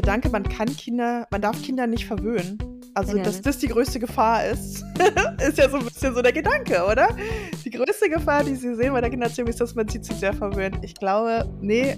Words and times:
Gedanke, 0.00 0.28
man 0.28 0.44
kann 0.44 0.68
Kinder, 0.68 1.26
man 1.30 1.42
darf 1.42 1.60
Kinder 1.60 1.88
nicht 1.88 2.06
verwöhnen. 2.06 2.58
Also, 2.94 3.16
Ja, 3.16 3.22
dass 3.24 3.36
ne? 3.36 3.42
das 3.42 3.58
die 3.58 3.66
größte 3.66 3.98
Gefahr 3.98 4.44
ist, 4.46 4.84
ist 5.46 5.58
ja 5.58 5.68
so 5.68 5.78
ein 5.78 5.84
bisschen 5.84 6.14
so 6.14 6.22
der 6.22 6.32
Gedanke, 6.32 6.84
oder? 6.84 7.08
Die 7.64 7.70
größte 7.70 8.08
Gefahr, 8.08 8.44
die 8.44 8.54
sie 8.54 8.74
sehen 8.76 8.92
bei 8.92 9.00
der 9.00 9.10
Kindererziehung, 9.10 9.48
ist, 9.48 9.60
dass 9.60 9.74
man 9.74 9.88
sie 9.88 10.00
zu 10.00 10.14
sehr 10.14 10.32
verwöhnt. 10.32 10.78
Ich 10.82 10.94
glaube, 10.94 11.48
nee, 11.60 11.96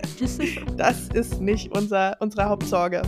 das 0.76 1.08
ist 1.08 1.40
nicht 1.40 1.74
unser, 1.76 2.16
unsere 2.20 2.48
Hauptsorge. 2.48 3.02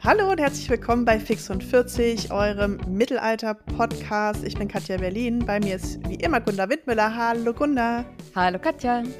Hallo 0.00 0.30
und 0.30 0.38
herzlich 0.38 0.70
willkommen 0.70 1.04
bei 1.04 1.18
Fix 1.18 1.50
und 1.50 1.64
40, 1.64 2.30
eurem 2.30 2.78
Mittelalter-Podcast. 2.88 4.44
Ich 4.44 4.56
bin 4.56 4.68
Katja 4.68 4.96
Berlin. 4.96 5.44
Bei 5.44 5.58
mir 5.58 5.74
ist 5.74 5.98
wie 6.08 6.14
immer 6.14 6.40
Gunda 6.40 6.68
Wittmüller. 6.68 7.16
Hallo 7.16 7.52
Gunda. 7.52 8.04
Hallo 8.34 8.58
Katja. 8.58 9.02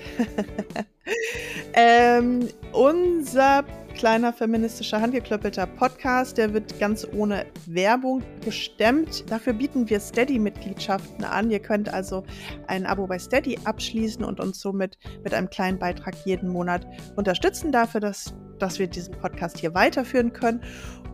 Ähm, 1.72 2.48
unser 2.72 3.64
kleiner 3.98 4.32
feministischer 4.32 5.00
handgeklöppelter 5.00 5.66
Podcast, 5.66 6.38
der 6.38 6.54
wird 6.54 6.78
ganz 6.78 7.04
ohne 7.12 7.46
Werbung 7.66 8.22
gestemmt. 8.44 9.28
Dafür 9.28 9.54
bieten 9.54 9.90
wir 9.90 9.98
Steady-Mitgliedschaften 9.98 11.24
an. 11.24 11.50
Ihr 11.50 11.58
könnt 11.58 11.92
also 11.92 12.22
ein 12.68 12.86
Abo 12.86 13.08
bei 13.08 13.18
Steady 13.18 13.58
abschließen 13.64 14.24
und 14.24 14.38
uns 14.38 14.60
somit 14.60 14.98
mit 15.24 15.34
einem 15.34 15.50
kleinen 15.50 15.80
Beitrag 15.80 16.14
jeden 16.24 16.48
Monat 16.48 16.86
unterstützen 17.16 17.72
dafür, 17.72 18.00
dass, 18.00 18.34
dass 18.60 18.78
wir 18.78 18.86
diesen 18.86 19.14
Podcast 19.14 19.58
hier 19.58 19.74
weiterführen 19.74 20.32
können. 20.32 20.62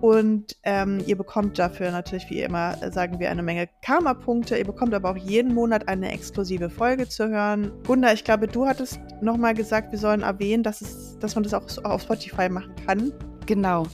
Und 0.02 0.58
ähm, 0.64 1.02
ihr 1.06 1.16
bekommt 1.16 1.58
dafür 1.58 1.90
natürlich, 1.90 2.28
wie 2.28 2.42
immer, 2.42 2.76
äh, 2.82 2.92
sagen 2.92 3.18
wir, 3.18 3.30
eine 3.30 3.42
Menge 3.42 3.70
Karma-Punkte. 3.80 4.58
Ihr 4.58 4.66
bekommt 4.66 4.92
aber 4.92 5.12
auch 5.12 5.16
jeden 5.16 5.54
Monat 5.54 5.88
eine 5.88 6.12
exklusive 6.12 6.68
Folge 6.68 7.08
zu 7.08 7.30
hören. 7.30 7.72
Gunda, 7.86 8.12
ich 8.12 8.24
glaube, 8.24 8.46
du 8.46 8.66
hattest 8.66 9.00
nochmal 9.22 9.54
gesagt, 9.54 9.92
wir 9.92 9.98
sollen 9.98 10.20
erwähnen, 10.20 10.62
dass, 10.62 10.82
es, 10.82 11.18
dass 11.20 11.34
man 11.34 11.44
das 11.44 11.54
auch 11.54 11.64
auf 11.84 12.02
Spotify 12.02 12.50
machen 12.50 12.73
kann. 12.86 13.12
Genau. 13.46 13.86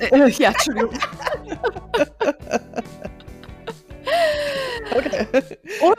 äh, 0.00 0.30
ja, 0.30 0.50
Entschuldigung. 0.50 0.90
Okay. 4.96 5.26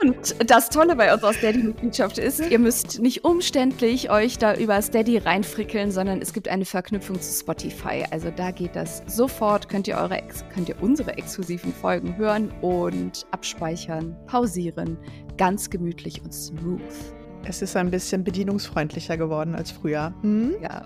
Und 0.00 0.50
das 0.50 0.70
Tolle 0.70 0.96
bei 0.96 1.12
unserer 1.12 1.32
Steady-Mitgliedschaft 1.32 2.18
ist, 2.18 2.40
ihr 2.40 2.58
müsst 2.58 3.00
nicht 3.00 3.24
umständlich 3.24 4.10
euch 4.10 4.38
da 4.38 4.54
über 4.54 4.80
Steady 4.80 5.18
reinfrickeln, 5.18 5.90
sondern 5.90 6.22
es 6.22 6.32
gibt 6.32 6.48
eine 6.48 6.64
Verknüpfung 6.64 7.20
zu 7.20 7.40
Spotify. 7.40 8.04
Also 8.10 8.30
da 8.30 8.50
geht 8.50 8.74
das 8.74 9.02
sofort, 9.06 9.68
könnt 9.68 9.88
ihr, 9.88 9.96
eure 9.96 10.22
könnt 10.54 10.68
ihr 10.68 10.80
unsere 10.80 11.16
exklusiven 11.18 11.72
Folgen 11.72 12.16
hören 12.16 12.50
und 12.62 13.26
abspeichern, 13.32 14.16
pausieren. 14.26 14.96
Ganz 15.36 15.68
gemütlich 15.68 16.22
und 16.22 16.32
smooth. 16.32 16.80
Es 17.44 17.62
ist 17.62 17.76
ein 17.76 17.90
bisschen 17.90 18.24
bedienungsfreundlicher 18.24 19.16
geworden 19.16 19.54
als 19.54 19.70
früher. 19.70 20.14
Hm? 20.22 20.56
Ja. 20.62 20.84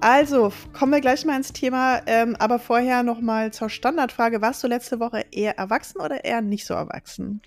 Also, 0.00 0.52
kommen 0.72 0.92
wir 0.92 1.00
gleich 1.00 1.24
mal 1.24 1.36
ins 1.36 1.52
Thema. 1.52 2.02
Ähm, 2.06 2.36
aber 2.36 2.58
vorher 2.58 3.02
nochmal 3.02 3.52
zur 3.52 3.70
Standardfrage. 3.70 4.42
Warst 4.42 4.62
du 4.62 4.68
letzte 4.68 5.00
Woche 5.00 5.24
eher 5.32 5.56
erwachsen 5.58 6.00
oder 6.00 6.24
eher 6.24 6.42
nicht 6.42 6.66
so 6.66 6.74
erwachsen? 6.74 7.40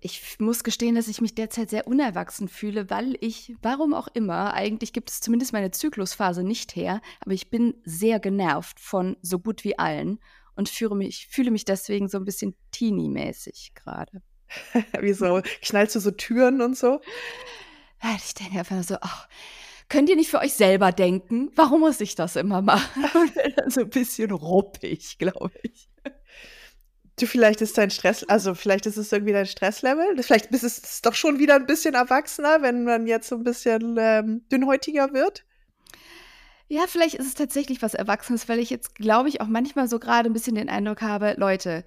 Ich 0.00 0.38
muss 0.38 0.64
gestehen, 0.64 0.96
dass 0.96 1.08
ich 1.08 1.20
mich 1.20 1.34
derzeit 1.34 1.70
sehr 1.70 1.86
unerwachsen 1.86 2.48
fühle, 2.48 2.90
weil 2.90 3.16
ich, 3.20 3.54
warum 3.62 3.94
auch 3.94 4.08
immer, 4.12 4.52
eigentlich 4.52 4.92
gibt 4.92 5.10
es 5.10 5.20
zumindest 5.20 5.52
meine 5.52 5.70
Zyklusphase 5.70 6.42
nicht 6.42 6.76
her, 6.76 7.00
aber 7.20 7.32
ich 7.32 7.48
bin 7.48 7.74
sehr 7.84 8.20
genervt 8.20 8.80
von 8.80 9.16
so 9.22 9.38
gut 9.38 9.64
wie 9.64 9.78
allen 9.78 10.20
und 10.56 10.68
fühle 10.68 10.94
mich, 10.94 11.26
fühle 11.30 11.50
mich 11.50 11.64
deswegen 11.64 12.08
so 12.08 12.18
ein 12.18 12.26
bisschen 12.26 12.54
teeny-mäßig 12.70 13.72
gerade. 13.74 14.20
Wieso? 15.00 15.40
Knallst 15.62 15.94
du 15.94 16.00
so 16.00 16.10
Türen 16.10 16.60
und 16.60 16.76
so? 16.76 17.00
Ja, 18.02 18.14
Ich 18.16 18.34
denke 18.34 18.58
einfach 18.58 18.74
nur 18.74 18.84
so, 18.84 18.96
ach, 19.00 19.26
könnt 19.88 20.08
ihr 20.08 20.16
nicht 20.16 20.30
für 20.30 20.40
euch 20.40 20.54
selber 20.54 20.92
denken? 20.92 21.50
Warum 21.54 21.80
muss 21.80 22.00
ich 22.00 22.14
das 22.14 22.36
immer 22.36 22.62
machen? 22.62 23.04
Und 23.14 23.34
bin 23.34 23.52
dann 23.56 23.70
so 23.70 23.80
ein 23.82 23.90
bisschen 23.90 24.30
ruppig, 24.30 25.18
glaube 25.18 25.52
ich. 25.62 25.88
Du, 27.18 27.26
vielleicht 27.26 27.60
ist 27.60 27.78
dein 27.78 27.90
Stress, 27.90 28.24
also 28.24 28.54
vielleicht 28.54 28.86
ist 28.86 28.96
es 28.96 29.12
irgendwie 29.12 29.32
dein 29.32 29.46
Stresslevel. 29.46 30.20
Vielleicht 30.22 30.46
ist 30.46 30.64
es 30.64 31.00
doch 31.00 31.14
schon 31.14 31.38
wieder 31.38 31.54
ein 31.54 31.66
bisschen 31.66 31.94
erwachsener, 31.94 32.60
wenn 32.62 32.82
man 32.84 33.06
jetzt 33.06 33.28
so 33.28 33.36
ein 33.36 33.44
bisschen 33.44 33.96
ähm, 33.98 34.42
dünnhäutiger 34.50 35.12
wird. 35.12 35.44
Ja, 36.66 36.86
vielleicht 36.88 37.14
ist 37.14 37.26
es 37.26 37.34
tatsächlich 37.34 37.82
was 37.82 37.94
Erwachsenes, 37.94 38.48
weil 38.48 38.58
ich 38.58 38.70
jetzt, 38.70 38.96
glaube 38.96 39.28
ich, 39.28 39.40
auch 39.40 39.46
manchmal 39.46 39.86
so 39.86 40.00
gerade 40.00 40.28
ein 40.28 40.32
bisschen 40.32 40.56
den 40.56 40.68
Eindruck 40.68 41.02
habe, 41.02 41.34
Leute, 41.36 41.84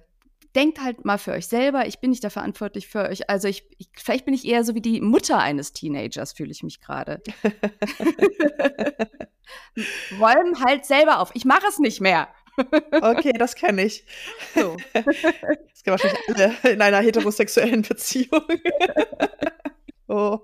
denkt 0.58 0.80
halt 0.80 1.04
mal 1.04 1.18
für 1.18 1.30
euch 1.32 1.46
selber, 1.46 1.86
ich 1.86 2.00
bin 2.00 2.10
nicht 2.10 2.24
da 2.24 2.30
verantwortlich 2.30 2.88
für 2.88 3.08
euch. 3.08 3.30
Also 3.30 3.46
ich, 3.46 3.64
ich 3.78 3.88
vielleicht 3.96 4.24
bin 4.24 4.34
ich 4.34 4.44
eher 4.44 4.64
so 4.64 4.74
wie 4.74 4.80
die 4.80 5.00
Mutter 5.00 5.38
eines 5.38 5.72
Teenagers, 5.72 6.32
fühle 6.32 6.50
ich 6.50 6.64
mich 6.64 6.80
gerade. 6.80 7.22
Räumen 10.18 10.64
halt 10.64 10.84
selber 10.84 11.20
auf. 11.20 11.30
Ich 11.34 11.44
mache 11.44 11.66
es 11.68 11.78
nicht 11.78 12.00
mehr. 12.00 12.28
Okay, 12.90 13.32
das 13.38 13.54
kenne 13.54 13.84
ich. 13.84 14.04
So. 14.54 14.76
Das 14.92 15.84
kennen 15.84 16.02
wahrscheinlich 16.02 16.20
alle 16.28 16.72
in 16.72 16.82
einer 16.82 16.98
heterosexuellen 16.98 17.82
Beziehung. 17.82 18.42
oh. 20.08 20.40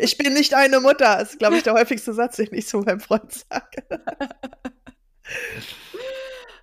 Ich 0.00 0.18
bin 0.18 0.32
nicht 0.32 0.54
eine 0.54 0.80
Mutter, 0.80 1.20
ist, 1.20 1.38
glaube 1.38 1.56
ich, 1.56 1.62
der 1.62 1.74
häufigste 1.74 2.12
Satz, 2.14 2.36
den 2.36 2.52
ich 2.52 2.66
zu 2.66 2.80
meinem 2.80 2.98
Freund 2.98 3.32
sage. 3.32 3.84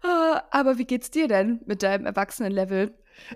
Ah, 0.04 0.44
Aber 0.52 0.78
wie 0.78 0.86
geht's 0.86 1.12
dir 1.12 1.28
denn 1.28 1.62
mit 1.66 1.82
deinem 1.84 2.06
Erwachsenenlevel? 2.06 2.94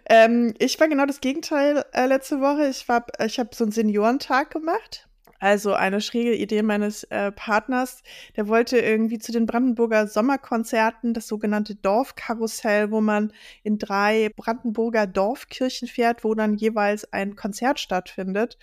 Ähm, 0.09 0.53
ich 0.59 0.79
war 0.79 0.87
genau 0.87 1.05
das 1.05 1.21
Gegenteil 1.21 1.85
äh, 1.93 2.05
letzte 2.07 2.41
Woche. 2.41 2.67
Ich, 2.67 2.87
war- 2.89 3.05
ich 3.25 3.39
habe 3.39 3.49
so 3.53 3.63
einen 3.63 3.71
Seniorentag 3.71 4.51
gemacht. 4.51 5.07
Also 5.39 5.73
eine 5.73 6.01
schräge 6.01 6.35
Idee 6.35 6.63
meines 6.63 7.03
äh, 7.05 7.31
Partners. 7.31 8.01
Der 8.35 8.47
wollte 8.47 8.79
irgendwie 8.79 9.19
zu 9.19 9.31
den 9.31 9.45
Brandenburger 9.45 10.07
Sommerkonzerten 10.07 11.13
das 11.13 11.27
sogenannte 11.27 11.75
Dorfkarussell, 11.75 12.89
wo 12.91 13.01
man 13.01 13.31
in 13.63 13.77
drei 13.77 14.29
Brandenburger 14.35 15.05
Dorfkirchen 15.05 15.87
fährt, 15.87 16.23
wo 16.23 16.33
dann 16.33 16.55
jeweils 16.55 17.13
ein 17.13 17.35
Konzert 17.35 17.79
stattfindet. 17.79 18.57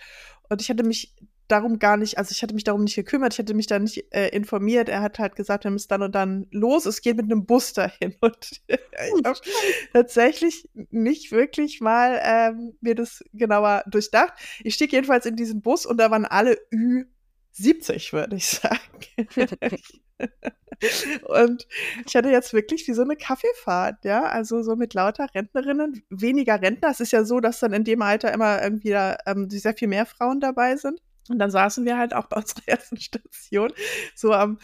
Und 0.49 0.61
ich 0.61 0.69
hatte 0.69 0.83
mich 0.83 1.13
darum 1.47 1.79
gar 1.79 1.97
nicht, 1.97 2.17
also 2.17 2.31
ich 2.31 2.41
hatte 2.41 2.53
mich 2.53 2.63
darum 2.63 2.83
nicht 2.83 2.95
gekümmert, 2.95 3.33
ich 3.33 3.39
hatte 3.39 3.53
mich 3.53 3.67
da 3.67 3.79
nicht 3.79 4.13
äh, 4.13 4.29
informiert. 4.29 4.89
Er 4.89 5.01
hat 5.01 5.19
halt 5.19 5.35
gesagt, 5.35 5.63
wir 5.63 5.71
müssen 5.71 5.89
dann 5.89 6.01
und 6.01 6.15
dann 6.15 6.47
los. 6.51 6.85
Es 6.85 7.01
geht 7.01 7.17
mit 7.17 7.25
einem 7.25 7.45
Bus 7.45 7.73
dahin. 7.73 8.15
Und 8.21 8.51
ich 8.51 8.61
habe 9.23 9.39
tatsächlich 9.93 10.67
nicht 10.89 11.31
wirklich 11.31 11.81
mal 11.81 12.19
ähm, 12.23 12.77
mir 12.81 12.95
das 12.95 13.23
genauer 13.33 13.83
durchdacht. 13.87 14.33
Ich 14.63 14.75
stieg 14.75 14.93
jedenfalls 14.93 15.25
in 15.25 15.35
diesen 15.35 15.61
Bus 15.61 15.85
und 15.85 15.97
da 15.97 16.11
waren 16.11 16.25
alle 16.25 16.57
Ü70, 16.73 18.13
würde 18.13 18.37
ich 18.37 18.47
sagen. 18.47 18.79
und 21.27 21.67
ich 22.05 22.15
hatte 22.15 22.29
jetzt 22.29 22.53
wirklich 22.53 22.87
wie 22.87 22.93
so 22.93 23.01
eine 23.01 23.15
Kaffeefahrt, 23.15 24.05
ja, 24.05 24.23
also 24.23 24.63
so 24.63 24.75
mit 24.75 24.93
lauter 24.93 25.27
Rentnerinnen, 25.33 26.03
weniger 26.09 26.61
Rentner. 26.61 26.89
Es 26.89 26.99
ist 26.99 27.11
ja 27.11 27.23
so, 27.23 27.39
dass 27.39 27.59
dann 27.59 27.73
in 27.73 27.83
dem 27.83 28.01
Alter 28.01 28.33
immer 28.33 28.63
irgendwie 28.63 28.91
da 28.91 29.17
ähm, 29.25 29.49
sehr 29.49 29.73
viel 29.73 29.87
mehr 29.87 30.05
Frauen 30.05 30.39
dabei 30.39 30.75
sind. 30.77 31.01
Und 31.29 31.39
dann 31.39 31.51
saßen 31.51 31.85
wir 31.85 31.97
halt 31.97 32.13
auch 32.13 32.27
bei 32.27 32.37
unserer 32.41 32.67
ersten 32.67 32.97
Station 32.97 33.71
so 34.15 34.33
am, 34.33 34.59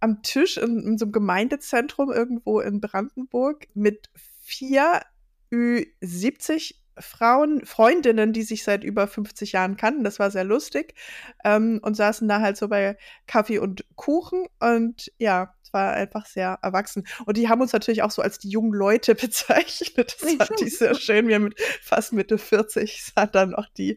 am 0.00 0.22
Tisch 0.22 0.56
in, 0.56 0.80
in 0.80 0.98
so 0.98 1.06
einem 1.06 1.12
Gemeindezentrum 1.12 2.10
irgendwo 2.10 2.60
in 2.60 2.80
Brandenburg 2.80 3.68
mit 3.74 4.10
vier 4.40 5.02
Ü70 5.52 6.74
Frauen, 6.98 7.64
Freundinnen, 7.64 8.32
die 8.32 8.42
sich 8.42 8.64
seit 8.64 8.84
über 8.84 9.06
50 9.06 9.52
Jahren 9.52 9.76
kannten. 9.76 10.04
Das 10.04 10.18
war 10.18 10.30
sehr 10.30 10.44
lustig. 10.44 10.94
Ähm, 11.44 11.80
und 11.82 11.96
saßen 11.96 12.28
da 12.28 12.40
halt 12.40 12.56
so 12.56 12.68
bei 12.68 12.96
Kaffee 13.26 13.58
und 13.58 13.84
Kuchen. 13.96 14.46
Und 14.60 15.12
ja, 15.18 15.54
es 15.62 15.72
war 15.72 15.92
einfach 15.92 16.26
sehr 16.26 16.58
erwachsen. 16.62 17.06
Und 17.24 17.36
die 17.36 17.48
haben 17.48 17.60
uns 17.60 17.72
natürlich 17.72 18.02
auch 18.02 18.10
so 18.10 18.20
als 18.22 18.38
die 18.38 18.50
jungen 18.50 18.72
Leute 18.72 19.14
bezeichnet. 19.16 20.16
Das 20.20 20.34
fand 20.34 20.60
ich 20.60 20.78
sehr 20.78 20.94
schön. 20.94 21.28
Wir 21.28 21.38
mit 21.38 21.60
fast 21.80 22.12
Mitte 22.12 22.38
40 22.38 23.04
sahen 23.04 23.30
dann 23.32 23.50
noch 23.50 23.68
die, 23.68 23.96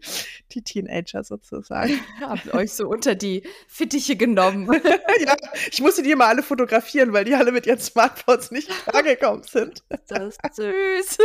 die 0.51 0.63
Teenager 0.63 1.23
sozusagen. 1.23 1.99
Habt 2.21 2.53
euch 2.53 2.73
so 2.73 2.87
unter 2.87 3.15
die 3.15 3.43
Fittiche 3.67 4.15
genommen. 4.15 4.71
ja, 5.25 5.35
ich 5.69 5.81
musste 5.81 6.03
die 6.03 6.11
immer 6.11 6.27
alle 6.27 6.43
fotografieren, 6.43 7.13
weil 7.13 7.25
die 7.25 7.35
alle 7.35 7.51
mit 7.51 7.65
ihren 7.65 7.79
Smartphones 7.79 8.51
nicht 8.51 8.69
klargekommen 8.85 9.43
sind. 9.43 9.83
Das 10.07 10.37
ist 10.37 10.55
süß. 10.55 11.17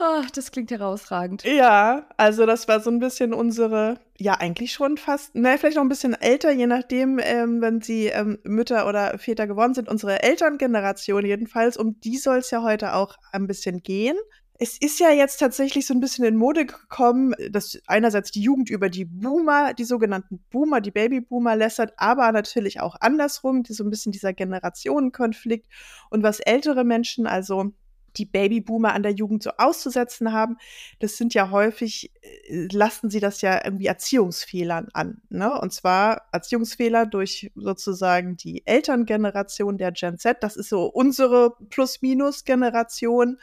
Ach, 0.00 0.30
das 0.30 0.52
klingt 0.52 0.70
herausragend. 0.70 1.42
Ja, 1.42 2.06
also 2.16 2.46
das 2.46 2.68
war 2.68 2.78
so 2.78 2.88
ein 2.88 3.00
bisschen 3.00 3.34
unsere, 3.34 3.98
ja 4.16 4.34
eigentlich 4.34 4.72
schon 4.72 4.96
fast, 4.96 5.34
ne, 5.34 5.58
vielleicht 5.58 5.76
noch 5.76 5.82
ein 5.82 5.88
bisschen 5.88 6.14
älter, 6.14 6.52
je 6.52 6.68
nachdem, 6.68 7.18
ähm, 7.20 7.60
wenn 7.60 7.80
sie 7.80 8.06
ähm, 8.06 8.38
Mütter 8.44 8.86
oder 8.86 9.18
Väter 9.18 9.48
geworden 9.48 9.74
sind, 9.74 9.88
unsere 9.88 10.22
Elterngeneration 10.22 11.26
jedenfalls, 11.26 11.76
um 11.76 11.98
die 12.00 12.16
soll 12.16 12.38
es 12.38 12.52
ja 12.52 12.62
heute 12.62 12.94
auch 12.94 13.16
ein 13.32 13.48
bisschen 13.48 13.82
gehen. 13.82 14.16
Es 14.60 14.76
ist 14.80 15.00
ja 15.00 15.10
jetzt 15.10 15.38
tatsächlich 15.38 15.86
so 15.86 15.94
ein 15.94 16.00
bisschen 16.00 16.24
in 16.24 16.36
Mode 16.36 16.66
gekommen, 16.66 17.34
dass 17.50 17.78
einerseits 17.86 18.30
die 18.30 18.42
Jugend 18.42 18.70
über 18.70 18.88
die 18.88 19.04
Boomer, 19.04 19.74
die 19.74 19.84
sogenannten 19.84 20.44
Boomer, 20.50 20.80
die 20.80 20.90
Babyboomer 20.90 21.56
lässert, 21.56 21.92
aber 21.96 22.30
natürlich 22.30 22.80
auch 22.80 22.96
andersrum, 23.00 23.62
die 23.64 23.72
so 23.72 23.84
ein 23.84 23.90
bisschen 23.90 24.12
dieser 24.12 24.32
Generationenkonflikt 24.32 25.66
und 26.10 26.22
was 26.22 26.40
ältere 26.40 26.84
Menschen, 26.84 27.26
also 27.26 27.72
die 28.18 28.26
Babyboomer 28.26 28.92
an 28.92 29.02
der 29.02 29.12
Jugend 29.12 29.42
so 29.42 29.50
auszusetzen 29.56 30.32
haben, 30.32 30.56
das 30.98 31.16
sind 31.16 31.34
ja 31.34 31.50
häufig, 31.50 32.12
äh, 32.22 32.68
lasten 32.72 33.10
sie 33.10 33.20
das 33.20 33.40
ja 33.40 33.64
irgendwie 33.64 33.86
Erziehungsfehlern 33.86 34.88
an. 34.92 35.22
Ne? 35.28 35.58
Und 35.60 35.72
zwar 35.72 36.28
Erziehungsfehler 36.32 37.06
durch 37.06 37.50
sozusagen 37.54 38.36
die 38.36 38.66
Elterngeneration 38.66 39.78
der 39.78 39.92
Gen 39.92 40.18
Z. 40.18 40.42
Das 40.42 40.56
ist 40.56 40.68
so 40.68 40.86
unsere 40.86 41.54
Plus-Minus-Generation. 41.70 43.38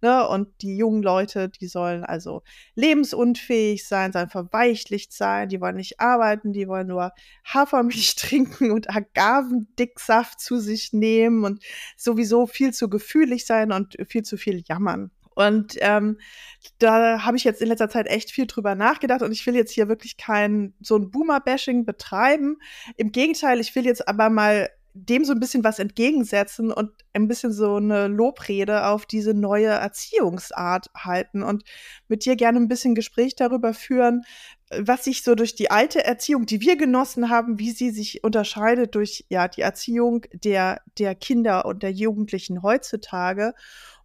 Ne? 0.00 0.26
Und 0.28 0.48
die 0.62 0.76
jungen 0.76 1.02
Leute, 1.02 1.48
die 1.48 1.66
sollen 1.66 2.04
also 2.04 2.42
lebensunfähig 2.74 3.86
sein, 3.86 4.12
sollen 4.12 4.28
verweichlicht 4.28 5.12
sein, 5.12 5.48
die 5.48 5.60
wollen 5.60 5.76
nicht 5.76 6.00
arbeiten, 6.00 6.52
die 6.52 6.68
wollen 6.68 6.86
nur 6.86 7.12
Hafermilch 7.44 8.14
trinken 8.16 8.70
und 8.70 8.88
Agavendicksaft 8.90 10.40
zu 10.40 10.58
sich 10.58 10.92
nehmen 10.92 11.44
und 11.44 11.62
sowieso 11.96 12.46
viel 12.46 12.72
zu 12.72 12.88
gefühlig 12.88 13.46
sein 13.46 13.72
und 13.72 13.96
viel 14.08 14.22
zu 14.22 14.36
viel 14.36 14.62
jammern. 14.66 15.10
Und 15.38 15.76
ähm, 15.82 16.18
da 16.78 17.24
habe 17.24 17.36
ich 17.36 17.44
jetzt 17.44 17.62
in 17.62 17.68
letzter 17.68 17.88
Zeit 17.88 18.08
echt 18.08 18.32
viel 18.32 18.48
drüber 18.48 18.74
nachgedacht 18.74 19.22
und 19.22 19.30
ich 19.30 19.46
will 19.46 19.54
jetzt 19.54 19.70
hier 19.70 19.88
wirklich 19.88 20.16
kein 20.16 20.74
so 20.80 20.96
ein 20.96 21.12
Boomer-Bashing 21.12 21.84
betreiben. 21.84 22.56
Im 22.96 23.12
Gegenteil, 23.12 23.60
ich 23.60 23.72
will 23.76 23.86
jetzt 23.86 24.08
aber 24.08 24.30
mal 24.30 24.68
dem 25.04 25.24
so 25.24 25.32
ein 25.32 25.40
bisschen 25.40 25.64
was 25.64 25.78
entgegensetzen 25.78 26.72
und 26.72 26.90
ein 27.12 27.28
bisschen 27.28 27.52
so 27.52 27.76
eine 27.76 28.08
Lobrede 28.08 28.86
auf 28.86 29.06
diese 29.06 29.34
neue 29.34 29.68
Erziehungsart 29.68 30.90
halten 30.96 31.42
und 31.42 31.64
mit 32.08 32.24
dir 32.24 32.36
gerne 32.36 32.58
ein 32.58 32.68
bisschen 32.68 32.94
Gespräch 32.94 33.34
darüber 33.36 33.74
führen, 33.74 34.22
was 34.76 35.04
sich 35.04 35.22
so 35.22 35.34
durch 35.34 35.54
die 35.54 35.70
alte 35.70 36.04
Erziehung, 36.04 36.44
die 36.44 36.60
wir 36.60 36.76
genossen 36.76 37.30
haben, 37.30 37.58
wie 37.58 37.70
sie 37.70 37.90
sich 37.90 38.22
unterscheidet 38.24 38.94
durch 38.94 39.24
ja 39.28 39.48
die 39.48 39.62
Erziehung 39.62 40.26
der 40.32 40.82
der 40.98 41.14
Kinder 41.14 41.64
und 41.64 41.82
der 41.82 41.92
Jugendlichen 41.92 42.62
heutzutage 42.62 43.54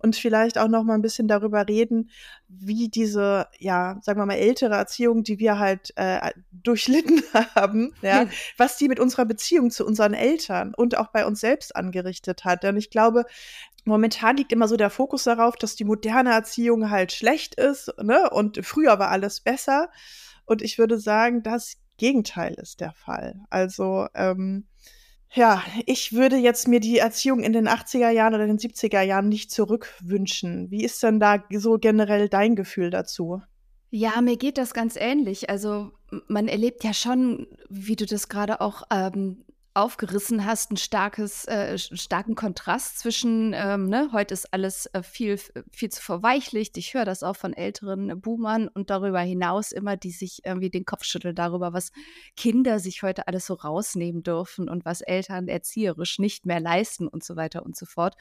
und 0.03 0.17
vielleicht 0.17 0.57
auch 0.57 0.67
noch 0.67 0.83
mal 0.83 0.95
ein 0.95 1.01
bisschen 1.01 1.29
darüber 1.29 1.67
reden, 1.67 2.09
wie 2.49 2.89
diese, 2.89 3.47
ja, 3.57 3.97
sagen 4.01 4.19
wir 4.19 4.25
mal, 4.25 4.35
ältere 4.35 4.75
Erziehung, 4.75 5.23
die 5.23 5.39
wir 5.39 5.57
halt 5.57 5.93
äh, 5.95 6.31
durchlitten 6.51 7.23
haben, 7.55 7.93
ja, 8.01 8.27
was 8.57 8.77
die 8.77 8.89
mit 8.89 8.99
unserer 8.99 9.25
Beziehung 9.25 9.71
zu 9.71 9.85
unseren 9.85 10.13
Eltern 10.13 10.73
und 10.75 10.97
auch 10.97 11.07
bei 11.07 11.25
uns 11.25 11.39
selbst 11.39 11.75
angerichtet 11.75 12.43
hat. 12.43 12.63
Denn 12.63 12.75
ich 12.75 12.89
glaube, 12.89 13.23
momentan 13.85 14.35
liegt 14.35 14.51
immer 14.51 14.67
so 14.67 14.75
der 14.75 14.89
Fokus 14.89 15.23
darauf, 15.23 15.55
dass 15.55 15.75
die 15.75 15.85
moderne 15.85 16.31
Erziehung 16.31 16.89
halt 16.89 17.13
schlecht 17.13 17.55
ist, 17.55 17.91
ne? 18.01 18.29
Und 18.29 18.63
früher 18.65 18.99
war 18.99 19.09
alles 19.09 19.39
besser. 19.39 19.89
Und 20.45 20.61
ich 20.61 20.77
würde 20.77 20.99
sagen, 20.99 21.43
das 21.43 21.77
Gegenteil 21.97 22.55
ist 22.55 22.81
der 22.81 22.91
Fall. 22.91 23.39
Also, 23.49 24.07
ähm, 24.15 24.67
ja, 25.33 25.63
ich 25.85 26.13
würde 26.13 26.37
jetzt 26.37 26.67
mir 26.67 26.79
die 26.79 26.99
Erziehung 26.99 27.41
in 27.41 27.53
den 27.53 27.67
80er 27.67 28.09
Jahren 28.09 28.35
oder 28.35 28.45
den 28.45 28.59
70er 28.59 29.01
Jahren 29.01 29.29
nicht 29.29 29.51
zurückwünschen. 29.51 30.69
Wie 30.69 30.83
ist 30.83 31.01
denn 31.01 31.19
da 31.19 31.43
so 31.51 31.77
generell 31.77 32.29
dein 32.29 32.55
Gefühl 32.55 32.91
dazu? 32.91 33.41
Ja, 33.89 34.21
mir 34.21 34.37
geht 34.37 34.57
das 34.57 34.73
ganz 34.73 34.95
ähnlich. 34.95 35.49
Also 35.49 35.91
man 36.27 36.47
erlebt 36.47 36.83
ja 36.83 36.93
schon, 36.93 37.47
wie 37.69 37.95
du 37.95 38.05
das 38.05 38.29
gerade 38.29 38.61
auch 38.61 38.83
ähm, 38.91 39.43
aufgerissen 39.75 40.45
hast, 40.45 40.71
ein 40.71 40.77
starkes, 40.77 41.45
äh, 41.45 41.77
starken 41.77 42.35
Kontrast 42.35 42.99
zwischen, 42.99 43.53
ähm, 43.55 43.87
ne, 43.87 44.09
heute 44.11 44.33
ist 44.33 44.53
alles 44.53 44.85
äh, 44.87 45.01
viel, 45.01 45.39
viel 45.71 45.89
zu 45.89 46.01
verweichlicht. 46.01 46.77
Ich 46.77 46.93
höre 46.93 47.05
das 47.05 47.23
auch 47.23 47.35
von 47.35 47.53
älteren 47.53 48.21
Boomern 48.21 48.67
und 48.67 48.89
darüber 48.89 49.21
hinaus 49.21 49.71
immer, 49.71 49.97
die 49.97 50.11
sich 50.11 50.45
irgendwie 50.45 50.69
den 50.69 50.85
Kopf 50.85 51.03
schütteln 51.03 51.35
darüber, 51.35 51.73
was 51.73 51.91
Kinder 52.37 52.79
sich 52.79 53.01
heute 53.01 53.27
alles 53.27 53.47
so 53.47 53.55
rausnehmen 53.55 54.21
dürfen 54.21 54.69
und 54.69 54.85
was 54.85 55.01
Eltern 55.01 55.47
erzieherisch 55.47 56.19
nicht 56.19 56.45
mehr 56.45 56.59
leisten 56.59 57.07
und 57.07 57.23
so 57.23 57.35
weiter 57.35 57.65
und 57.65 57.75
so 57.75 57.85
fort. 57.85 58.15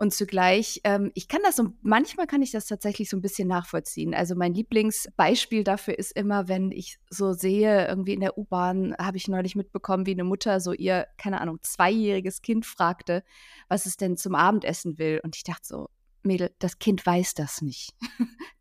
Und 0.00 0.14
zugleich, 0.14 0.80
ähm, 0.84 1.12
ich 1.14 1.28
kann 1.28 1.42
das 1.44 1.56
so, 1.56 1.74
manchmal 1.82 2.26
kann 2.26 2.40
ich 2.40 2.50
das 2.52 2.64
tatsächlich 2.64 3.10
so 3.10 3.18
ein 3.18 3.20
bisschen 3.20 3.46
nachvollziehen. 3.46 4.14
Also 4.14 4.34
mein 4.34 4.54
Lieblingsbeispiel 4.54 5.62
dafür 5.62 5.98
ist 5.98 6.12
immer, 6.12 6.48
wenn 6.48 6.72
ich 6.72 6.96
so 7.10 7.34
sehe, 7.34 7.86
irgendwie 7.86 8.14
in 8.14 8.20
der 8.20 8.38
U-Bahn 8.38 8.96
habe 8.98 9.18
ich 9.18 9.28
neulich 9.28 9.56
mitbekommen, 9.56 10.06
wie 10.06 10.12
eine 10.12 10.24
Mutter 10.24 10.58
so 10.60 10.72
ihr, 10.72 11.06
keine 11.18 11.42
Ahnung, 11.42 11.58
zweijähriges 11.60 12.40
Kind 12.40 12.64
fragte, 12.64 13.22
was 13.68 13.84
es 13.84 13.98
denn 13.98 14.16
zum 14.16 14.34
Abendessen 14.34 14.96
will. 14.96 15.20
Und 15.22 15.36
ich 15.36 15.44
dachte 15.44 15.66
so, 15.66 15.90
Mädel, 16.22 16.54
das 16.58 16.78
Kind 16.78 17.04
weiß 17.04 17.34
das 17.34 17.62
nicht. 17.62 17.94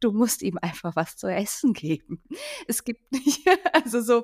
Du 0.02 0.14
musst 0.14 0.44
ihm 0.44 0.58
einfach 0.62 0.96
was 0.96 1.18
zu 1.18 1.28
essen 1.28 1.74
geben. 1.74 2.24
Es 2.68 2.86
gibt 2.86 3.12
nicht, 3.12 3.46
also 3.74 4.02
so, 4.02 4.24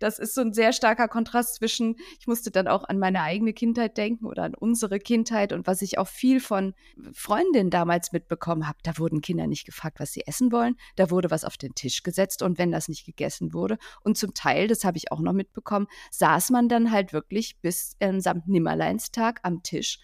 das 0.00 0.18
ist 0.18 0.34
so 0.34 0.40
ein 0.40 0.52
sehr 0.52 0.72
starker 0.72 1.06
Kontrast 1.06 1.56
zwischen, 1.56 1.94
ich 2.18 2.26
musste 2.26 2.50
dann 2.50 2.66
auch 2.66 2.82
an 2.84 2.98
meine 2.98 3.22
eigene 3.22 3.52
Kindheit 3.52 3.96
denken 3.96 4.26
oder 4.26 4.42
an 4.42 4.54
unsere 4.56 4.98
Kindheit 4.98 5.52
und 5.52 5.66
was 5.68 5.80
ich 5.80 5.98
auch 5.98 6.08
viel 6.08 6.40
von 6.40 6.74
Freundinnen 7.12 7.70
damals 7.70 8.10
mitbekommen 8.10 8.66
habe. 8.66 8.78
Da 8.82 8.98
wurden 8.98 9.20
Kinder 9.20 9.46
nicht 9.46 9.64
gefragt, 9.64 10.00
was 10.00 10.12
sie 10.12 10.26
essen 10.26 10.50
wollen. 10.50 10.76
Da 10.96 11.10
wurde 11.10 11.30
was 11.30 11.44
auf 11.44 11.56
den 11.56 11.76
Tisch 11.76 12.02
gesetzt 12.02 12.42
und 12.42 12.58
wenn 12.58 12.72
das 12.72 12.88
nicht 12.88 13.06
gegessen 13.06 13.52
wurde 13.52 13.78
und 14.02 14.18
zum 14.18 14.34
Teil, 14.34 14.66
das 14.66 14.84
habe 14.84 14.98
ich 14.98 15.12
auch 15.12 15.20
noch 15.20 15.32
mitbekommen, 15.32 15.86
saß 16.10 16.50
man 16.50 16.68
dann 16.68 16.90
halt 16.90 17.12
wirklich 17.12 17.60
bis 17.60 17.96
ähm, 18.00 18.20
samt 18.20 18.48
Nimmerleinstag 18.48 19.38
am 19.44 19.62
Tisch 19.62 20.00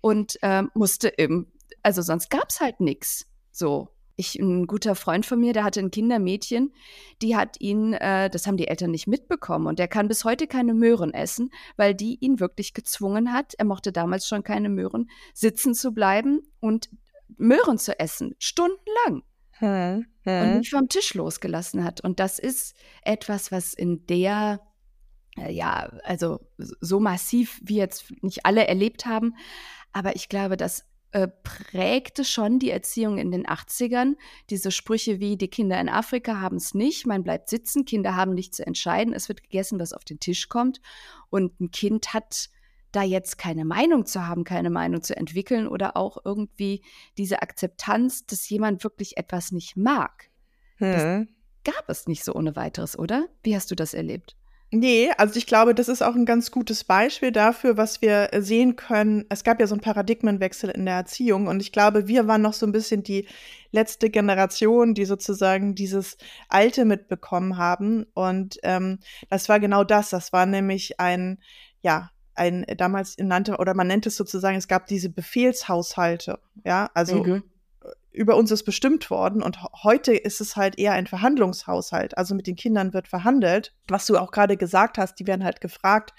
und 0.00 0.38
ähm, 0.42 0.70
musste 0.74 1.08
im 1.08 1.46
also 1.86 2.02
sonst 2.02 2.30
gab 2.30 2.48
es 2.48 2.60
halt 2.60 2.80
nichts. 2.80 3.26
So. 3.52 3.88
Ich, 4.18 4.36
ein 4.36 4.66
guter 4.66 4.94
Freund 4.94 5.26
von 5.26 5.38
mir, 5.38 5.52
der 5.52 5.62
hatte 5.62 5.78
ein 5.78 5.90
Kindermädchen, 5.90 6.72
die 7.20 7.36
hat 7.36 7.60
ihn, 7.60 7.92
äh, 7.92 8.30
das 8.30 8.46
haben 8.46 8.56
die 8.56 8.66
Eltern 8.66 8.90
nicht 8.90 9.06
mitbekommen 9.06 9.66
und 9.66 9.78
der 9.78 9.88
kann 9.88 10.08
bis 10.08 10.24
heute 10.24 10.46
keine 10.46 10.72
Möhren 10.72 11.12
essen, 11.12 11.50
weil 11.76 11.94
die 11.94 12.16
ihn 12.20 12.40
wirklich 12.40 12.72
gezwungen 12.72 13.30
hat, 13.32 13.52
er 13.58 13.66
mochte 13.66 13.92
damals 13.92 14.26
schon 14.26 14.42
keine 14.42 14.70
Möhren, 14.70 15.10
sitzen 15.34 15.74
zu 15.74 15.92
bleiben 15.92 16.40
und 16.60 16.88
Möhren 17.36 17.76
zu 17.76 18.00
essen, 18.00 18.34
stundenlang. 18.38 19.22
Hm, 19.58 20.06
hm. 20.22 20.42
Und 20.42 20.58
nicht 20.58 20.70
vom 20.70 20.88
Tisch 20.88 21.12
losgelassen 21.12 21.84
hat. 21.84 22.00
Und 22.00 22.18
das 22.18 22.38
ist 22.38 22.74
etwas, 23.02 23.52
was 23.52 23.74
in 23.74 24.06
der 24.06 24.60
äh, 25.36 25.52
ja, 25.52 25.92
also 26.04 26.40
so 26.56 27.00
massiv 27.00 27.60
wie 27.62 27.76
jetzt 27.76 28.10
nicht 28.22 28.46
alle 28.46 28.66
erlebt 28.66 29.04
haben. 29.04 29.36
Aber 29.92 30.16
ich 30.16 30.30
glaube, 30.30 30.56
dass 30.56 30.86
äh, 31.16 31.28
prägte 31.28 32.26
schon 32.26 32.58
die 32.58 32.68
Erziehung 32.68 33.16
in 33.16 33.30
den 33.30 33.46
80ern. 33.46 34.16
Diese 34.50 34.70
Sprüche 34.70 35.18
wie, 35.18 35.38
die 35.38 35.48
Kinder 35.48 35.80
in 35.80 35.88
Afrika 35.88 36.42
haben 36.42 36.58
es 36.58 36.74
nicht, 36.74 37.06
man 37.06 37.24
bleibt 37.24 37.48
sitzen, 37.48 37.86
Kinder 37.86 38.16
haben 38.16 38.34
nicht 38.34 38.54
zu 38.54 38.66
entscheiden, 38.66 39.14
es 39.14 39.30
wird 39.30 39.42
gegessen, 39.42 39.80
was 39.80 39.94
auf 39.94 40.04
den 40.04 40.20
Tisch 40.20 40.50
kommt. 40.50 40.82
Und 41.30 41.58
ein 41.58 41.70
Kind 41.70 42.12
hat 42.12 42.50
da 42.92 43.02
jetzt 43.02 43.38
keine 43.38 43.64
Meinung 43.64 44.04
zu 44.04 44.26
haben, 44.26 44.44
keine 44.44 44.68
Meinung 44.68 45.02
zu 45.02 45.16
entwickeln 45.16 45.68
oder 45.68 45.96
auch 45.96 46.18
irgendwie 46.22 46.82
diese 47.16 47.40
Akzeptanz, 47.40 48.26
dass 48.26 48.46
jemand 48.50 48.84
wirklich 48.84 49.16
etwas 49.16 49.52
nicht 49.52 49.74
mag. 49.74 50.28
Hm. 50.76 51.28
Das 51.64 51.74
gab 51.74 51.88
es 51.88 52.06
nicht 52.08 52.24
so 52.24 52.34
ohne 52.34 52.56
weiteres, 52.56 52.98
oder? 52.98 53.26
Wie 53.42 53.56
hast 53.56 53.70
du 53.70 53.74
das 53.74 53.94
erlebt? 53.94 54.36
Nee, 54.72 55.10
also 55.16 55.36
ich 55.36 55.46
glaube, 55.46 55.74
das 55.74 55.88
ist 55.88 56.02
auch 56.02 56.16
ein 56.16 56.26
ganz 56.26 56.50
gutes 56.50 56.82
Beispiel 56.82 57.30
dafür, 57.30 57.76
was 57.76 58.02
wir 58.02 58.30
sehen 58.38 58.74
können. 58.74 59.24
Es 59.28 59.44
gab 59.44 59.60
ja 59.60 59.66
so 59.68 59.74
einen 59.74 59.80
Paradigmenwechsel 59.80 60.70
in 60.70 60.86
der 60.86 60.96
Erziehung 60.96 61.46
und 61.46 61.60
ich 61.60 61.70
glaube, 61.70 62.08
wir 62.08 62.26
waren 62.26 62.42
noch 62.42 62.52
so 62.52 62.66
ein 62.66 62.72
bisschen 62.72 63.04
die 63.04 63.28
letzte 63.70 64.10
Generation, 64.10 64.94
die 64.94 65.04
sozusagen 65.04 65.76
dieses 65.76 66.16
Alte 66.48 66.84
mitbekommen 66.84 67.58
haben. 67.58 68.06
Und 68.14 68.58
ähm, 68.64 68.98
das 69.30 69.48
war 69.48 69.60
genau 69.60 69.84
das. 69.84 70.10
Das 70.10 70.32
war 70.32 70.46
nämlich 70.46 70.98
ein, 70.98 71.38
ja, 71.82 72.10
ein 72.34 72.66
damals 72.76 73.16
nannte, 73.18 73.58
oder 73.58 73.72
man 73.72 73.86
nennt 73.86 74.06
es 74.06 74.16
sozusagen, 74.16 74.56
es 74.56 74.68
gab 74.68 74.86
diese 74.86 75.10
Befehlshaushalte, 75.10 76.40
ja, 76.64 76.90
also 76.92 77.22
mhm 77.22 77.42
über 78.16 78.36
uns 78.36 78.50
ist 78.50 78.64
bestimmt 78.64 79.10
worden 79.10 79.42
und 79.42 79.62
heute 79.84 80.14
ist 80.14 80.40
es 80.40 80.56
halt 80.56 80.78
eher 80.78 80.92
ein 80.92 81.06
Verhandlungshaushalt. 81.06 82.16
Also 82.16 82.34
mit 82.34 82.46
den 82.46 82.56
Kindern 82.56 82.94
wird 82.94 83.08
verhandelt. 83.08 83.74
Was 83.88 84.06
du 84.06 84.16
auch 84.16 84.32
gerade 84.32 84.56
gesagt 84.56 84.96
hast, 84.96 85.16
die 85.20 85.26
werden 85.26 85.44
halt 85.44 85.60
gefragt, 85.60 86.14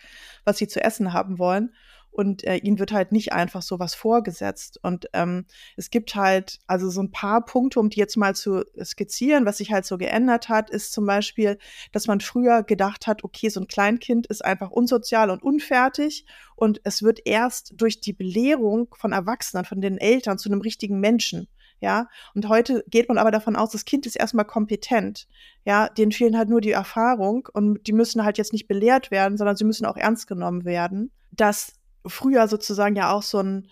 was 0.45 0.57
sie 0.57 0.67
zu 0.67 0.81
essen 0.81 1.11
haben 1.11 1.39
wollen. 1.39 1.73
Und 2.11 2.43
äh, 2.45 2.55
ihnen 2.57 2.79
wird 2.79 2.91
halt 2.91 3.11
nicht 3.11 3.33
einfach 3.33 3.61
so 3.61 3.79
was 3.79 3.93
vorgesetzt. 3.93 4.79
Und 4.81 5.07
ähm, 5.13 5.45
es 5.75 5.89
gibt 5.89 6.15
halt 6.15 6.59
also 6.65 6.89
so 6.89 7.01
ein 7.01 7.11
paar 7.11 7.43
Punkte, 7.45 7.79
um 7.79 7.89
die 7.89 7.99
jetzt 7.99 8.15
mal 8.15 8.35
zu 8.35 8.63
skizzieren, 8.83 9.45
was 9.45 9.57
sich 9.57 9.71
halt 9.71 9.85
so 9.85 9.97
geändert 9.97 10.49
hat, 10.49 10.69
ist 10.69 10.93
zum 10.93 11.05
Beispiel, 11.05 11.57
dass 11.91 12.07
man 12.07 12.21
früher 12.21 12.63
gedacht 12.63 13.07
hat, 13.07 13.23
okay, 13.23 13.49
so 13.49 13.59
ein 13.59 13.67
Kleinkind 13.67 14.27
ist 14.27 14.43
einfach 14.43 14.71
unsozial 14.71 15.29
und 15.29 15.43
unfertig 15.43 16.25
und 16.55 16.79
es 16.83 17.03
wird 17.03 17.19
erst 17.25 17.73
durch 17.75 18.01
die 18.01 18.13
Belehrung 18.13 18.87
von 18.97 19.11
Erwachsenen, 19.11 19.65
von 19.65 19.81
den 19.81 19.97
Eltern 19.99 20.39
zu 20.39 20.49
einem 20.49 20.61
richtigen 20.61 20.99
Menschen 20.99 21.47
ja. 21.79 22.07
Und 22.33 22.49
heute 22.49 22.83
geht 22.87 23.07
man 23.07 23.17
aber 23.17 23.31
davon 23.31 23.55
aus, 23.55 23.71
das 23.71 23.85
Kind 23.85 24.05
ist 24.05 24.15
erstmal 24.15 24.45
kompetent, 24.45 25.27
ja. 25.65 25.89
Denen 25.89 26.11
fehlen 26.11 26.37
halt 26.37 26.49
nur 26.49 26.61
die 26.61 26.71
Erfahrung 26.71 27.47
und 27.53 27.85
die 27.87 27.93
müssen 27.93 28.23
halt 28.23 28.37
jetzt 28.37 28.53
nicht 28.53 28.67
belehrt 28.67 29.11
werden, 29.11 29.37
sondern 29.37 29.55
sie 29.55 29.65
müssen 29.65 29.85
auch 29.85 29.97
ernst 29.97 30.27
genommen 30.27 30.65
werden. 30.65 31.11
Dass 31.31 31.73
früher 32.05 32.47
sozusagen 32.47 32.95
ja 32.95 33.11
auch 33.11 33.23
so 33.23 33.39
ein, 33.39 33.67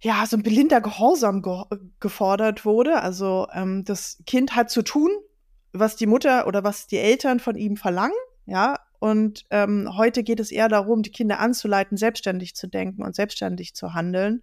ja, 0.00 0.24
so 0.26 0.36
ein 0.36 0.42
blinder 0.42 0.80
Gehorsam 0.80 1.42
ge 1.42 1.62
gefordert 2.00 2.64
wurde. 2.64 3.00
Also 3.02 3.46
ähm, 3.52 3.84
das 3.84 4.22
Kind 4.26 4.54
hat 4.56 4.70
zu 4.70 4.82
tun, 4.82 5.10
was 5.72 5.96
die 5.96 6.06
Mutter 6.06 6.46
oder 6.46 6.64
was 6.64 6.86
die 6.86 6.98
Eltern 6.98 7.40
von 7.40 7.56
ihm 7.56 7.76
verlangen, 7.76 8.16
ja, 8.46 8.78
und 9.04 9.44
ähm, 9.50 9.98
heute 9.98 10.22
geht 10.22 10.40
es 10.40 10.50
eher 10.50 10.70
darum, 10.70 11.02
die 11.02 11.12
Kinder 11.12 11.38
anzuleiten, 11.38 11.98
selbstständig 11.98 12.56
zu 12.56 12.68
denken 12.68 13.02
und 13.02 13.14
selbstständig 13.14 13.74
zu 13.74 13.92
handeln. 13.92 14.42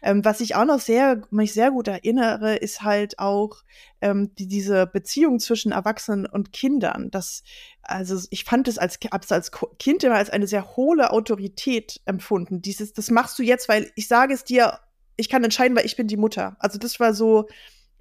Ähm, 0.00 0.24
was 0.24 0.40
ich 0.40 0.54
auch 0.54 0.64
noch 0.64 0.80
sehr, 0.80 1.20
mich 1.28 1.52
sehr 1.52 1.72
gut 1.72 1.88
erinnere, 1.88 2.56
ist 2.56 2.80
halt 2.80 3.18
auch 3.18 3.58
ähm, 4.00 4.34
die, 4.36 4.46
diese 4.48 4.86
Beziehung 4.86 5.40
zwischen 5.40 5.72
Erwachsenen 5.72 6.24
und 6.24 6.54
Kindern. 6.54 7.10
Das, 7.10 7.42
also 7.82 8.18
ich 8.30 8.44
fand 8.44 8.66
es 8.66 8.78
als, 8.78 8.98
als 9.30 9.50
Kind 9.78 10.02
immer 10.02 10.14
als 10.14 10.30
eine 10.30 10.46
sehr 10.46 10.74
hohle 10.74 11.10
Autorität 11.10 12.00
empfunden. 12.06 12.62
Dieses, 12.62 12.94
das 12.94 13.10
machst 13.10 13.38
du 13.38 13.42
jetzt, 13.42 13.68
weil 13.68 13.90
ich 13.94 14.08
sage 14.08 14.32
es 14.32 14.42
dir, 14.42 14.78
ich 15.18 15.28
kann 15.28 15.44
entscheiden, 15.44 15.76
weil 15.76 15.84
ich 15.84 15.96
bin 15.96 16.06
die 16.06 16.16
Mutter. 16.16 16.56
Also 16.60 16.78
das 16.78 16.98
war 16.98 17.12
so, 17.12 17.46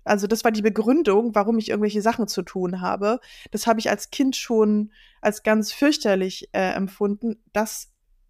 also 0.07 0.27
das 0.27 0.43
war 0.43 0.51
die 0.51 0.61
Begründung, 0.61 1.35
warum 1.35 1.57
ich 1.57 1.69
irgendwelche 1.69 2.01
Sachen 2.01 2.27
zu 2.27 2.41
tun 2.41 2.81
habe. 2.81 3.19
Das 3.51 3.67
habe 3.67 3.79
ich 3.79 3.89
als 3.89 4.09
Kind 4.09 4.35
schon 4.35 4.91
als 5.21 5.43
ganz 5.43 5.71
fürchterlich 5.71 6.49
äh, 6.53 6.73
empfunden. 6.73 7.43
Das 7.53 7.89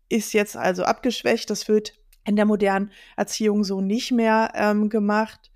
ist 0.10 0.34
jetzt 0.34 0.57
also 0.57 0.84
abgeschwächt. 0.84 1.50
Das 1.50 1.67
wird 1.67 1.93
in 2.25 2.36
der 2.36 2.46
modernen 2.46 2.91
Erziehung 3.15 3.63
so 3.63 3.81
nicht 3.81 4.12
mehr 4.12 4.51
ähm, 4.55 4.89
gemacht. 4.89 5.51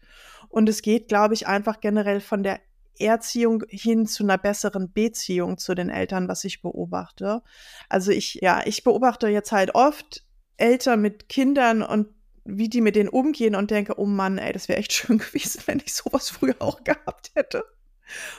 Und 0.49 0.69
es 0.69 0.81
geht, 0.81 1.07
glaube 1.07 1.33
ich, 1.33 1.47
einfach 1.47 1.79
generell 1.79 2.19
von 2.19 2.43
der 2.43 2.59
Erziehung 2.99 3.63
hin 3.69 4.05
zu 4.05 4.23
einer 4.23 4.37
besseren 4.37 4.91
Beziehung 4.91 5.57
zu 5.57 5.75
den 5.75 5.89
Eltern, 5.89 6.27
was 6.27 6.43
ich 6.43 6.61
beobachte. 6.61 7.41
Also 7.89 8.11
ich, 8.11 8.35
ja, 8.41 8.61
ich 8.65 8.83
beobachte 8.83 9.27
jetzt 9.27 9.51
halt 9.51 9.75
oft 9.75 10.25
Eltern 10.57 11.01
mit 11.01 11.29
Kindern 11.29 11.81
und 11.81 12.07
wie 12.43 12.69
die 12.69 12.81
mit 12.81 12.95
denen 12.95 13.10
umgehen 13.10 13.55
und 13.55 13.71
denke, 13.71 14.00
oh 14.00 14.05
Mann, 14.05 14.38
ey, 14.38 14.53
das 14.53 14.67
wäre 14.67 14.79
echt 14.79 14.93
schön 14.93 15.17
gewesen, 15.17 15.63
wenn 15.65 15.81
ich 15.83 15.93
sowas 15.93 16.29
früher 16.29 16.55
auch 16.60 16.83
gehabt 16.83 17.31
hätte. 17.36 17.63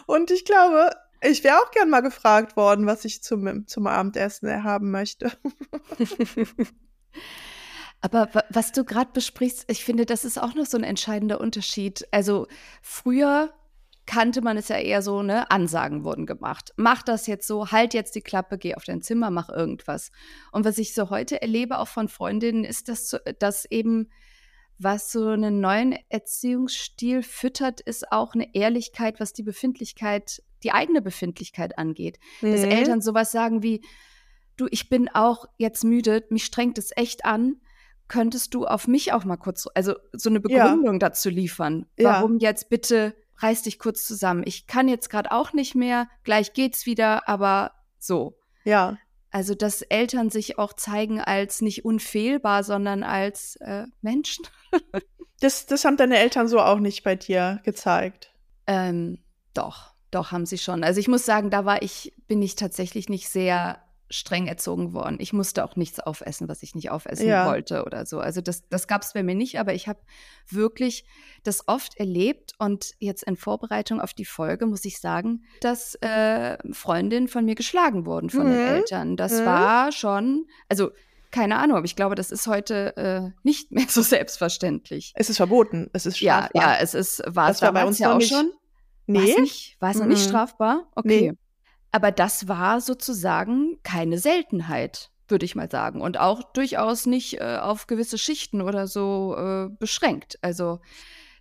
Und 0.07 0.31
ich 0.31 0.45
glaube, 0.45 0.91
ich 1.23 1.45
wäre 1.45 1.59
auch 1.59 1.71
gern 1.71 1.89
mal 1.89 2.01
gefragt 2.01 2.57
worden, 2.57 2.87
was 2.87 3.05
ich 3.05 3.23
zum, 3.23 3.67
zum 3.67 3.87
Abendessen 3.87 4.65
haben 4.65 4.91
möchte. 4.91 5.33
Aber 8.01 8.29
was 8.51 8.73
du 8.73 8.85
gerade 8.85 9.11
besprichst, 9.13 9.65
ich 9.69 9.85
finde, 9.85 10.05
das 10.05 10.25
ist 10.25 10.37
auch 10.37 10.55
noch 10.55 10.67
so 10.67 10.77
ein 10.77 10.83
entscheidender 10.83 11.41
Unterschied. 11.41 12.07
Also 12.11 12.49
früher 12.83 13.53
kannte 14.07 14.43
man 14.43 14.57
es 14.57 14.69
ja 14.69 14.77
eher 14.77 15.03
so, 15.03 15.23
ne, 15.23 15.51
Ansagen 15.51 16.05
wurden 16.05 16.27
gemacht. 16.27 16.73
Mach 16.77 17.03
das 17.03 17.27
jetzt 17.27 17.47
so, 17.47 17.71
halt 17.71 17.95
jetzt 17.95 18.15
die 18.15 18.21
Klappe, 18.21 18.59
geh 18.59 18.75
auf 18.75 18.85
dein 18.85 19.03
Zimmer, 19.03 19.31
mach 19.31 19.49
irgendwas. 19.49 20.11
Und 20.51 20.65
was 20.65 20.79
ich 20.79 20.95
so 20.95 21.11
heute 21.11 21.41
erlebe, 21.41 21.79
auch 21.79 21.89
von 21.89 22.09
Freundinnen, 22.09 22.65
ist, 22.65 22.89
dass, 22.89 23.17
dass 23.39 23.65
eben, 23.71 24.11
was 24.79 25.13
so 25.13 25.29
einen 25.29 25.61
neuen 25.61 25.97
Erziehungsstil 26.09 27.23
füttert, 27.23 27.81
ist 27.81 28.11
auch 28.11 28.35
eine 28.35 28.55
Ehrlichkeit, 28.55 29.21
was 29.21 29.33
die 29.33 29.45
Befindlichkeit, 29.45 30.43
die 30.65 30.73
eigene 30.73 31.01
Befindlichkeit 31.01 31.79
angeht. 31.79 32.19
Mhm. 32.41 32.53
Dass 32.53 32.63
Eltern 32.63 33.01
sowas 33.01 33.31
sagen 33.31 33.63
wie, 33.63 33.83
du, 34.57 34.67
ich 34.71 34.89
bin 34.89 35.09
auch 35.09 35.47
jetzt 35.59 35.85
müde, 35.85 36.25
mich 36.31 36.45
strengt 36.45 36.79
es 36.79 36.91
echt 36.97 37.25
an, 37.25 37.61
könntest 38.09 38.53
du 38.55 38.67
auf 38.67 38.89
mich 38.89 39.13
auch 39.13 39.25
mal 39.25 39.37
kurz, 39.37 39.67
also 39.75 39.95
so 40.13 40.29
eine 40.29 40.41
Begründung 40.41 40.95
ja. 40.95 40.99
dazu 40.99 41.31
liefern, 41.31 41.87
warum 41.97 42.39
ja. 42.39 42.51
jetzt 42.51 42.69
bitte 42.69 43.15
reiß 43.43 43.63
dich 43.63 43.79
kurz 43.79 44.07
zusammen. 44.07 44.43
Ich 44.47 44.67
kann 44.67 44.89
jetzt 44.89 45.11
gerade 45.11 45.33
auch 45.33 45.53
nicht 45.53 45.75
mehr, 45.75 46.09
gleich 46.25 46.53
geht's 46.53 46.87
wieder, 46.87 47.29
aber 47.29 47.73
so. 47.99 48.39
Ja. 48.65 48.99
Also, 49.31 49.55
dass 49.55 49.83
Eltern 49.83 50.31
sich 50.31 50.59
auch 50.59 50.75
zeigen 50.75 51.21
als 51.21 51.63
nicht 51.63 51.85
unfehlbar, 51.85 52.65
sondern 52.65 53.03
als 53.03 53.57
äh, 53.57 53.87
Menschen. 54.03 54.47
das, 55.41 55.67
das 55.67 55.85
haben 55.85 55.97
deine 55.97 56.19
Eltern 56.19 56.49
so 56.49 56.61
auch 56.61 56.79
nicht 56.79 57.03
bei 57.03 57.17
dir 57.17 57.61
gezeigt. 57.65 58.33
Ähm, 58.67 59.19
doch, 59.55 59.95
doch 60.11 60.33
haben 60.33 60.47
sie 60.47 60.59
schon. 60.59 60.85
Also 60.85 61.01
ich 61.01 61.09
muss 61.09 61.25
sagen, 61.25 61.51
da 61.51 61.65
war 61.65 61.83
ich, 61.83 62.13
bin 62.29 62.43
ich 62.43 62.57
tatsächlich 62.57 63.09
nicht 63.09 63.29
sehr 63.29 63.83
streng 64.13 64.47
erzogen 64.47 64.93
worden. 64.93 65.17
Ich 65.21 65.33
musste 65.33 65.65
auch 65.65 65.75
nichts 65.77 65.99
aufessen, 65.99 66.49
was 66.49 66.63
ich 66.63 66.75
nicht 66.75 66.91
aufessen 66.91 67.27
ja. 67.27 67.47
wollte 67.47 67.85
oder 67.85 68.07
so. 68.07 68.21
Also 68.21 68.41
das, 68.41 68.69
das 68.69 68.87
gab 68.87 69.03
es 69.03 69.15
bei 69.15 69.23
mir 69.23 69.35
nicht, 69.35 69.59
aber 69.59 69.75
ich 69.75 69.89
habe 69.89 70.01
wirklich 70.49 71.05
das 71.43 71.67
oft 71.67 71.97
erlebt 71.99 72.53
und 72.59 72.93
jetzt 72.99 73.25
in 73.25 73.37
Vorbereitung 73.37 74.01
auf 74.01 74.13
die 74.13 74.25
Folge 74.25 74.67
muss 74.67 74.85
ich 74.85 75.01
sagen, 75.01 75.45
dass 75.61 75.95
äh, 75.97 76.59
Freundinnen 76.73 77.29
von 77.29 77.45
mir 77.45 77.55
geschlagen 77.55 78.07
wurden 78.07 78.31
von 78.31 78.47
mhm. 78.47 78.53
den 78.53 78.67
Eltern. 78.67 79.17
Das 79.17 79.41
mhm. 79.41 79.47
war 79.47 79.93
schon, 79.93 80.47
also 80.69 80.91
keine 81.31 81.57
Ahnung, 81.57 81.79
aber 81.79 81.87
ich 81.87 81.97
glaube, 81.97 82.15
das 82.15 82.31
ist 82.31 82.47
heute 82.47 82.97
äh, 82.97 83.31
nicht 83.43 83.73
mehr 83.73 83.87
so 83.89 84.03
selbstverständlich. 84.03 85.13
Es 85.17 85.31
ist 85.31 85.39
verboten, 85.39 85.89
es 85.95 86.05
ist 86.05 86.19
strafbar. 86.19 86.51
Ja, 86.55 86.73
ja, 86.75 86.79
es 86.81 86.95
ist, 86.95 87.23
war 87.27 87.51
es 87.51 87.63
war 87.63 87.73
bei 87.73 87.87
uns 87.87 87.99
ja 87.99 88.13
auch 88.13 88.19
nicht. 88.19 88.33
schon. 88.33 88.53
Nee. 89.07 89.35
War 89.81 89.91
es 89.91 89.99
noch 89.99 90.07
nicht 90.07 90.23
strafbar? 90.23 90.89
Okay. 90.95 91.33
Nee. 91.33 91.39
Aber 91.93 92.11
das 92.11 92.49
war 92.49 92.81
sozusagen 92.81 93.79
keine 93.83 94.19
Seltenheit, 94.19 95.11
würde 95.29 95.45
ich 95.45 95.55
mal 95.55 95.71
sagen. 95.71 96.01
Und 96.01 96.19
auch 96.19 96.43
durchaus 96.43 97.07
nicht 97.07 97.41
äh, 97.41 97.59
auf 97.61 97.87
gewisse 97.87 98.17
Schichten 98.19 98.63
oder 98.63 98.87
so 98.87 99.37
äh, 99.37 99.69
beschränkt. 99.79 100.39
Also, 100.41 100.81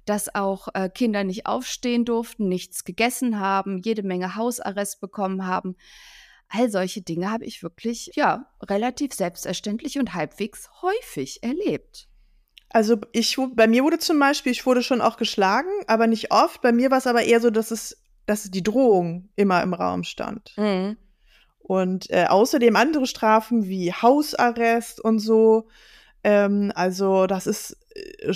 dass 0.06 0.36
auch 0.36 0.68
äh, 0.74 0.90
Kinder 0.90 1.24
nicht 1.24 1.46
aufstehen 1.46 2.04
durften, 2.04 2.50
nichts 2.50 2.84
gegessen 2.84 3.40
haben, 3.40 3.80
jede 3.80 4.04
Menge 4.04 4.36
Hausarrest 4.36 5.00
bekommen 5.00 5.48
haben. 5.48 5.78
All 6.50 6.70
solche 6.70 7.02
Dinge 7.02 7.32
habe 7.32 7.46
ich 7.46 7.64
wirklich, 7.64 8.12
ja, 8.16 8.52
relativ 8.62 9.14
selbstverständlich 9.14 9.98
und 10.00 10.14
halbwegs 10.14 10.70
häufig 10.82 11.44
erlebt. 11.44 12.10
Also 12.68 12.98
ich, 13.14 13.38
bei 13.54 13.68
mir 13.68 13.84
wurde 13.84 14.00
zum 14.00 14.20
Beispiel, 14.20 14.52
ich 14.52 14.66
wurde 14.66 14.84
schon 14.84 15.02
auch 15.02 15.16
geschlagen, 15.16 15.70
aber 15.88 16.08
nicht 16.08 16.32
oft. 16.32 16.62
Bei 16.62 16.74
mir 16.74 16.92
war 16.92 16.98
es 16.98 17.08
aber 17.08 17.24
eher 17.24 17.40
so, 17.40 17.50
dass 17.50 17.72
es 17.72 18.02
dass 18.26 18.50
die 18.50 18.64
Drohung 18.64 19.30
immer 19.36 19.62
im 19.64 19.74
Raum 19.74 20.04
stand. 20.04 20.54
Mhm. 20.58 20.98
Und 21.60 22.10
äh, 22.10 22.26
außerdem 22.28 22.76
andere 22.76 23.06
Strafen 23.06 23.68
wie 23.68 23.94
Hausarrest 23.94 25.00
und 25.00 25.20
so. 25.20 25.68
Ähm, 26.24 26.72
also 26.76 27.28
das 27.28 27.48
ist 27.48 27.78
äh, 27.96 28.34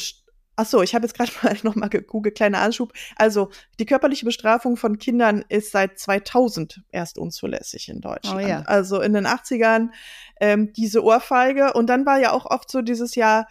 Ach 0.57 0.65
so, 0.65 0.81
ich 0.81 0.95
habe 0.95 1.05
jetzt 1.05 1.15
gerade 1.15 1.31
mal 1.43 1.57
noch 1.63 1.75
mal 1.75 1.89
gegoogelt, 1.89 2.35
kleiner 2.35 2.59
Anschub. 2.59 2.93
Also, 3.15 3.49
die 3.79 3.85
körperliche 3.85 4.25
Bestrafung 4.25 4.77
von 4.77 4.97
Kindern 4.97 5.43
ist 5.49 5.71
seit 5.71 5.99
2000 5.99 6.81
erst 6.91 7.17
unzulässig 7.17 7.89
in 7.89 8.01
Deutschland. 8.01 8.43
Oh, 8.43 8.47
ja. 8.47 8.61
Also 8.65 9.01
in 9.01 9.13
den 9.13 9.27
80ern 9.27 9.89
ähm, 10.39 10.71
diese 10.73 11.03
Ohrfeige. 11.03 11.73
Und 11.73 11.87
dann 11.87 12.05
war 12.05 12.19
ja 12.19 12.31
auch 12.31 12.45
oft 12.45 12.71
so 12.71 12.81
dieses 12.81 13.15
Jahr, 13.15 13.47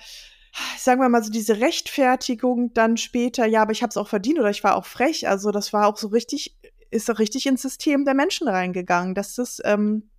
sagen 0.78 1.00
wir 1.00 1.08
mal 1.08 1.22
so 1.22 1.30
diese 1.30 1.60
Rechtfertigung 1.60 2.72
dann 2.74 2.96
später, 2.96 3.46
ja, 3.46 3.62
aber 3.62 3.72
ich 3.72 3.82
habe 3.82 3.90
es 3.90 3.96
auch 3.96 4.08
verdient 4.08 4.38
oder 4.38 4.50
ich 4.50 4.64
war 4.64 4.76
auch 4.76 4.86
frech. 4.86 5.28
Also 5.28 5.50
das 5.50 5.72
war 5.72 5.86
auch 5.86 5.96
so 5.96 6.08
richtig, 6.08 6.56
ist 6.90 7.08
doch 7.08 7.18
richtig 7.18 7.46
ins 7.46 7.62
System 7.62 8.04
der 8.04 8.14
Menschen 8.14 8.48
reingegangen, 8.48 9.14
dass 9.14 9.34
das 9.34 9.60
ähm, 9.64 10.10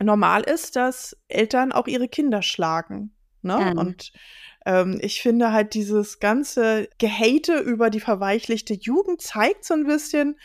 normal 0.00 0.42
ist, 0.42 0.76
dass 0.76 1.16
Eltern 1.28 1.72
auch 1.72 1.86
ihre 1.86 2.08
Kinder 2.08 2.42
schlagen. 2.42 3.14
Ne? 3.42 3.72
Mhm. 3.72 3.78
Und 3.78 4.12
ähm, 4.64 4.98
ich 5.02 5.20
finde 5.20 5.52
halt 5.52 5.74
dieses 5.74 6.20
ganze 6.20 6.88
Gehate 6.98 7.58
über 7.58 7.90
die 7.90 8.00
verweichlichte 8.00 8.74
Jugend 8.74 9.20
zeigt 9.20 9.64
so 9.64 9.74
ein 9.74 9.84
bisschen 9.84 10.38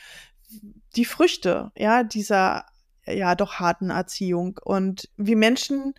die 0.96 1.06
Früchte, 1.06 1.72
ja, 1.78 2.04
dieser 2.04 2.66
ja 3.06 3.36
doch 3.36 3.56
harten 3.56 3.90
Erziehung 3.90 4.60
und 4.64 5.10
wie 5.16 5.36
Menschen 5.36 5.94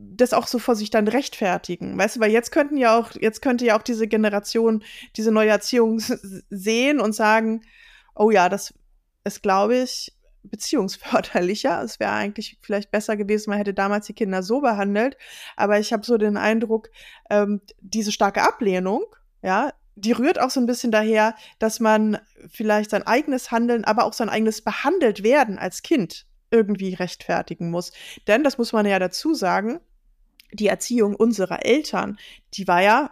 das 0.00 0.32
auch 0.32 0.46
so 0.46 0.58
vor 0.58 0.74
sich 0.74 0.90
dann 0.90 1.08
rechtfertigen. 1.08 1.96
Weißt 1.98 2.16
du, 2.16 2.20
weil 2.20 2.30
jetzt 2.30 2.52
könnten 2.52 2.76
ja 2.76 2.98
auch, 2.98 3.12
jetzt 3.20 3.42
könnte 3.42 3.64
ja 3.64 3.78
auch 3.78 3.82
diese 3.82 4.06
Generation 4.08 4.82
diese 5.16 5.32
neue 5.32 5.50
Erziehung 5.50 6.00
sehen 6.50 7.00
und 7.00 7.14
sagen, 7.14 7.62
oh 8.14 8.30
ja, 8.30 8.48
das 8.48 8.74
ist, 9.24 9.42
glaube 9.42 9.76
ich, 9.76 10.14
beziehungsförderlicher. 10.42 11.82
Es 11.82 12.00
wäre 12.00 12.12
eigentlich 12.12 12.58
vielleicht 12.62 12.90
besser 12.90 13.16
gewesen, 13.16 13.50
man 13.50 13.58
hätte 13.58 13.74
damals 13.74 14.06
die 14.06 14.14
Kinder 14.14 14.42
so 14.42 14.60
behandelt. 14.60 15.16
Aber 15.56 15.78
ich 15.78 15.92
habe 15.92 16.06
so 16.06 16.16
den 16.16 16.36
Eindruck, 16.36 16.90
ähm, 17.28 17.60
diese 17.80 18.12
starke 18.12 18.42
Ablehnung, 18.42 19.04
ja, 19.42 19.72
die 19.96 20.12
rührt 20.12 20.40
auch 20.40 20.50
so 20.50 20.60
ein 20.60 20.66
bisschen 20.66 20.90
daher, 20.90 21.34
dass 21.58 21.78
man 21.78 22.18
vielleicht 22.48 22.90
sein 22.90 23.06
eigenes 23.06 23.50
Handeln, 23.50 23.84
aber 23.84 24.04
auch 24.04 24.14
sein 24.14 24.30
eigenes 24.30 24.62
behandelt 24.62 25.22
werden 25.22 25.58
als 25.58 25.82
Kind 25.82 26.26
irgendwie 26.50 26.94
rechtfertigen 26.94 27.70
muss. 27.70 27.92
Denn, 28.26 28.42
das 28.42 28.56
muss 28.56 28.72
man 28.72 28.86
ja 28.86 28.98
dazu 28.98 29.34
sagen, 29.34 29.80
die 30.52 30.66
Erziehung 30.66 31.14
unserer 31.14 31.64
Eltern, 31.64 32.18
die 32.54 32.66
war 32.68 32.82
ja 32.82 33.10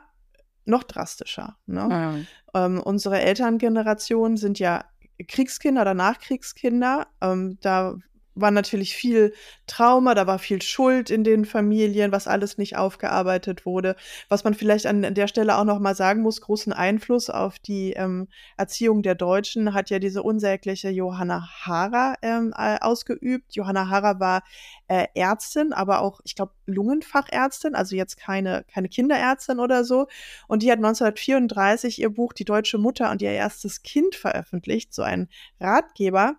noch 0.64 0.84
drastischer. 0.84 1.56
Ne? 1.66 2.26
Ja. 2.54 2.66
Ähm, 2.66 2.80
unsere 2.80 3.20
Elterngeneration 3.20 4.36
sind 4.36 4.58
ja 4.58 4.84
Kriegskinder 5.26 5.82
oder 5.82 5.94
Nachkriegskinder. 5.94 7.06
Ähm, 7.20 7.58
da 7.60 7.96
war 8.40 8.50
natürlich 8.50 8.94
viel 8.94 9.32
Trauma, 9.66 10.14
da 10.14 10.26
war 10.26 10.38
viel 10.38 10.62
Schuld 10.62 11.10
in 11.10 11.24
den 11.24 11.44
Familien, 11.44 12.12
was 12.12 12.26
alles 12.26 12.58
nicht 12.58 12.76
aufgearbeitet 12.76 13.66
wurde. 13.66 13.96
Was 14.28 14.44
man 14.44 14.54
vielleicht 14.54 14.86
an 14.86 15.14
der 15.14 15.28
Stelle 15.28 15.56
auch 15.58 15.64
noch 15.64 15.78
mal 15.78 15.94
sagen 15.94 16.22
muss, 16.22 16.40
großen 16.40 16.72
Einfluss 16.72 17.30
auf 17.30 17.58
die 17.58 17.92
ähm, 17.92 18.28
Erziehung 18.56 19.02
der 19.02 19.14
Deutschen 19.14 19.74
hat 19.74 19.90
ja 19.90 19.98
diese 19.98 20.22
unsägliche 20.22 20.88
Johanna 20.90 21.48
Hara 21.64 22.14
ähm, 22.22 22.52
ausgeübt. 22.54 23.54
Johanna 23.54 23.88
Hara 23.88 24.20
war 24.20 24.42
äh, 24.88 25.06
Ärztin, 25.14 25.72
aber 25.72 26.00
auch, 26.00 26.20
ich 26.24 26.34
glaube, 26.34 26.52
Lungenfachärztin, 26.66 27.74
also 27.74 27.96
jetzt 27.96 28.16
keine, 28.16 28.64
keine 28.72 28.88
Kinderärztin 28.88 29.58
oder 29.58 29.84
so. 29.84 30.06
Und 30.46 30.62
die 30.62 30.70
hat 30.70 30.78
1934 30.78 32.00
ihr 32.00 32.10
Buch 32.10 32.32
Die 32.32 32.44
deutsche 32.44 32.78
Mutter 32.78 33.10
und 33.10 33.22
ihr 33.22 33.32
erstes 33.32 33.82
Kind 33.82 34.14
veröffentlicht, 34.14 34.94
so 34.94 35.02
ein 35.02 35.28
Ratgeber 35.60 36.36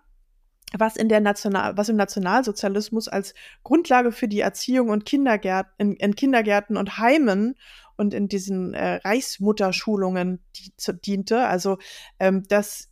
was 0.78 0.96
in 0.96 1.08
der 1.08 1.20
National, 1.20 1.76
was 1.76 1.88
im 1.88 1.96
Nationalsozialismus 1.96 3.08
als 3.08 3.34
Grundlage 3.64 4.12
für 4.12 4.28
die 4.28 4.40
Erziehung 4.40 4.90
und 4.90 5.04
Kindergärten, 5.04 5.72
in, 5.78 5.96
in 5.96 6.14
Kindergärten 6.14 6.76
und 6.76 6.98
Heimen 6.98 7.56
und 7.96 8.14
in 8.14 8.28
diesen 8.28 8.72
äh, 8.74 8.94
Reichsmutterschulungen 9.04 10.40
die, 10.56 10.72
diente. 11.04 11.46
Also 11.46 11.78
ähm, 12.18 12.44
dass 12.48 12.88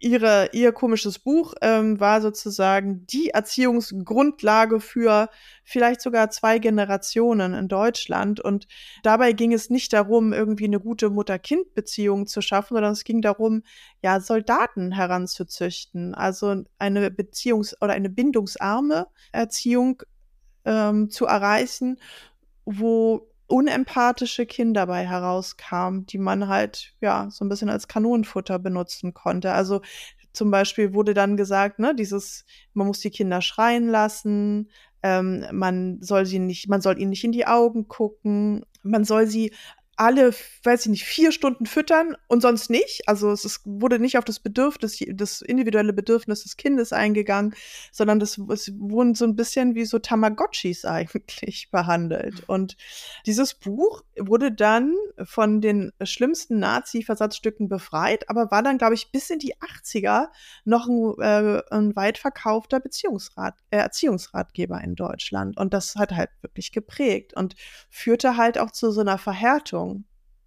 ihre, 0.00 0.50
ihr 0.52 0.72
komisches 0.72 1.18
Buch 1.18 1.54
ähm, 1.60 1.98
war 1.98 2.20
sozusagen 2.20 3.06
die 3.06 3.30
Erziehungsgrundlage 3.30 4.80
für 4.80 5.28
vielleicht 5.64 6.00
sogar 6.00 6.30
zwei 6.30 6.58
Generationen 6.58 7.54
in 7.54 7.68
Deutschland. 7.68 8.40
Und 8.40 8.66
dabei 9.02 9.32
ging 9.32 9.52
es 9.52 9.70
nicht 9.70 9.92
darum, 9.92 10.32
irgendwie 10.32 10.66
eine 10.66 10.80
gute 10.80 11.10
Mutter-Kind-Beziehung 11.10 12.26
zu 12.26 12.40
schaffen, 12.40 12.74
sondern 12.74 12.92
es 12.92 13.04
ging 13.04 13.20
darum, 13.22 13.62
ja, 14.02 14.20
Soldaten 14.20 14.92
heranzuzüchten. 14.92 16.14
Also 16.14 16.64
eine 16.78 17.08
Beziehungs- 17.08 17.74
oder 17.80 17.92
eine 17.92 18.10
bindungsarme 18.10 19.06
Erziehung 19.32 20.02
ähm, 20.64 21.10
zu 21.10 21.26
erreichen, 21.26 21.98
wo 22.64 23.27
unempathische 23.48 24.46
Kinder 24.46 24.82
dabei 24.82 25.06
herauskamen, 25.06 26.06
die 26.06 26.18
man 26.18 26.48
halt 26.48 26.94
ja 27.00 27.28
so 27.30 27.44
ein 27.44 27.48
bisschen 27.48 27.70
als 27.70 27.88
Kanonenfutter 27.88 28.58
benutzen 28.58 29.14
konnte. 29.14 29.52
Also 29.52 29.80
zum 30.32 30.50
Beispiel 30.50 30.94
wurde 30.94 31.14
dann 31.14 31.36
gesagt, 31.36 31.78
ne, 31.78 31.94
dieses, 31.94 32.44
man 32.74 32.86
muss 32.86 33.00
die 33.00 33.10
Kinder 33.10 33.42
schreien 33.42 33.88
lassen, 33.88 34.70
ähm, 35.02 35.44
man 35.52 35.98
soll 36.02 36.26
sie 36.26 36.38
nicht, 36.38 36.68
man 36.68 36.80
soll 36.80 37.00
ihnen 37.00 37.10
nicht 37.10 37.24
in 37.24 37.32
die 37.32 37.46
Augen 37.46 37.88
gucken, 37.88 38.64
man 38.82 39.04
soll 39.04 39.26
sie 39.26 39.52
alle, 39.98 40.32
weiß 40.62 40.86
ich 40.86 40.90
nicht, 40.90 41.04
vier 41.04 41.32
Stunden 41.32 41.66
füttern 41.66 42.16
und 42.28 42.40
sonst 42.40 42.70
nicht. 42.70 43.08
Also 43.08 43.32
es 43.32 43.44
ist, 43.44 43.62
wurde 43.64 43.98
nicht 43.98 44.16
auf 44.16 44.24
das 44.24 44.38
Bedürfnis, 44.38 45.02
das 45.08 45.42
individuelle 45.42 45.92
Bedürfnis 45.92 46.44
des 46.44 46.56
Kindes 46.56 46.92
eingegangen, 46.92 47.52
sondern 47.90 48.20
das, 48.20 48.38
es 48.38 48.72
wurden 48.78 49.16
so 49.16 49.24
ein 49.24 49.34
bisschen 49.34 49.74
wie 49.74 49.84
so 49.84 49.98
Tamagotchis 49.98 50.84
eigentlich 50.84 51.70
behandelt. 51.72 52.48
Und 52.48 52.76
dieses 53.26 53.54
Buch 53.54 54.04
wurde 54.16 54.52
dann 54.52 54.94
von 55.24 55.60
den 55.60 55.90
schlimmsten 56.04 56.60
Nazi-Versatzstücken 56.60 57.68
befreit, 57.68 58.30
aber 58.30 58.52
war 58.52 58.62
dann, 58.62 58.78
glaube 58.78 58.94
ich, 58.94 59.10
bis 59.10 59.30
in 59.30 59.40
die 59.40 59.56
80er 59.56 60.28
noch 60.64 60.86
ein, 60.86 61.14
äh, 61.20 61.62
ein 61.72 61.96
weit 61.96 62.18
verkaufter 62.18 62.78
Beziehungsrat, 62.78 63.56
äh, 63.70 63.78
Erziehungsratgeber 63.78 64.80
in 64.80 64.94
Deutschland. 64.94 65.56
Und 65.56 65.74
das 65.74 65.96
hat 65.96 66.12
halt 66.12 66.30
wirklich 66.40 66.70
geprägt 66.70 67.34
und 67.34 67.56
führte 67.90 68.36
halt 68.36 68.58
auch 68.58 68.70
zu 68.70 68.92
so 68.92 69.00
einer 69.00 69.18
Verhärtung 69.18 69.87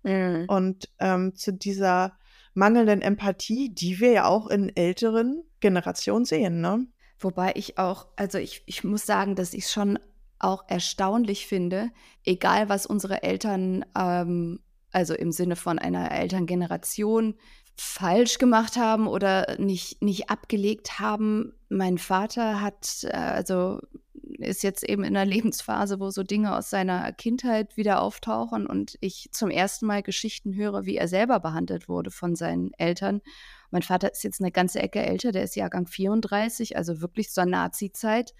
Mhm. 0.03 0.45
Und 0.47 0.89
ähm, 0.99 1.35
zu 1.35 1.53
dieser 1.53 2.17
mangelnden 2.53 3.01
Empathie, 3.01 3.73
die 3.73 3.99
wir 3.99 4.11
ja 4.11 4.25
auch 4.25 4.47
in 4.47 4.75
älteren 4.75 5.43
Generationen 5.59 6.25
sehen, 6.25 6.61
ne? 6.61 6.85
Wobei 7.19 7.53
ich 7.55 7.77
auch, 7.77 8.07
also 8.15 8.39
ich, 8.39 8.63
ich 8.65 8.83
muss 8.83 9.05
sagen, 9.05 9.35
dass 9.35 9.53
ich 9.53 9.65
es 9.65 9.71
schon 9.71 9.99
auch 10.39 10.63
erstaunlich 10.67 11.45
finde, 11.45 11.91
egal 12.25 12.67
was 12.67 12.87
unsere 12.87 13.21
Eltern, 13.21 13.85
ähm, 13.95 14.59
also 14.91 15.13
im 15.13 15.31
Sinne 15.31 15.55
von 15.55 15.77
einer 15.77 16.11
Elterngeneration, 16.11 17.35
falsch 17.75 18.37
gemacht 18.37 18.75
haben 18.75 19.07
oder 19.07 19.55
nicht, 19.59 20.01
nicht 20.01 20.29
abgelegt 20.29 20.99
haben. 20.99 21.53
Mein 21.69 21.97
Vater 21.97 22.59
hat, 22.61 23.03
äh, 23.03 23.15
also 23.15 23.79
ist 24.35 24.63
jetzt 24.63 24.83
eben 24.83 25.03
in 25.03 25.15
einer 25.15 25.29
Lebensphase, 25.31 25.99
wo 25.99 26.09
so 26.09 26.23
Dinge 26.23 26.55
aus 26.55 26.69
seiner 26.69 27.11
Kindheit 27.13 27.77
wieder 27.77 28.01
auftauchen 28.01 28.67
und 28.67 28.97
ich 29.01 29.29
zum 29.31 29.49
ersten 29.49 29.85
Mal 29.85 30.03
Geschichten 30.03 30.55
höre, 30.55 30.85
wie 30.85 30.97
er 30.97 31.07
selber 31.07 31.39
behandelt 31.39 31.87
wurde 31.89 32.11
von 32.11 32.35
seinen 32.35 32.71
Eltern. 32.77 33.21
Mein 33.69 33.81
Vater 33.81 34.11
ist 34.11 34.23
jetzt 34.23 34.41
eine 34.41 34.51
ganze 34.51 34.79
Ecke 34.79 35.01
älter, 35.01 35.31
der 35.31 35.43
ist 35.43 35.55
Jahrgang 35.55 35.87
34, 35.87 36.77
also 36.77 37.01
wirklich 37.01 37.29
zur 37.29 37.45
Nazi-Zeit 37.45 38.33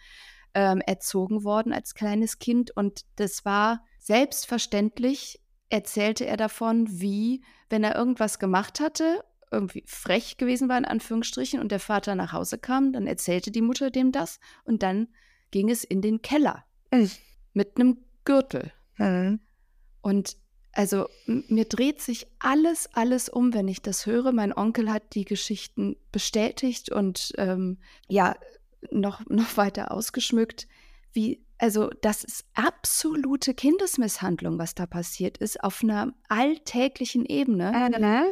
ähm, 0.54 0.82
erzogen 0.82 1.44
worden 1.44 1.74
als 1.74 1.96
kleines 1.96 2.40
Kind. 2.40 2.72
Und 2.76 3.06
das 3.16 3.46
war 3.46 3.84
selbstverständlich, 4.00 5.42
erzählte 5.70 6.26
er 6.26 6.38
davon, 6.38 6.88
wie, 6.90 7.44
wenn 7.70 7.84
er 7.84 7.96
irgendwas 7.96 8.40
gemacht 8.40 8.80
hatte 8.80 9.24
irgendwie 9.52 9.84
frech 9.86 10.38
gewesen 10.38 10.70
war, 10.70 10.78
in 10.78 10.86
Anführungsstrichen, 10.86 11.60
und 11.60 11.72
der 11.72 11.80
Vater 11.80 12.16
nach 12.16 12.32
Hause 12.32 12.58
kam, 12.58 12.94
dann 12.94 13.06
erzählte 13.06 13.52
die 13.52 13.62
Mutter 13.62 13.92
dem 13.92 14.12
das 14.12 14.40
und 14.64 14.82
dann 14.82 15.10
ging 15.51 15.70
es 15.70 15.84
in 15.84 16.01
den 16.01 16.22
Keller 16.22 16.63
mhm. 16.91 17.12
mit 17.53 17.77
einem 17.77 17.98
Gürtel. 18.25 18.72
Mhm. 18.98 19.40
Und 20.01 20.37
also 20.74 21.07
mir 21.25 21.66
dreht 21.66 22.01
sich 22.01 22.27
alles, 22.40 22.90
alles 22.94 23.29
um, 23.29 23.53
wenn 23.53 23.68
ich 23.68 23.81
das 23.81 24.05
höre. 24.05 24.31
Mein 24.31 24.55
Onkel 24.55 24.92
hat 24.92 25.16
die 25.16 25.25
Geschichten 25.25 25.98
bestätigt 26.11 26.92
und 26.92 27.33
ähm, 27.37 27.77
ja, 28.07 28.35
noch, 28.90 29.22
noch 29.29 29.57
weiter 29.57 29.92
ausgeschmückt. 29.92 30.68
Wie, 31.14 31.44
also, 31.57 31.90
das 32.01 32.24
ist 32.24 32.46
absolute 32.53 33.53
Kindesmisshandlung, 33.53 34.57
was 34.57 34.75
da 34.75 34.85
passiert 34.85 35.37
ist, 35.37 35.61
auf 35.61 35.83
einer 35.83 36.14
alltäglichen 36.29 37.25
Ebene. 37.25 37.72
Äh, 37.72 38.31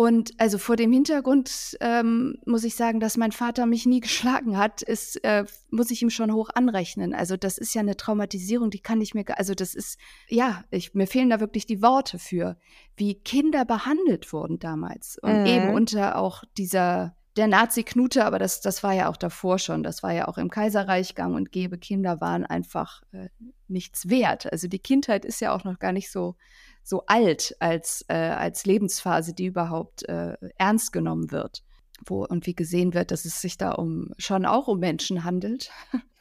und 0.00 0.32
also 0.38 0.56
vor 0.56 0.76
dem 0.76 0.92
Hintergrund 0.92 1.76
ähm, 1.82 2.38
muss 2.46 2.64
ich 2.64 2.74
sagen, 2.74 3.00
dass 3.00 3.18
mein 3.18 3.32
Vater 3.32 3.66
mich 3.66 3.84
nie 3.84 4.00
geschlagen 4.00 4.56
hat, 4.56 4.80
ist, 4.80 5.22
äh, 5.24 5.44
muss 5.68 5.90
ich 5.90 6.00
ihm 6.00 6.08
schon 6.08 6.32
hoch 6.32 6.48
anrechnen. 6.54 7.12
Also 7.12 7.36
das 7.36 7.58
ist 7.58 7.74
ja 7.74 7.82
eine 7.82 7.98
Traumatisierung, 7.98 8.70
die 8.70 8.80
kann 8.80 9.02
ich 9.02 9.12
mir, 9.12 9.26
also 9.36 9.54
das 9.54 9.74
ist, 9.74 9.98
ja, 10.26 10.64
ich, 10.70 10.94
mir 10.94 11.06
fehlen 11.06 11.28
da 11.28 11.38
wirklich 11.38 11.66
die 11.66 11.82
Worte 11.82 12.18
für, 12.18 12.56
wie 12.96 13.14
Kinder 13.14 13.66
behandelt 13.66 14.32
wurden 14.32 14.58
damals. 14.58 15.18
Und 15.20 15.32
äh. 15.32 15.54
eben 15.54 15.74
unter 15.74 16.16
auch 16.16 16.44
dieser, 16.56 17.14
der 17.36 17.48
Nazi-Knute, 17.48 18.24
aber 18.24 18.38
das, 18.38 18.62
das 18.62 18.82
war 18.82 18.94
ja 18.94 19.10
auch 19.10 19.18
davor 19.18 19.58
schon, 19.58 19.82
das 19.82 20.02
war 20.02 20.14
ja 20.14 20.28
auch 20.28 20.38
im 20.38 20.48
Kaiserreich 20.48 21.14
gang 21.14 21.36
und 21.36 21.52
gäbe. 21.52 21.76
Kinder 21.76 22.22
waren 22.22 22.46
einfach 22.46 23.02
äh, 23.12 23.28
nichts 23.68 24.08
wert. 24.08 24.50
Also 24.50 24.66
die 24.66 24.78
Kindheit 24.78 25.26
ist 25.26 25.42
ja 25.42 25.52
auch 25.54 25.64
noch 25.64 25.78
gar 25.78 25.92
nicht 25.92 26.10
so 26.10 26.36
so 26.82 27.04
alt 27.06 27.56
als, 27.60 28.04
äh, 28.08 28.14
als 28.14 28.66
Lebensphase, 28.66 29.34
die 29.34 29.46
überhaupt 29.46 30.08
äh, 30.08 30.36
ernst 30.56 30.92
genommen 30.92 31.30
wird. 31.30 31.62
Wo 32.06 32.24
und 32.24 32.46
wie 32.46 32.54
gesehen 32.54 32.94
wird, 32.94 33.10
dass 33.10 33.26
es 33.26 33.40
sich 33.40 33.58
da 33.58 33.72
um 33.72 34.12
schon 34.16 34.46
auch 34.46 34.68
um 34.68 34.78
Menschen 34.80 35.24
handelt. 35.24 35.70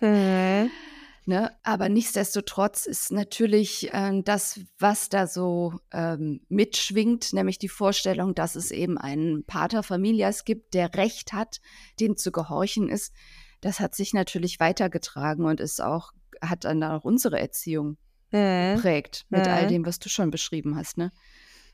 Mhm. 0.02 0.70
Ne? 1.26 1.52
Aber 1.62 1.90
nichtsdestotrotz 1.90 2.88
ist 2.88 3.12
natürlich 3.12 3.94
äh, 3.94 4.20
das, 4.24 4.62
was 4.80 5.10
da 5.10 5.28
so 5.28 5.76
ähm, 5.92 6.42
mitschwingt, 6.50 7.34
nämlich 7.34 7.60
die 7.60 7.70
Vorstellung, 7.70 8.34
dass 8.34 8.56
es 8.56 8.72
eben 8.72 8.98
einen 8.98 9.44
Pater 9.44 9.84
Familias 9.84 10.44
gibt, 10.44 10.74
der 10.74 10.96
Recht 10.96 11.32
hat, 11.32 11.62
dem 12.00 12.18
zu 12.18 12.32
gehorchen 12.32 12.90
ist, 12.90 13.14
das 13.62 13.80
hat 13.80 13.94
sich 13.94 14.14
natürlich 14.14 14.60
weitergetragen 14.60 15.46
und 15.46 15.60
ist 15.60 15.82
auch, 15.84 16.14
hat 16.42 16.64
dann 16.64 16.82
auch 16.82 17.04
unsere 17.04 17.40
Erziehung 17.40 17.98
mhm. 18.32 18.80
prägt 18.80 19.26
mit 19.30 19.46
mhm. 19.46 19.52
all 19.52 19.68
dem, 19.68 19.86
was 19.86 20.00
du 20.00 20.10
schon 20.10 20.32
beschrieben 20.32 20.76
hast, 20.76 20.98
ne? 20.98 21.12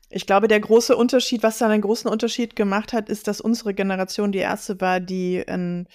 Ich 0.08 0.24
glaube, 0.24 0.46
der 0.46 0.60
große 0.60 0.96
Unterschied, 0.96 1.42
was 1.42 1.58
dann 1.58 1.72
einen 1.72 1.82
großen 1.82 2.08
Unterschied 2.08 2.54
gemacht 2.54 2.92
hat, 2.92 3.08
ist, 3.08 3.26
dass 3.26 3.40
unsere 3.40 3.74
Generation 3.74 4.30
die 4.30 4.38
erste 4.38 4.80
war, 4.80 5.00
die 5.00 5.38
in 5.38 5.88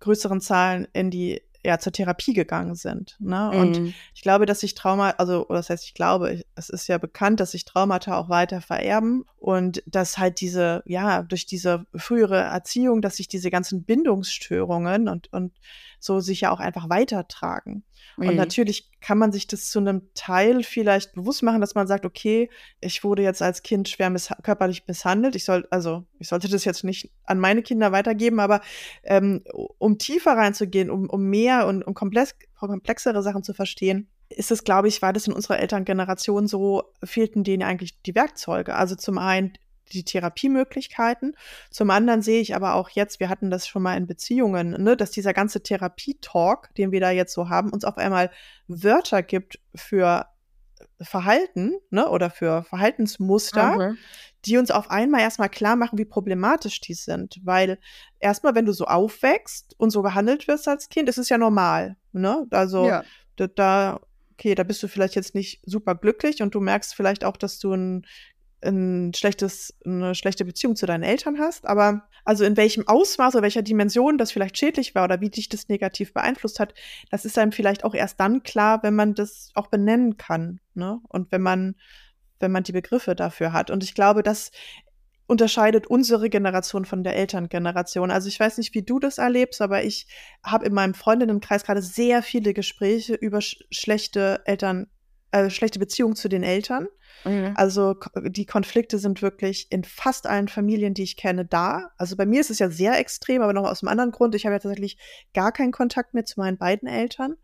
größeren 0.00 0.40
Zahlen 0.40 0.88
in 0.94 1.10
die 1.10 1.42
ja 1.64 1.78
zur 1.78 1.92
Therapie 1.92 2.32
gegangen 2.32 2.74
sind. 2.74 3.16
Ne? 3.20 3.50
Mhm. 3.52 3.60
Und 3.60 3.94
ich 4.14 4.22
glaube, 4.22 4.46
dass 4.46 4.60
sich 4.60 4.74
Trauma, 4.74 5.10
also 5.10 5.46
oder 5.48 5.58
das 5.58 5.70
heißt, 5.70 5.84
ich 5.84 5.94
glaube, 5.94 6.42
es 6.54 6.68
ist 6.70 6.88
ja 6.88 6.98
bekannt, 6.98 7.40
dass 7.40 7.50
sich 7.50 7.64
Traumata 7.64 8.16
auch 8.16 8.28
weiter 8.28 8.60
vererben 8.60 9.24
und 9.36 9.82
dass 9.86 10.18
halt 10.18 10.40
diese, 10.40 10.82
ja, 10.86 11.22
durch 11.22 11.46
diese 11.46 11.84
frühere 11.94 12.38
Erziehung, 12.38 13.02
dass 13.02 13.16
sich 13.16 13.28
diese 13.28 13.50
ganzen 13.50 13.84
Bindungsstörungen 13.84 15.08
und, 15.08 15.32
und 15.32 15.52
so 15.98 16.20
sich 16.20 16.42
ja 16.42 16.50
auch 16.50 16.60
einfach 16.60 16.88
weitertragen. 16.88 17.84
Mhm. 18.16 18.28
Und 18.28 18.36
natürlich 18.36 18.90
kann 19.00 19.18
man 19.18 19.32
sich 19.32 19.46
das 19.46 19.70
zu 19.70 19.78
einem 19.78 20.02
Teil 20.14 20.62
vielleicht 20.62 21.14
bewusst 21.14 21.42
machen, 21.42 21.60
dass 21.60 21.74
man 21.74 21.86
sagt, 21.86 22.04
okay, 22.04 22.50
ich 22.80 23.04
wurde 23.04 23.22
jetzt 23.22 23.42
als 23.42 23.62
Kind 23.62 23.88
schwer 23.88 24.10
miss 24.10 24.30
körperlich 24.42 24.84
misshandelt. 24.86 25.36
Ich 25.36 25.44
soll, 25.44 25.66
also 25.70 26.04
ich 26.18 26.28
sollte 26.28 26.48
das 26.48 26.64
jetzt 26.64 26.84
nicht 26.84 27.10
an 27.24 27.38
meine 27.38 27.62
Kinder 27.62 27.92
weitergeben, 27.92 28.40
aber 28.40 28.60
ähm, 29.04 29.44
um 29.78 29.98
tiefer 29.98 30.32
reinzugehen, 30.32 30.90
um, 30.90 31.08
um 31.08 31.22
mehr 31.24 31.66
und 31.66 31.82
um 31.82 31.94
komplex, 31.94 32.34
komplexere 32.56 33.22
Sachen 33.22 33.42
zu 33.42 33.54
verstehen, 33.54 34.08
ist 34.28 34.50
es, 34.50 34.64
glaube 34.64 34.88
ich, 34.88 35.00
war 35.00 35.12
das 35.12 35.26
in 35.26 35.32
unserer 35.32 35.58
Elterngeneration 35.58 36.46
so, 36.46 36.84
fehlten 37.02 37.44
denen 37.44 37.62
eigentlich 37.62 38.02
die 38.02 38.14
Werkzeuge. 38.14 38.74
Also 38.74 38.94
zum 38.94 39.18
einen 39.18 39.54
die 39.88 40.04
Therapiemöglichkeiten. 40.04 41.36
Zum 41.70 41.90
anderen 41.90 42.22
sehe 42.22 42.40
ich 42.40 42.54
aber 42.54 42.74
auch 42.74 42.90
jetzt, 42.90 43.20
wir 43.20 43.28
hatten 43.28 43.50
das 43.50 43.66
schon 43.66 43.82
mal 43.82 43.96
in 43.96 44.06
Beziehungen, 44.06 44.82
ne, 44.82 44.96
dass 44.96 45.10
dieser 45.10 45.32
ganze 45.32 45.62
Therapietalk, 45.62 46.74
den 46.76 46.92
wir 46.92 47.00
da 47.00 47.10
jetzt 47.10 47.34
so 47.34 47.48
haben, 47.48 47.70
uns 47.70 47.84
auf 47.84 47.98
einmal 47.98 48.30
Wörter 48.66 49.22
gibt 49.22 49.60
für 49.74 50.26
Verhalten 51.00 51.74
ne, 51.90 52.08
oder 52.08 52.30
für 52.30 52.62
Verhaltensmuster, 52.64 53.74
okay. 53.74 53.94
die 54.44 54.58
uns 54.58 54.70
auf 54.70 54.90
einmal 54.90 55.20
erstmal 55.20 55.48
klar 55.48 55.76
machen, 55.76 55.98
wie 55.98 56.04
problematisch 56.04 56.80
die 56.80 56.94
sind. 56.94 57.40
Weil 57.44 57.78
erstmal, 58.18 58.54
wenn 58.54 58.66
du 58.66 58.72
so 58.72 58.84
aufwächst 58.84 59.74
und 59.78 59.90
so 59.90 60.02
behandelt 60.02 60.48
wirst 60.48 60.68
als 60.68 60.88
Kind, 60.88 61.08
ist 61.08 61.18
es 61.18 61.28
ja 61.28 61.38
normal. 61.38 61.96
Ne? 62.12 62.46
Also 62.50 62.86
ja. 62.86 63.04
da, 63.36 63.46
da 63.46 64.00
okay, 64.38 64.54
da 64.54 64.62
bist 64.62 64.82
du 64.82 64.88
vielleicht 64.88 65.16
jetzt 65.16 65.34
nicht 65.34 65.60
super 65.66 65.96
glücklich 65.96 66.42
und 66.42 66.54
du 66.54 66.60
merkst 66.60 66.94
vielleicht 66.94 67.24
auch, 67.24 67.36
dass 67.36 67.58
du 67.58 67.72
ein 67.72 68.06
ein 68.62 69.12
schlechtes, 69.14 69.74
eine 69.84 70.14
schlechte 70.14 70.44
Beziehung 70.44 70.76
zu 70.76 70.86
deinen 70.86 71.04
Eltern 71.04 71.38
hast, 71.38 71.66
aber 71.66 72.08
Also 72.28 72.44
in 72.44 72.58
welchem 72.58 72.86
Ausmaß 72.86 73.36
oder 73.36 73.42
welcher 73.42 73.62
Dimension 73.62 74.18
das 74.18 74.32
vielleicht 74.32 74.58
schädlich 74.58 74.94
war 74.94 75.04
oder 75.04 75.22
wie 75.22 75.30
dich 75.30 75.48
das 75.48 75.70
negativ 75.70 76.12
beeinflusst 76.12 76.60
hat, 76.60 76.74
das 77.10 77.24
ist 77.24 77.38
einem 77.38 77.52
vielleicht 77.52 77.84
auch 77.84 77.94
erst 77.94 78.20
dann 78.20 78.42
klar, 78.42 78.82
wenn 78.82 78.94
man 78.94 79.14
das 79.14 79.50
auch 79.54 79.68
benennen 79.68 80.18
kann. 80.18 80.60
Ne? 80.74 81.00
Und 81.08 81.32
wenn 81.32 81.40
man, 81.40 81.74
wenn 82.38 82.52
man 82.52 82.64
die 82.64 82.72
Begriffe 82.72 83.14
dafür 83.14 83.54
hat. 83.54 83.70
Und 83.70 83.82
ich 83.82 83.94
glaube, 83.94 84.22
das 84.22 84.50
unterscheidet 85.26 85.86
unsere 85.86 86.28
Generation 86.28 86.84
von 86.84 87.02
der 87.02 87.16
Elterngeneration. 87.16 88.10
Also 88.10 88.28
ich 88.28 88.38
weiß 88.38 88.58
nicht, 88.58 88.74
wie 88.74 88.82
du 88.82 88.98
das 88.98 89.16
erlebst, 89.16 89.62
aber 89.62 89.84
ich 89.84 90.06
habe 90.42 90.66
in 90.66 90.74
meinem 90.74 90.92
Freundinnenkreis 90.92 91.64
gerade 91.64 91.80
sehr 91.80 92.22
viele 92.22 92.52
Gespräche 92.52 93.14
über 93.14 93.40
sch 93.40 93.56
schlechte 93.70 94.42
Eltern, 94.44 94.88
äh, 95.30 95.50
schlechte 95.50 95.78
Beziehungen 95.78 96.16
zu 96.16 96.28
den 96.28 96.42
Eltern. 96.42 96.88
Mhm. 97.24 97.52
Also 97.54 97.96
die 98.22 98.46
Konflikte 98.46 98.98
sind 98.98 99.22
wirklich 99.22 99.66
in 99.70 99.84
fast 99.84 100.26
allen 100.26 100.48
Familien, 100.48 100.94
die 100.94 101.02
ich 101.02 101.16
kenne, 101.16 101.44
da. 101.44 101.90
Also 101.96 102.16
bei 102.16 102.26
mir 102.26 102.40
ist 102.40 102.50
es 102.50 102.58
ja 102.58 102.70
sehr 102.70 102.98
extrem, 102.98 103.42
aber 103.42 103.52
noch 103.52 103.68
aus 103.68 103.82
einem 103.82 103.88
anderen 103.88 104.12
Grund. 104.12 104.34
Ich 104.34 104.46
habe 104.46 104.54
ja 104.54 104.60
tatsächlich 104.60 104.98
gar 105.34 105.52
keinen 105.52 105.72
Kontakt 105.72 106.14
mehr 106.14 106.24
zu 106.24 106.40
meinen 106.40 106.58
beiden 106.58 106.88
Eltern. 106.88 107.36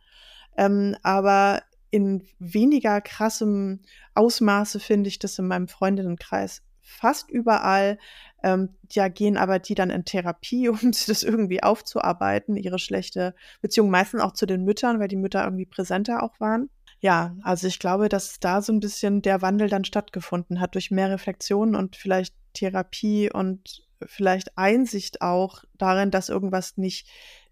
Ähm, 0.57 0.97
aber 1.03 1.63
in 1.91 2.27
weniger 2.39 3.01
krassem 3.01 3.83
Ausmaße 4.15 4.81
finde 4.81 5.09
ich 5.09 5.19
das 5.19 5.39
in 5.39 5.47
meinem 5.47 5.69
Freundinnenkreis 5.69 6.63
fast 6.81 7.31
überall. 7.31 7.99
Ähm, 8.43 8.77
ja, 8.91 9.09
gehen 9.09 9.37
aber 9.37 9.59
die 9.59 9.75
dann 9.75 9.91
in 9.91 10.05
Therapie, 10.05 10.69
um 10.71 10.79
das 10.83 11.23
irgendwie 11.23 11.63
aufzuarbeiten, 11.63 12.57
ihre 12.57 12.79
schlechte 12.79 13.35
Beziehung, 13.61 13.91
meistens 13.91 14.23
auch 14.23 14.33
zu 14.33 14.47
den 14.47 14.65
Müttern, 14.65 15.01
weil 15.01 15.09
die 15.09 15.17
Mütter 15.17 15.45
irgendwie 15.45 15.67
präsenter 15.67 16.23
auch 16.23 16.41
waren 16.41 16.71
ja, 17.05 17.37
also 17.43 17.67
ich 17.67 17.81
glaube, 17.81 18.09
dass 18.09 18.41
da 18.41 18.63
so 18.63 18.73
ein 18.73 18.81
bisschen 18.81 19.21
der 19.21 19.43
Wandel 19.43 19.69
dann 19.69 19.85
stattgefunden 19.85 20.59
hat 20.59 20.75
durch 20.75 20.91
mehr 20.91 21.11
Reflexion 21.11 21.75
und 21.75 21.97
vielleicht 21.97 22.35
Therapie 22.55 23.31
und 23.31 23.83
vielleicht 24.07 24.57
Einsicht 24.57 25.21
auch 25.21 25.65
darin, 25.77 26.11
dass 26.11 26.31
irgendwas 26.31 26.79
nicht 26.79 27.07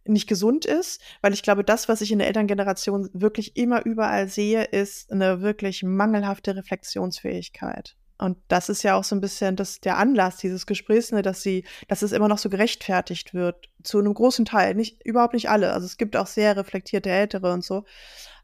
nicht 0.04 0.26
gesund 0.26 0.64
ist, 0.64 1.02
weil 1.20 1.34
ich 1.34 1.42
glaube, 1.42 1.64
das, 1.64 1.86
was 1.86 2.00
ich 2.00 2.10
in 2.10 2.18
der 2.18 2.28
Elterngeneration 2.28 3.10
wirklich 3.12 3.56
immer 3.56 3.84
überall 3.84 4.26
sehe, 4.26 4.64
ist 4.64 5.12
eine 5.12 5.42
wirklich 5.42 5.82
mangelhafte 5.82 6.56
Reflexionsfähigkeit. 6.56 7.94
Und 8.18 8.38
das 8.48 8.68
ist 8.68 8.82
ja 8.82 8.94
auch 8.96 9.04
so 9.04 9.14
ein 9.14 9.20
bisschen 9.20 9.54
das, 9.54 9.80
der 9.80 9.98
Anlass 9.98 10.38
dieses 10.38 10.66
Gesprächs, 10.66 11.12
ne, 11.12 11.22
dass 11.22 11.42
sie, 11.42 11.64
dass 11.88 12.02
es 12.02 12.12
immer 12.12 12.28
noch 12.28 12.38
so 12.38 12.48
gerechtfertigt 12.48 13.34
wird. 13.34 13.68
Zu 13.82 13.98
einem 13.98 14.14
großen 14.14 14.44
Teil. 14.44 14.74
Nicht, 14.74 15.04
überhaupt 15.04 15.34
nicht 15.34 15.50
alle. 15.50 15.72
Also 15.72 15.86
es 15.86 15.98
gibt 15.98 16.16
auch 16.16 16.26
sehr 16.26 16.56
reflektierte 16.56 17.10
Ältere 17.10 17.52
und 17.52 17.64
so. 17.64 17.84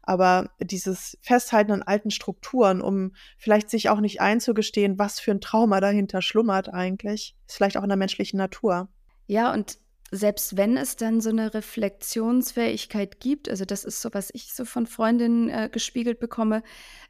Aber 0.09 0.49
dieses 0.59 1.19
Festhalten 1.21 1.71
an 1.71 1.83
alten 1.83 2.09
Strukturen, 2.09 2.81
um 2.81 3.13
vielleicht 3.37 3.69
sich 3.69 3.89
auch 3.89 3.99
nicht 3.99 4.21
einzugestehen, 4.21 4.97
was 4.97 5.19
für 5.19 5.29
ein 5.29 5.39
Trauma 5.39 5.81
dahinter 5.81 6.23
schlummert 6.23 6.67
eigentlich, 6.67 7.35
ist 7.47 7.57
vielleicht 7.57 7.77
auch 7.77 7.83
in 7.83 7.89
der 7.89 7.95
menschlichen 7.95 8.39
Natur. 8.39 8.89
Ja, 9.27 9.53
und 9.53 9.77
selbst 10.09 10.57
wenn 10.57 10.77
es 10.77 10.95
dann 10.95 11.21
so 11.21 11.29
eine 11.29 11.53
Reflexionsfähigkeit 11.53 13.19
gibt, 13.19 13.49
also 13.49 13.65
das 13.65 13.83
ist 13.83 14.01
so, 14.01 14.09
was 14.11 14.31
ich 14.33 14.51
so 14.51 14.65
von 14.65 14.87
Freundinnen 14.87 15.47
äh, 15.49 15.69
gespiegelt 15.71 16.19
bekomme, 16.19 16.63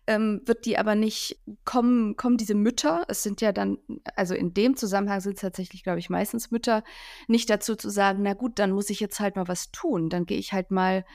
ähm, 0.06 0.42
wird 0.44 0.66
die 0.66 0.78
aber 0.78 0.96
nicht 0.96 1.40
kommen, 1.64 2.18
kommen 2.18 2.36
diese 2.36 2.56
Mütter, 2.56 3.06
es 3.08 3.24
sind 3.24 3.40
ja 3.40 3.54
dann, 3.54 3.78
also 4.18 4.36
in 4.36 4.54
dem 4.54 4.76
Zusammenhang 4.76 5.22
sind 5.22 5.36
es 5.36 5.42
tatsächlich, 5.42 5.84
glaube 5.84 6.00
ich, 6.00 6.10
meistens 6.10 6.52
Mütter, 6.52 6.84
nicht 7.30 7.50
dazu 7.50 7.78
zu 7.78 7.90
sagen, 7.90 8.24
na 8.24 8.34
gut, 8.34 8.60
dann 8.60 8.72
muss 8.72 8.90
ich 8.90 9.00
jetzt 9.00 9.22
halt 9.22 9.38
mal 9.38 9.48
was 9.48 9.72
tun, 9.72 10.10
dann 10.10 10.26
gehe 10.26 10.38
ich 10.38 10.52
halt 10.52 10.70
mal 10.70 11.06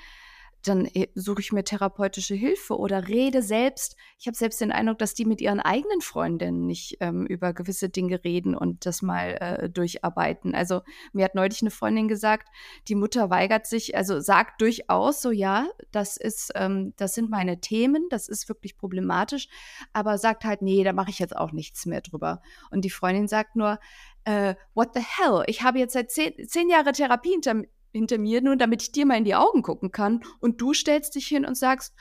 dann 0.64 0.86
äh, 0.86 1.08
suche 1.14 1.40
ich 1.40 1.52
mir 1.52 1.64
therapeutische 1.64 2.34
Hilfe 2.34 2.78
oder 2.78 3.08
rede 3.08 3.42
selbst. 3.42 3.96
Ich 4.18 4.26
habe 4.26 4.36
selbst 4.36 4.60
den 4.60 4.72
Eindruck, 4.72 4.98
dass 4.98 5.14
die 5.14 5.24
mit 5.24 5.40
ihren 5.40 5.60
eigenen 5.60 6.00
Freundinnen 6.00 6.66
nicht 6.66 6.96
ähm, 7.00 7.26
über 7.26 7.52
gewisse 7.52 7.88
Dinge 7.88 8.24
reden 8.24 8.56
und 8.56 8.86
das 8.86 9.02
mal 9.02 9.36
äh, 9.40 9.70
durcharbeiten. 9.70 10.54
Also 10.54 10.82
mir 11.12 11.24
hat 11.24 11.34
neulich 11.34 11.62
eine 11.62 11.70
Freundin 11.70 12.08
gesagt, 12.08 12.48
die 12.88 12.94
Mutter 12.94 13.30
weigert 13.30 13.66
sich, 13.66 13.96
also 13.96 14.20
sagt 14.20 14.60
durchaus 14.60 15.22
so, 15.22 15.30
ja, 15.30 15.68
das 15.92 16.16
ist, 16.16 16.52
ähm, 16.54 16.94
das 16.96 17.14
sind 17.14 17.30
meine 17.30 17.60
Themen, 17.60 18.08
das 18.10 18.28
ist 18.28 18.48
wirklich 18.48 18.76
problematisch, 18.76 19.48
aber 19.92 20.18
sagt 20.18 20.44
halt, 20.44 20.62
nee, 20.62 20.84
da 20.84 20.92
mache 20.92 21.10
ich 21.10 21.18
jetzt 21.18 21.36
auch 21.36 21.52
nichts 21.52 21.86
mehr 21.86 22.00
drüber. 22.00 22.42
Und 22.70 22.84
die 22.84 22.90
Freundin 22.90 23.28
sagt 23.28 23.56
nur, 23.56 23.78
äh, 24.24 24.54
what 24.74 24.90
the 24.94 25.00
hell? 25.00 25.44
Ich 25.46 25.62
habe 25.62 25.78
jetzt 25.78 25.92
seit 25.92 26.10
zehn, 26.10 26.32
zehn 26.48 26.68
Jahre 26.70 26.92
Therapie 26.92 27.30
hinter, 27.32 27.62
hinter 27.94 28.18
mir, 28.18 28.42
nur 28.42 28.56
damit 28.56 28.82
ich 28.82 28.92
dir 28.92 29.06
mal 29.06 29.16
in 29.16 29.24
die 29.24 29.34
Augen 29.34 29.62
gucken 29.62 29.92
kann. 29.92 30.22
Und 30.40 30.60
du 30.60 30.74
stellst 30.74 31.14
dich 31.14 31.26
hin 31.26 31.46
und 31.46 31.56
sagst, 31.56 31.94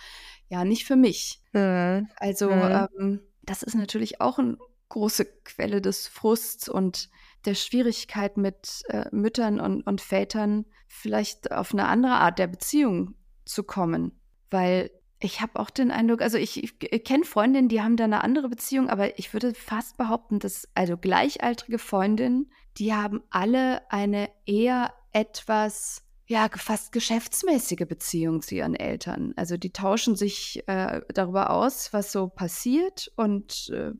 ja, 0.49 0.65
nicht 0.65 0.85
für 0.85 0.95
mich. 0.95 1.41
Mhm. 1.53 2.09
Also, 2.17 2.49
mhm. 2.49 2.87
Ähm, 2.99 3.21
das 3.43 3.63
ist 3.63 3.75
natürlich 3.75 4.21
auch 4.21 4.39
eine 4.39 4.57
große 4.89 5.25
Quelle 5.43 5.81
des 5.81 6.07
Frusts 6.07 6.67
und 6.69 7.09
der 7.45 7.55
Schwierigkeit 7.55 8.37
mit 8.37 8.83
äh, 8.89 9.05
Müttern 9.11 9.59
und, 9.59 9.83
und 9.83 10.01
Vätern 10.01 10.65
vielleicht 10.87 11.51
auf 11.51 11.73
eine 11.73 11.87
andere 11.87 12.13
Art 12.13 12.39
der 12.39 12.47
Beziehung 12.47 13.15
zu 13.45 13.63
kommen. 13.63 14.19
Weil 14.49 14.91
ich 15.19 15.41
habe 15.41 15.59
auch 15.59 15.69
den 15.69 15.91
Eindruck, 15.91 16.21
also 16.21 16.37
ich, 16.37 16.63
ich, 16.63 16.75
ich 16.81 17.03
kenne 17.03 17.23
Freundinnen, 17.23 17.69
die 17.69 17.81
haben 17.81 17.97
da 17.97 18.03
eine 18.03 18.23
andere 18.23 18.49
Beziehung, 18.49 18.89
aber 18.89 19.17
ich 19.17 19.33
würde 19.33 19.53
fast 19.53 19.97
behaupten, 19.97 20.39
dass 20.39 20.67
also 20.75 20.97
gleichaltrige 20.97 21.79
Freundinnen, 21.79 22.51
die 22.77 22.93
haben 22.93 23.23
alle 23.29 23.89
eine 23.91 24.29
eher 24.45 24.93
etwas, 25.13 26.03
ja, 26.25 26.49
fast 26.51 26.91
geschäftsmäßige 26.91 27.87
Beziehung 27.87 28.41
zu 28.41 28.55
ihren 28.55 28.75
Eltern. 28.75 29.33
Also 29.35 29.57
die 29.57 29.71
tauschen 29.71 30.15
sich 30.15 30.63
äh, 30.67 31.01
darüber 31.13 31.51
aus, 31.51 31.93
was 31.93 32.11
so 32.11 32.27
passiert 32.27 33.11
und 33.15 33.69
äh, 33.73 33.91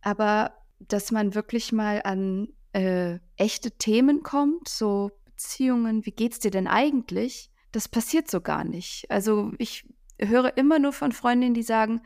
aber 0.00 0.54
dass 0.80 1.12
man 1.12 1.34
wirklich 1.34 1.72
mal 1.72 2.02
an 2.02 2.48
äh, 2.72 3.18
echte 3.36 3.70
Themen 3.72 4.22
kommt, 4.22 4.68
so 4.68 5.10
Beziehungen, 5.24 6.04
wie 6.06 6.12
geht's 6.12 6.38
dir 6.38 6.50
denn 6.50 6.66
eigentlich? 6.66 7.50
Das 7.70 7.88
passiert 7.88 8.30
so 8.30 8.40
gar 8.40 8.64
nicht. 8.64 9.10
Also 9.10 9.52
ich 9.58 9.86
höre 10.18 10.56
immer 10.56 10.78
nur 10.78 10.92
von 10.92 11.12
Freundinnen, 11.12 11.54
die 11.54 11.62
sagen, 11.62 12.02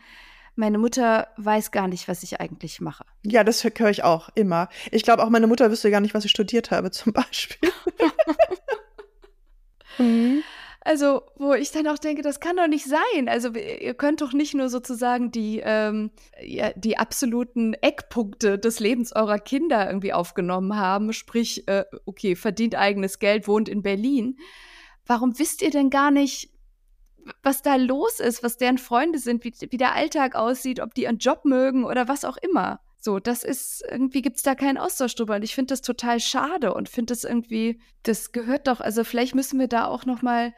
meine 0.56 0.78
Mutter 0.78 1.28
weiß 1.36 1.70
gar 1.70 1.86
nicht, 1.86 2.08
was 2.08 2.22
ich 2.22 2.40
eigentlich 2.40 2.80
mache. 2.80 3.04
Ja, 3.22 3.44
das 3.44 3.62
höre 3.62 3.90
ich 3.90 4.02
auch 4.04 4.30
immer. 4.34 4.68
Ich 4.90 5.02
glaube 5.02 5.22
auch, 5.22 5.30
meine 5.30 5.46
Mutter 5.46 5.70
wüsste 5.70 5.90
gar 5.90 6.00
nicht, 6.00 6.14
was 6.14 6.24
ich 6.24 6.30
studiert 6.30 6.70
habe, 6.70 6.90
zum 6.92 7.12
Beispiel. 7.12 7.70
mhm. 9.98 10.42
Also, 10.80 11.22
wo 11.34 11.52
ich 11.52 11.72
dann 11.72 11.88
auch 11.88 11.98
denke, 11.98 12.22
das 12.22 12.38
kann 12.38 12.56
doch 12.56 12.68
nicht 12.68 12.86
sein. 12.86 13.28
Also, 13.28 13.50
ihr 13.50 13.94
könnt 13.94 14.20
doch 14.20 14.32
nicht 14.32 14.54
nur 14.54 14.68
sozusagen 14.68 15.32
die, 15.32 15.60
ähm, 15.64 16.12
ja, 16.40 16.70
die 16.76 16.96
absoluten 16.96 17.74
Eckpunkte 17.74 18.56
des 18.56 18.78
Lebens 18.78 19.12
eurer 19.12 19.40
Kinder 19.40 19.88
irgendwie 19.88 20.12
aufgenommen 20.12 20.76
haben. 20.76 21.12
Sprich, 21.12 21.66
äh, 21.66 21.84
okay, 22.04 22.36
verdient 22.36 22.76
eigenes 22.76 23.18
Geld, 23.18 23.48
wohnt 23.48 23.68
in 23.68 23.82
Berlin. 23.82 24.38
Warum 25.06 25.38
wisst 25.40 25.60
ihr 25.60 25.70
denn 25.70 25.90
gar 25.90 26.12
nicht, 26.12 26.50
was 27.42 27.62
da 27.62 27.76
los 27.76 28.20
ist, 28.20 28.42
was 28.42 28.56
deren 28.56 28.78
Freunde 28.78 29.18
sind, 29.18 29.44
wie, 29.44 29.52
wie 29.70 29.76
der 29.76 29.94
Alltag 29.94 30.34
aussieht, 30.34 30.80
ob 30.80 30.94
die 30.94 31.02
ihren 31.02 31.18
Job 31.18 31.44
mögen 31.44 31.84
oder 31.84 32.08
was 32.08 32.24
auch 32.24 32.36
immer. 32.36 32.80
So, 32.98 33.20
das 33.20 33.44
ist, 33.44 33.84
irgendwie 33.88 34.22
gibt 34.22 34.38
es 34.38 34.42
da 34.42 34.54
keinen 34.54 34.78
Austausch 34.78 35.14
drüber. 35.14 35.36
Und 35.36 35.42
ich 35.42 35.54
finde 35.54 35.72
das 35.72 35.82
total 35.82 36.18
schade 36.18 36.74
und 36.74 36.88
finde 36.88 37.12
das 37.12 37.24
irgendwie, 37.24 37.80
das 38.02 38.32
gehört 38.32 38.66
doch, 38.66 38.80
also 38.80 39.04
vielleicht 39.04 39.34
müssen 39.34 39.60
wir 39.60 39.68
da 39.68 39.86
auch 39.86 40.06
nochmal 40.06 40.54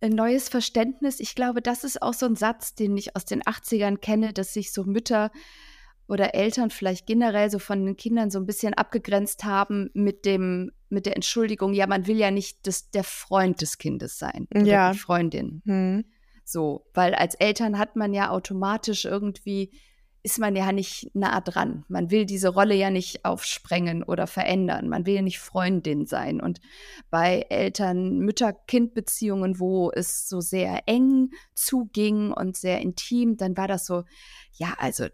ein 0.00 0.12
neues 0.12 0.48
Verständnis. 0.48 1.20
Ich 1.20 1.34
glaube, 1.34 1.62
das 1.62 1.84
ist 1.84 2.00
auch 2.02 2.14
so 2.14 2.26
ein 2.26 2.36
Satz, 2.36 2.74
den 2.74 2.96
ich 2.96 3.16
aus 3.16 3.24
den 3.24 3.42
80ern 3.42 3.98
kenne, 3.98 4.32
dass 4.32 4.54
sich 4.54 4.72
so 4.72 4.84
Mütter 4.84 5.30
oder 6.08 6.34
Eltern 6.34 6.70
vielleicht 6.70 7.06
generell 7.06 7.50
so 7.50 7.58
von 7.58 7.84
den 7.84 7.96
Kindern 7.96 8.30
so 8.30 8.38
ein 8.38 8.46
bisschen 8.46 8.74
abgegrenzt 8.74 9.44
haben 9.44 9.90
mit 9.94 10.24
dem 10.24 10.70
mit 10.88 11.04
der 11.06 11.16
Entschuldigung, 11.16 11.72
ja, 11.74 11.88
man 11.88 12.06
will 12.06 12.16
ja 12.16 12.30
nicht 12.30 12.66
das, 12.66 12.90
der 12.90 13.02
Freund 13.02 13.60
des 13.60 13.78
Kindes 13.78 14.18
sein 14.18 14.46
ja. 14.54 14.92
die 14.92 14.98
Freundin. 14.98 15.62
Hm. 15.66 16.04
So, 16.44 16.86
weil 16.94 17.12
als 17.14 17.34
Eltern 17.34 17.76
hat 17.76 17.96
man 17.96 18.14
ja 18.14 18.30
automatisch 18.30 19.04
irgendwie 19.04 19.72
ist 20.26 20.40
man 20.40 20.56
ja 20.56 20.72
nicht 20.72 21.14
nah 21.14 21.40
dran. 21.40 21.84
Man 21.86 22.10
will 22.10 22.26
diese 22.26 22.48
Rolle 22.48 22.74
ja 22.74 22.90
nicht 22.90 23.24
aufsprengen 23.24 24.02
oder 24.02 24.26
verändern. 24.26 24.88
Man 24.88 25.06
will 25.06 25.14
ja 25.14 25.22
nicht 25.22 25.38
Freundin 25.38 26.04
sein. 26.04 26.40
Und 26.40 26.60
bei 27.10 27.46
Eltern, 27.48 28.18
Mütter-Kind-Beziehungen, 28.18 29.60
wo 29.60 29.92
es 29.92 30.28
so 30.28 30.40
sehr 30.40 30.82
eng 30.86 31.30
zuging 31.54 32.32
und 32.32 32.56
sehr 32.56 32.80
intim, 32.80 33.36
dann 33.36 33.56
war 33.56 33.68
das 33.68 33.86
so, 33.86 34.02
ja, 34.54 34.74
also 34.78 35.06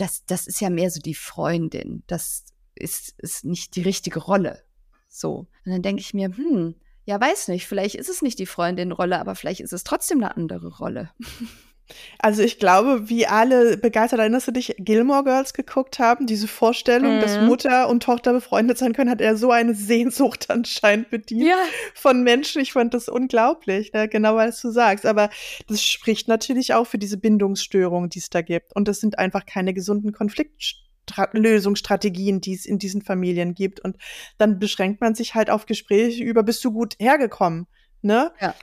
das, 0.00 0.24
das 0.26 0.46
ist 0.46 0.60
ja 0.60 0.70
mehr 0.70 0.90
so 0.90 1.00
die 1.00 1.14
Freundin. 1.14 2.02
Das 2.06 2.44
ist, 2.74 3.14
ist 3.18 3.44
nicht 3.44 3.76
die 3.76 3.82
richtige 3.82 4.20
Rolle. 4.20 4.62
So. 5.08 5.48
Und 5.64 5.72
dann 5.72 5.82
denke 5.82 6.00
ich 6.00 6.14
mir, 6.14 6.28
hm, 6.28 6.74
ja, 7.04 7.20
weiß 7.20 7.48
nicht, 7.48 7.66
vielleicht 7.66 7.94
ist 7.94 8.08
es 8.08 8.22
nicht 8.22 8.38
die 8.38 8.46
Freundin-Rolle, 8.46 9.18
aber 9.18 9.34
vielleicht 9.34 9.60
ist 9.60 9.72
es 9.72 9.84
trotzdem 9.84 10.18
eine 10.18 10.36
andere 10.36 10.76
Rolle. 10.76 11.10
Also 12.18 12.42
ich 12.42 12.58
glaube, 12.58 13.08
wie 13.08 13.26
alle 13.26 13.76
begeistert, 13.76 14.20
erinnerst 14.20 14.48
du 14.48 14.52
dich, 14.52 14.74
Gilmore 14.78 15.24
Girls 15.24 15.54
geguckt 15.54 15.98
haben, 15.98 16.26
diese 16.26 16.48
Vorstellung, 16.48 17.16
mhm. 17.16 17.20
dass 17.20 17.40
Mutter 17.40 17.88
und 17.88 18.02
Tochter 18.02 18.32
befreundet 18.32 18.78
sein 18.78 18.92
können, 18.92 19.10
hat 19.10 19.20
er 19.20 19.36
so 19.36 19.50
eine 19.50 19.74
Sehnsucht 19.74 20.46
anscheinend 20.50 21.10
bedient 21.10 21.48
ja. 21.48 21.56
von 21.94 22.22
Menschen. 22.22 22.60
Ich 22.60 22.72
fand 22.72 22.94
das 22.94 23.08
unglaublich, 23.08 23.92
ne? 23.92 24.08
genau 24.08 24.36
was 24.36 24.60
du 24.60 24.70
sagst. 24.70 25.06
Aber 25.06 25.30
das 25.68 25.82
spricht 25.82 26.28
natürlich 26.28 26.74
auch 26.74 26.86
für 26.86 26.98
diese 26.98 27.16
Bindungsstörung, 27.16 28.08
die 28.08 28.18
es 28.18 28.30
da 28.30 28.42
gibt. 28.42 28.74
Und 28.74 28.88
das 28.88 29.00
sind 29.00 29.18
einfach 29.18 29.46
keine 29.46 29.74
gesunden 29.74 30.12
Konfliktstörungen. 30.12 30.88
Tra 31.08 31.26
Lösungsstrategien, 31.32 32.42
die 32.42 32.52
es 32.52 32.66
in 32.66 32.78
diesen 32.78 33.00
Familien 33.00 33.54
gibt. 33.54 33.80
Und 33.80 33.96
dann 34.36 34.58
beschränkt 34.58 35.00
man 35.00 35.14
sich 35.14 35.34
halt 35.34 35.48
auf 35.48 35.64
Gespräche 35.64 36.22
über, 36.22 36.42
bist 36.42 36.62
du 36.66 36.70
gut 36.70 36.96
hergekommen? 36.98 37.66
Ne? 38.02 38.30
Ja. 38.40 38.54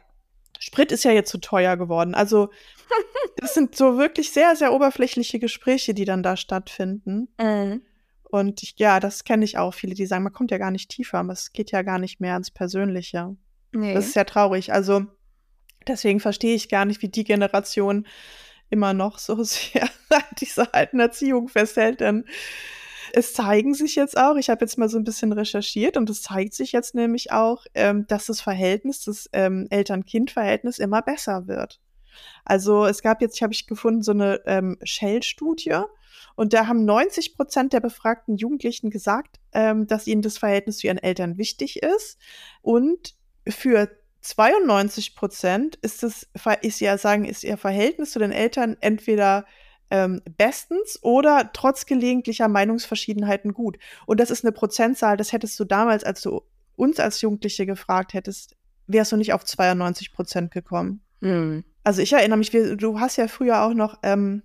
Sprit 0.59 0.91
ist 0.91 1.03
ja 1.03 1.11
jetzt 1.11 1.29
zu 1.29 1.39
teuer 1.39 1.77
geworden. 1.77 2.15
Also 2.15 2.49
das 3.37 3.53
sind 3.53 3.75
so 3.75 3.97
wirklich 3.97 4.31
sehr, 4.31 4.55
sehr 4.55 4.73
oberflächliche 4.73 5.39
Gespräche, 5.39 5.93
die 5.93 6.05
dann 6.05 6.23
da 6.23 6.37
stattfinden. 6.37 7.29
Mhm. 7.39 7.81
Und 8.23 8.63
ich, 8.63 8.75
ja, 8.77 8.99
das 8.99 9.23
kenne 9.23 9.45
ich 9.45 9.57
auch. 9.57 9.73
Viele, 9.73 9.95
die 9.95 10.05
sagen, 10.05 10.23
man 10.23 10.33
kommt 10.33 10.51
ja 10.51 10.57
gar 10.57 10.71
nicht 10.71 10.89
tiefer, 10.89 11.19
aber 11.19 11.33
es 11.33 11.53
geht 11.53 11.71
ja 11.71 11.83
gar 11.83 11.99
nicht 11.99 12.19
mehr 12.19 12.33
ans 12.33 12.51
Persönliche. 12.51 13.35
Nee. 13.71 13.93
Das 13.93 14.07
ist 14.07 14.13
sehr 14.13 14.25
traurig. 14.25 14.73
Also 14.73 15.05
deswegen 15.87 16.19
verstehe 16.19 16.55
ich 16.55 16.69
gar 16.69 16.85
nicht, 16.85 17.01
wie 17.01 17.09
die 17.09 17.23
Generation 17.23 18.05
immer 18.69 18.93
noch 18.93 19.19
so 19.19 19.41
sehr 19.43 19.89
an 20.09 20.23
dieser 20.39 20.73
alten 20.73 20.99
Erziehung 20.99 21.47
festhält, 21.47 21.99
denn 21.99 22.25
es 23.15 23.33
zeigen 23.33 23.73
sich 23.73 23.95
jetzt 23.95 24.17
auch, 24.17 24.35
ich 24.35 24.49
habe 24.49 24.65
jetzt 24.65 24.77
mal 24.77 24.89
so 24.89 24.97
ein 24.97 25.05
bisschen 25.05 25.31
recherchiert 25.31 25.95
und 25.95 26.09
es 26.09 26.21
zeigt 26.21 26.53
sich 26.53 26.73
jetzt 26.73 26.95
nämlich 26.95 27.31
auch, 27.31 27.65
ähm, 27.73 28.05
dass 28.07 28.25
das 28.25 28.41
Verhältnis, 28.41 29.05
das 29.05 29.29
ähm, 29.31 29.67
Eltern-Kind-Verhältnis 29.69 30.79
immer 30.79 31.01
besser 31.01 31.47
wird. 31.47 31.79
Also 32.43 32.85
es 32.85 33.01
gab 33.01 33.21
jetzt, 33.21 33.41
habe 33.41 33.53
ich 33.53 33.67
gefunden, 33.67 34.01
so 34.03 34.11
eine 34.11 34.41
ähm, 34.45 34.77
Shell-Studie 34.83 35.83
und 36.35 36.51
da 36.51 36.67
haben 36.67 36.83
90 36.83 37.37
Prozent 37.37 37.71
der 37.71 37.79
befragten 37.79 38.35
Jugendlichen 38.35 38.89
gesagt, 38.89 39.39
ähm, 39.53 39.87
dass 39.87 40.07
ihnen 40.07 40.21
das 40.21 40.37
Verhältnis 40.37 40.79
zu 40.79 40.87
ihren 40.87 40.97
Eltern 40.97 41.37
wichtig 41.37 41.83
ist 41.83 42.17
und 42.61 43.15
für 43.47 43.89
92 44.19 45.15
Prozent 45.15 45.77
ist 45.77 46.03
es, 46.03 46.27
ist 46.61 46.81
ja 46.81 46.97
sagen, 46.97 47.23
ist 47.23 47.45
ihr 47.45 47.55
Verhältnis 47.55 48.11
zu 48.11 48.19
den 48.19 48.33
Eltern 48.33 48.75
entweder 48.81 49.45
ähm, 49.89 50.21
bestens 50.37 50.99
oder 51.03 51.51
trotz 51.53 51.85
gelegentlicher 51.85 52.47
Meinungsverschiedenheiten 52.47 53.53
gut. 53.53 53.77
Und 54.05 54.19
das 54.19 54.31
ist 54.31 54.43
eine 54.43 54.51
Prozentzahl, 54.51 55.17
das 55.17 55.31
hättest 55.31 55.59
du 55.59 55.65
damals, 55.65 56.03
als 56.03 56.21
du 56.21 56.41
uns 56.75 56.99
als 56.99 57.21
Jugendliche 57.21 57.65
gefragt 57.65 58.13
hättest, 58.13 58.55
wärst 58.87 59.11
du 59.11 59.17
nicht 59.17 59.33
auf 59.33 59.45
92 59.45 60.13
Prozent 60.13 60.51
gekommen. 60.51 61.01
Mhm. 61.21 61.63
Also 61.83 62.01
ich 62.01 62.13
erinnere 62.13 62.37
mich, 62.37 62.51
du 62.51 62.99
hast 62.99 63.17
ja 63.17 63.27
früher 63.27 63.63
auch 63.63 63.73
noch 63.73 63.99
ähm, 64.03 64.43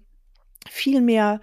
viel 0.68 1.00
mehr 1.00 1.40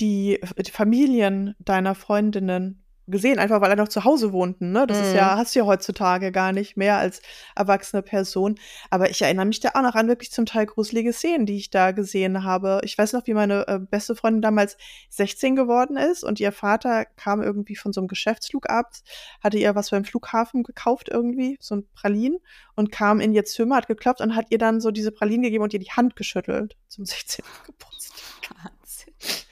die, 0.00 0.40
die 0.58 0.70
Familien 0.70 1.54
deiner 1.58 1.94
Freundinnen 1.94 2.82
gesehen, 3.08 3.38
einfach 3.38 3.60
weil 3.60 3.70
er 3.70 3.76
noch 3.76 3.88
zu 3.88 4.04
Hause 4.04 4.32
wohnten. 4.32 4.72
Ne? 4.72 4.86
Das 4.86 4.98
mhm. 4.98 5.04
ist 5.04 5.14
ja, 5.14 5.34
mhm. 5.34 5.38
hast 5.38 5.54
du 5.54 5.60
ja 5.60 5.66
heutzutage 5.66 6.32
gar 6.32 6.52
nicht 6.52 6.76
mehr 6.76 6.96
als 6.96 7.22
erwachsene 7.54 8.02
Person. 8.02 8.56
Aber 8.90 9.10
ich 9.10 9.22
erinnere 9.22 9.46
mich 9.46 9.60
da 9.60 9.70
auch 9.74 9.82
noch 9.82 9.94
an 9.94 10.08
wirklich 10.08 10.32
zum 10.32 10.46
Teil 10.46 10.66
gruselige 10.66 11.12
Szenen, 11.12 11.46
die 11.46 11.56
ich 11.56 11.70
da 11.70 11.92
gesehen 11.92 12.44
habe. 12.44 12.80
Ich 12.84 12.96
weiß 12.96 13.12
noch, 13.12 13.26
wie 13.26 13.34
meine 13.34 13.66
äh, 13.68 13.78
beste 13.78 14.16
Freundin 14.16 14.42
damals 14.42 14.76
16 15.10 15.56
geworden 15.56 15.96
ist 15.96 16.24
und 16.24 16.40
ihr 16.40 16.52
Vater 16.52 17.04
kam 17.04 17.42
irgendwie 17.42 17.76
von 17.76 17.92
so 17.92 18.00
einem 18.00 18.08
Geschäftsflug 18.08 18.68
abends, 18.68 19.04
hatte 19.42 19.58
ihr 19.58 19.74
was 19.74 19.90
beim 19.90 20.04
Flughafen 20.04 20.62
gekauft 20.62 21.08
irgendwie, 21.10 21.58
so 21.60 21.76
ein 21.76 21.86
Pralin 21.94 22.38
und 22.74 22.90
kam 22.90 23.20
in 23.20 23.32
ihr 23.32 23.44
Zimmer, 23.44 23.76
hat 23.76 23.86
geklopft 23.86 24.20
und 24.20 24.34
hat 24.34 24.46
ihr 24.50 24.58
dann 24.58 24.80
so 24.80 24.90
diese 24.90 25.12
Pralinen 25.12 25.42
gegeben 25.42 25.64
und 25.64 25.72
ihr 25.72 25.80
die 25.80 25.92
Hand 25.92 26.16
geschüttelt 26.16 26.76
zum 26.88 27.04
16. 27.04 27.44
Geburtstag. 27.64 28.72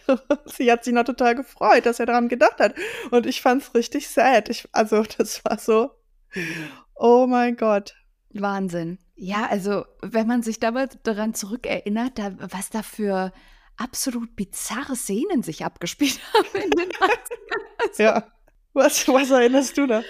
sie 0.47 0.71
hat 0.71 0.85
sich 0.85 0.93
noch 0.93 1.05
total 1.05 1.35
gefreut, 1.35 1.87
dass 1.87 2.01
er 2.01 2.07
daran 2.07 2.29
gedacht 2.29 2.59
hat. 2.59 2.75
Und 3.11 3.27
ich 3.27 3.41
fand 3.41 3.63
es 3.63 3.75
richtig 3.75 4.09
sad. 4.09 4.49
Ich, 4.49 4.69
also, 4.73 5.03
das 5.19 5.45
war 5.45 5.59
so, 5.59 5.91
oh 6.95 7.27
mein 7.27 7.57
Gott. 7.57 7.95
Wahnsinn. 8.31 8.99
Ja, 9.15 9.47
also, 9.49 9.85
wenn 10.03 10.27
man 10.27 10.43
sich 10.43 10.59
damals 10.59 10.99
daran 11.05 11.35
zurückerinnert, 11.35 12.19
da, 12.19 12.33
was 12.39 12.71
da 12.71 12.83
für 12.83 13.33
absolut 13.77 14.35
bizarre 14.37 14.97
Szenen 14.97 15.43
sich 15.43 15.65
abgespielt 15.65 16.21
haben. 16.35 16.73
also, 17.79 18.03
ja. 18.03 18.27
Was, 18.73 19.07
was 19.07 19.31
erinnerst 19.31 19.79
du 19.79 19.87
da? 19.87 20.03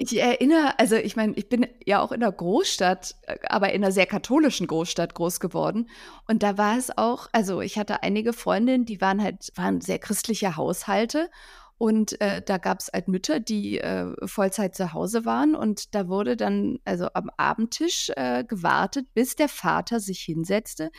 Ich 0.00 0.16
erinnere, 0.16 0.78
also 0.78 0.94
ich 0.94 1.16
meine, 1.16 1.34
ich 1.34 1.48
bin 1.48 1.66
ja 1.84 2.00
auch 2.00 2.12
in 2.12 2.22
einer 2.22 2.30
Großstadt, 2.30 3.16
äh, 3.22 3.36
aber 3.48 3.72
in 3.72 3.82
einer 3.82 3.92
sehr 3.92 4.06
katholischen 4.06 4.68
Großstadt 4.68 5.14
groß 5.14 5.40
geworden. 5.40 5.90
Und 6.28 6.44
da 6.44 6.56
war 6.56 6.78
es 6.78 6.96
auch, 6.96 7.28
also 7.32 7.60
ich 7.60 7.78
hatte 7.78 8.02
einige 8.04 8.32
Freundinnen, 8.32 8.84
die 8.84 9.00
waren 9.00 9.20
halt, 9.20 9.50
waren 9.56 9.80
sehr 9.80 9.98
christliche 9.98 10.56
Haushalte. 10.56 11.30
Und 11.78 12.20
äh, 12.20 12.42
da 12.42 12.58
gab 12.58 12.80
es 12.80 12.90
halt 12.92 13.08
Mütter, 13.08 13.40
die 13.40 13.78
äh, 13.78 14.14
Vollzeit 14.26 14.76
zu 14.76 14.92
Hause 14.92 15.24
waren. 15.24 15.56
Und 15.56 15.94
da 15.94 16.08
wurde 16.08 16.36
dann 16.36 16.78
also 16.84 17.08
am 17.14 17.30
Abendtisch 17.36 18.10
äh, 18.16 18.44
gewartet, 18.44 19.12
bis 19.14 19.34
der 19.34 19.48
Vater 19.48 19.98
sich 19.98 20.20
hinsetzte, 20.20 20.90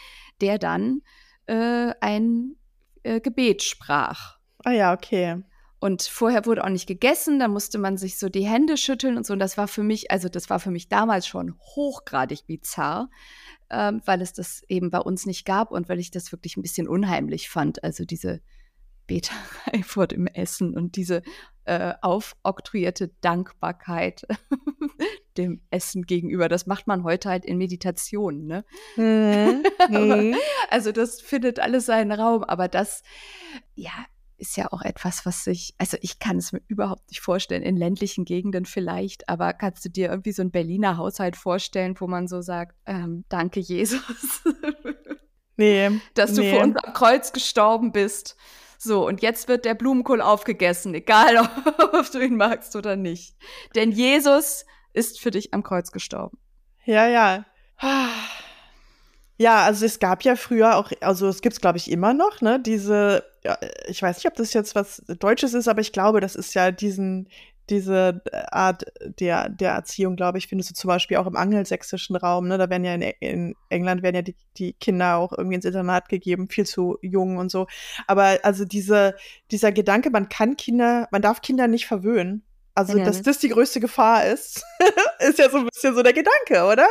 der 0.41 0.57
dann 0.57 1.01
äh, 1.47 1.93
ein 2.01 2.55
äh, 3.03 3.21
Gebet 3.21 3.63
sprach. 3.63 4.37
Ah 4.63 4.71
ja, 4.71 4.93
okay. 4.93 5.43
Und 5.79 6.03
vorher 6.03 6.45
wurde 6.45 6.63
auch 6.63 6.69
nicht 6.69 6.87
gegessen, 6.87 7.39
da 7.39 7.47
musste 7.47 7.77
man 7.77 7.97
sich 7.97 8.19
so 8.19 8.27
die 8.27 8.45
Hände 8.45 8.75
schütteln 8.75 9.15
und 9.15 9.25
so. 9.25 9.33
Und 9.33 9.39
das 9.39 9.57
war 9.57 9.67
für 9.67 9.83
mich, 9.83 10.11
also 10.11 10.27
das 10.27 10.49
war 10.49 10.59
für 10.59 10.71
mich 10.71 10.89
damals 10.89 11.25
schon 11.25 11.55
hochgradig 11.59 12.45
bizarr, 12.47 13.09
ähm, 13.69 14.01
weil 14.05 14.21
es 14.21 14.33
das 14.33 14.61
eben 14.67 14.89
bei 14.89 14.99
uns 14.99 15.25
nicht 15.25 15.45
gab 15.45 15.71
und 15.71 15.87
weil 15.87 15.99
ich 15.99 16.11
das 16.11 16.31
wirklich 16.33 16.57
ein 16.57 16.61
bisschen 16.61 16.87
unheimlich 16.87 17.49
fand. 17.49 17.83
Also 17.83 18.03
diese 18.03 18.41
Beterei 19.07 19.83
vor 19.83 20.07
dem 20.07 20.27
Essen 20.27 20.75
und 20.75 20.97
diese 20.97 21.23
äh, 21.63 21.93
aufoktroyierte 22.01 23.11
Dankbarkeit 23.21 24.27
dem 25.37 25.61
Essen 25.71 26.03
gegenüber. 26.03 26.49
Das 26.49 26.67
macht 26.67 26.87
man 26.87 27.03
heute 27.03 27.29
halt 27.29 27.45
in 27.45 27.57
Meditationen, 27.57 28.45
ne? 28.45 28.65
Mhm. 28.97 29.63
Mhm. 29.89 30.35
also 30.69 30.91
das 30.91 31.21
findet 31.21 31.59
alles 31.59 31.87
seinen 31.87 32.11
Raum, 32.11 32.43
aber 32.43 32.67
das, 32.67 33.01
ja, 33.75 33.91
ist 34.39 34.57
ja 34.57 34.71
auch 34.71 34.81
etwas, 34.81 35.25
was 35.25 35.43
sich, 35.43 35.73
also 35.77 35.97
ich 36.01 36.19
kann 36.19 36.37
es 36.37 36.51
mir 36.51 36.61
überhaupt 36.67 37.09
nicht 37.09 37.21
vorstellen, 37.21 37.63
in 37.63 37.77
ländlichen 37.77 38.25
Gegenden 38.25 38.65
vielleicht, 38.65 39.29
aber 39.29 39.53
kannst 39.53 39.85
du 39.85 39.89
dir 39.89 40.09
irgendwie 40.09 40.31
so 40.31 40.41
einen 40.41 40.51
Berliner 40.51 40.97
Haushalt 40.97 41.35
vorstellen, 41.35 41.95
wo 41.99 42.07
man 42.07 42.27
so 42.27 42.41
sagt, 42.41 42.75
ähm, 42.85 43.25
danke 43.29 43.59
Jesus, 43.59 44.01
nee, 45.57 45.91
dass 46.13 46.33
du 46.33 46.41
nee. 46.41 46.53
für 46.53 46.63
uns 46.63 46.75
am 46.77 46.93
Kreuz 46.93 47.31
gestorben 47.33 47.91
bist. 47.91 48.35
So, 48.77 49.05
und 49.05 49.21
jetzt 49.21 49.49
wird 49.49 49.65
der 49.65 49.75
Blumenkohl 49.75 50.21
aufgegessen, 50.21 50.93
egal 50.93 51.37
ob 51.93 52.09
du 52.11 52.19
ihn 52.19 52.37
magst 52.37 52.75
oder 52.77 52.95
nicht. 52.95 53.35
Denn 53.75 53.91
Jesus 53.91 54.65
ist 54.93 55.19
für 55.19 55.31
dich 55.31 55.53
am 55.53 55.63
Kreuz 55.63 55.91
gestorben. 55.91 56.37
Ja, 56.85 57.07
ja. 57.07 57.45
Ja, 59.41 59.63
also 59.63 59.85
es 59.85 59.99
gab 59.99 60.23
ja 60.23 60.35
früher 60.35 60.75
auch, 60.75 60.91
also 60.99 61.29
es 61.29 61.41
gibt 61.41 61.53
es, 61.53 61.61
glaube 61.61 61.77
ich, 61.77 61.89
immer 61.89 62.13
noch, 62.13 62.41
ne, 62.41 62.59
diese, 62.59 63.23
ja, 63.45 63.57
ich 63.87 64.01
weiß 64.01 64.17
nicht, 64.17 64.27
ob 64.27 64.35
das 64.35 64.51
jetzt 64.51 64.75
was 64.75 65.01
Deutsches 65.19 65.53
ist, 65.53 65.69
aber 65.69 65.79
ich 65.79 65.93
glaube, 65.93 66.19
das 66.19 66.35
ist 66.35 66.53
ja 66.55 66.71
diesen, 66.71 67.29
diese 67.69 68.21
Art 68.51 68.83
der, 69.19 69.47
der 69.47 69.71
Erziehung, 69.71 70.17
glaube 70.17 70.39
ich, 70.39 70.47
findest 70.47 70.71
du 70.71 70.73
zum 70.73 70.89
Beispiel 70.89 71.15
auch 71.15 71.25
im 71.25 71.37
angelsächsischen 71.37 72.17
Raum, 72.17 72.49
ne, 72.49 72.57
da 72.57 72.69
werden 72.69 72.83
ja 72.83 72.93
in, 72.95 73.01
in 73.01 73.55
England 73.69 74.03
werden 74.03 74.15
ja 74.15 74.21
die, 74.23 74.35
die 74.57 74.73
Kinder 74.73 75.15
auch 75.15 75.31
irgendwie 75.31 75.55
ins 75.55 75.65
Internat 75.65 76.09
gegeben, 76.09 76.49
viel 76.49 76.65
zu 76.65 76.97
jung 77.01 77.37
und 77.37 77.49
so. 77.49 77.67
Aber 78.07 78.39
also 78.43 78.65
diese, 78.65 79.15
dieser 79.51 79.71
Gedanke, 79.71 80.09
man 80.09 80.27
kann 80.27 80.57
Kinder, 80.57 81.07
man 81.11 81.21
darf 81.21 81.41
Kinder 81.41 81.69
nicht 81.69 81.87
verwöhnen, 81.87 82.43
also, 82.79 82.97
ja. 82.97 83.03
dass 83.03 83.21
das 83.21 83.39
die 83.39 83.49
größte 83.49 83.79
Gefahr 83.79 84.25
ist, 84.25 84.63
ist 85.19 85.37
ja 85.37 85.49
so 85.49 85.57
ein 85.57 85.67
bisschen 85.67 85.93
so 85.93 86.01
der 86.01 86.13
Gedanke, 86.13 86.63
oder? 86.63 86.87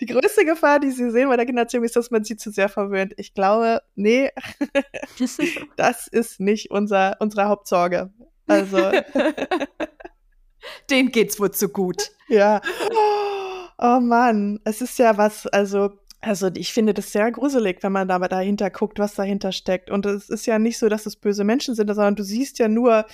Die 0.00 0.06
größte 0.06 0.44
Gefahr, 0.44 0.78
die 0.78 0.92
sie 0.92 1.10
sehen 1.10 1.28
bei 1.28 1.36
der 1.36 1.44
Kindererziehung, 1.44 1.84
ist, 1.84 1.96
dass 1.96 2.10
man 2.12 2.22
sie 2.22 2.36
zu 2.36 2.50
sehr 2.50 2.68
verwöhnt. 2.68 3.14
Ich 3.16 3.34
glaube, 3.34 3.82
nee, 3.96 4.30
das 5.76 6.06
ist 6.06 6.38
nicht 6.38 6.70
unser, 6.70 7.16
unsere 7.18 7.48
Hauptsorge. 7.48 8.12
Also. 8.46 8.78
Den 10.90 11.10
geht's 11.10 11.40
wohl 11.40 11.50
zu 11.50 11.68
gut. 11.68 12.12
Ja. 12.28 12.60
Oh 13.76 14.00
Mann, 14.00 14.60
es 14.64 14.80
ist 14.80 14.98
ja 14.98 15.18
was, 15.18 15.46
also 15.48 15.98
also 16.26 16.50
ich 16.54 16.72
finde 16.72 16.94
das 16.94 17.12
sehr 17.12 17.30
gruselig, 17.30 17.82
wenn 17.82 17.92
man 17.92 18.08
da 18.08 18.18
dahinter 18.18 18.70
guckt, 18.70 18.98
was 18.98 19.14
dahinter 19.14 19.52
steckt. 19.52 19.90
Und 19.90 20.06
es 20.06 20.30
ist 20.30 20.46
ja 20.46 20.58
nicht 20.58 20.78
so, 20.78 20.88
dass 20.88 21.04
es 21.04 21.16
böse 21.16 21.44
Menschen 21.44 21.74
sind, 21.74 21.88
sondern 21.88 22.16
du 22.16 22.22
siehst 22.22 22.58
ja 22.58 22.68
nur 22.68 23.04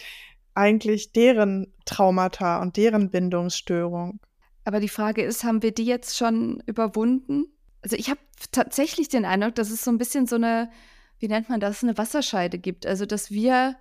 eigentlich 0.55 1.13
deren 1.13 1.73
Traumata 1.85 2.61
und 2.61 2.77
deren 2.77 3.11
Bindungsstörung. 3.11 4.21
Aber 4.65 4.81
die 4.81 4.89
Frage 4.89 5.23
ist, 5.23 5.45
haben 5.45 5.63
wir 5.63 5.73
die 5.73 5.85
jetzt 5.85 6.17
schon 6.17 6.63
überwunden? 6.67 7.47
Also 7.83 7.97
ich 7.97 8.11
habe 8.11 8.21
tatsächlich 8.53 9.09
den 9.09 9.25
Eindruck, 9.25 9.55
dass 9.55 9.71
es 9.71 9.83
so 9.83 9.91
ein 9.91 9.99
bisschen 9.99 10.27
so 10.27 10.37
eine, 10.37 10.71
wie 11.19 11.29
nennt 11.29 11.49
man 11.49 11.61
das, 11.61 11.83
eine 11.83 11.97
Wasserscheide 11.97 12.59
gibt. 12.59 12.87
Also 12.87 13.07
dass 13.07 13.31
wir, 13.31 13.77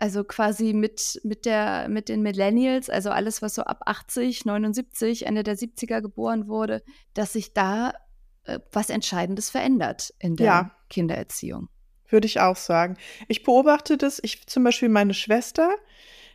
also 0.00 0.24
quasi 0.24 0.72
mit, 0.72 1.20
mit, 1.22 1.46
der, 1.46 1.88
mit 1.88 2.08
den 2.08 2.22
Millennials, 2.22 2.90
also 2.90 3.10
alles, 3.10 3.42
was 3.42 3.54
so 3.54 3.62
ab 3.62 3.82
80, 3.86 4.44
79, 4.44 5.26
Ende 5.26 5.44
der 5.44 5.56
70er 5.56 6.00
geboren 6.00 6.48
wurde, 6.48 6.82
dass 7.14 7.32
sich 7.32 7.52
da 7.52 7.92
äh, 8.44 8.58
was 8.72 8.90
Entscheidendes 8.90 9.50
verändert 9.50 10.12
in 10.18 10.36
der 10.36 10.46
ja. 10.46 10.70
Kindererziehung. 10.90 11.68
Würde 12.08 12.26
ich 12.26 12.40
auch 12.40 12.56
sagen. 12.56 12.96
Ich 13.28 13.42
beobachte 13.42 13.96
das, 13.96 14.20
ich 14.22 14.46
zum 14.46 14.64
Beispiel 14.64 14.88
meine 14.88 15.14
Schwester, 15.14 15.74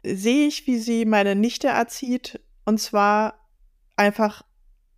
sehe 0.04 0.48
ich, 0.48 0.68
wie 0.68 0.78
sie 0.78 1.06
meine 1.06 1.36
Nichte 1.36 1.68
erzieht. 1.68 2.40
Und 2.66 2.80
zwar 2.80 3.48
einfach 3.96 4.44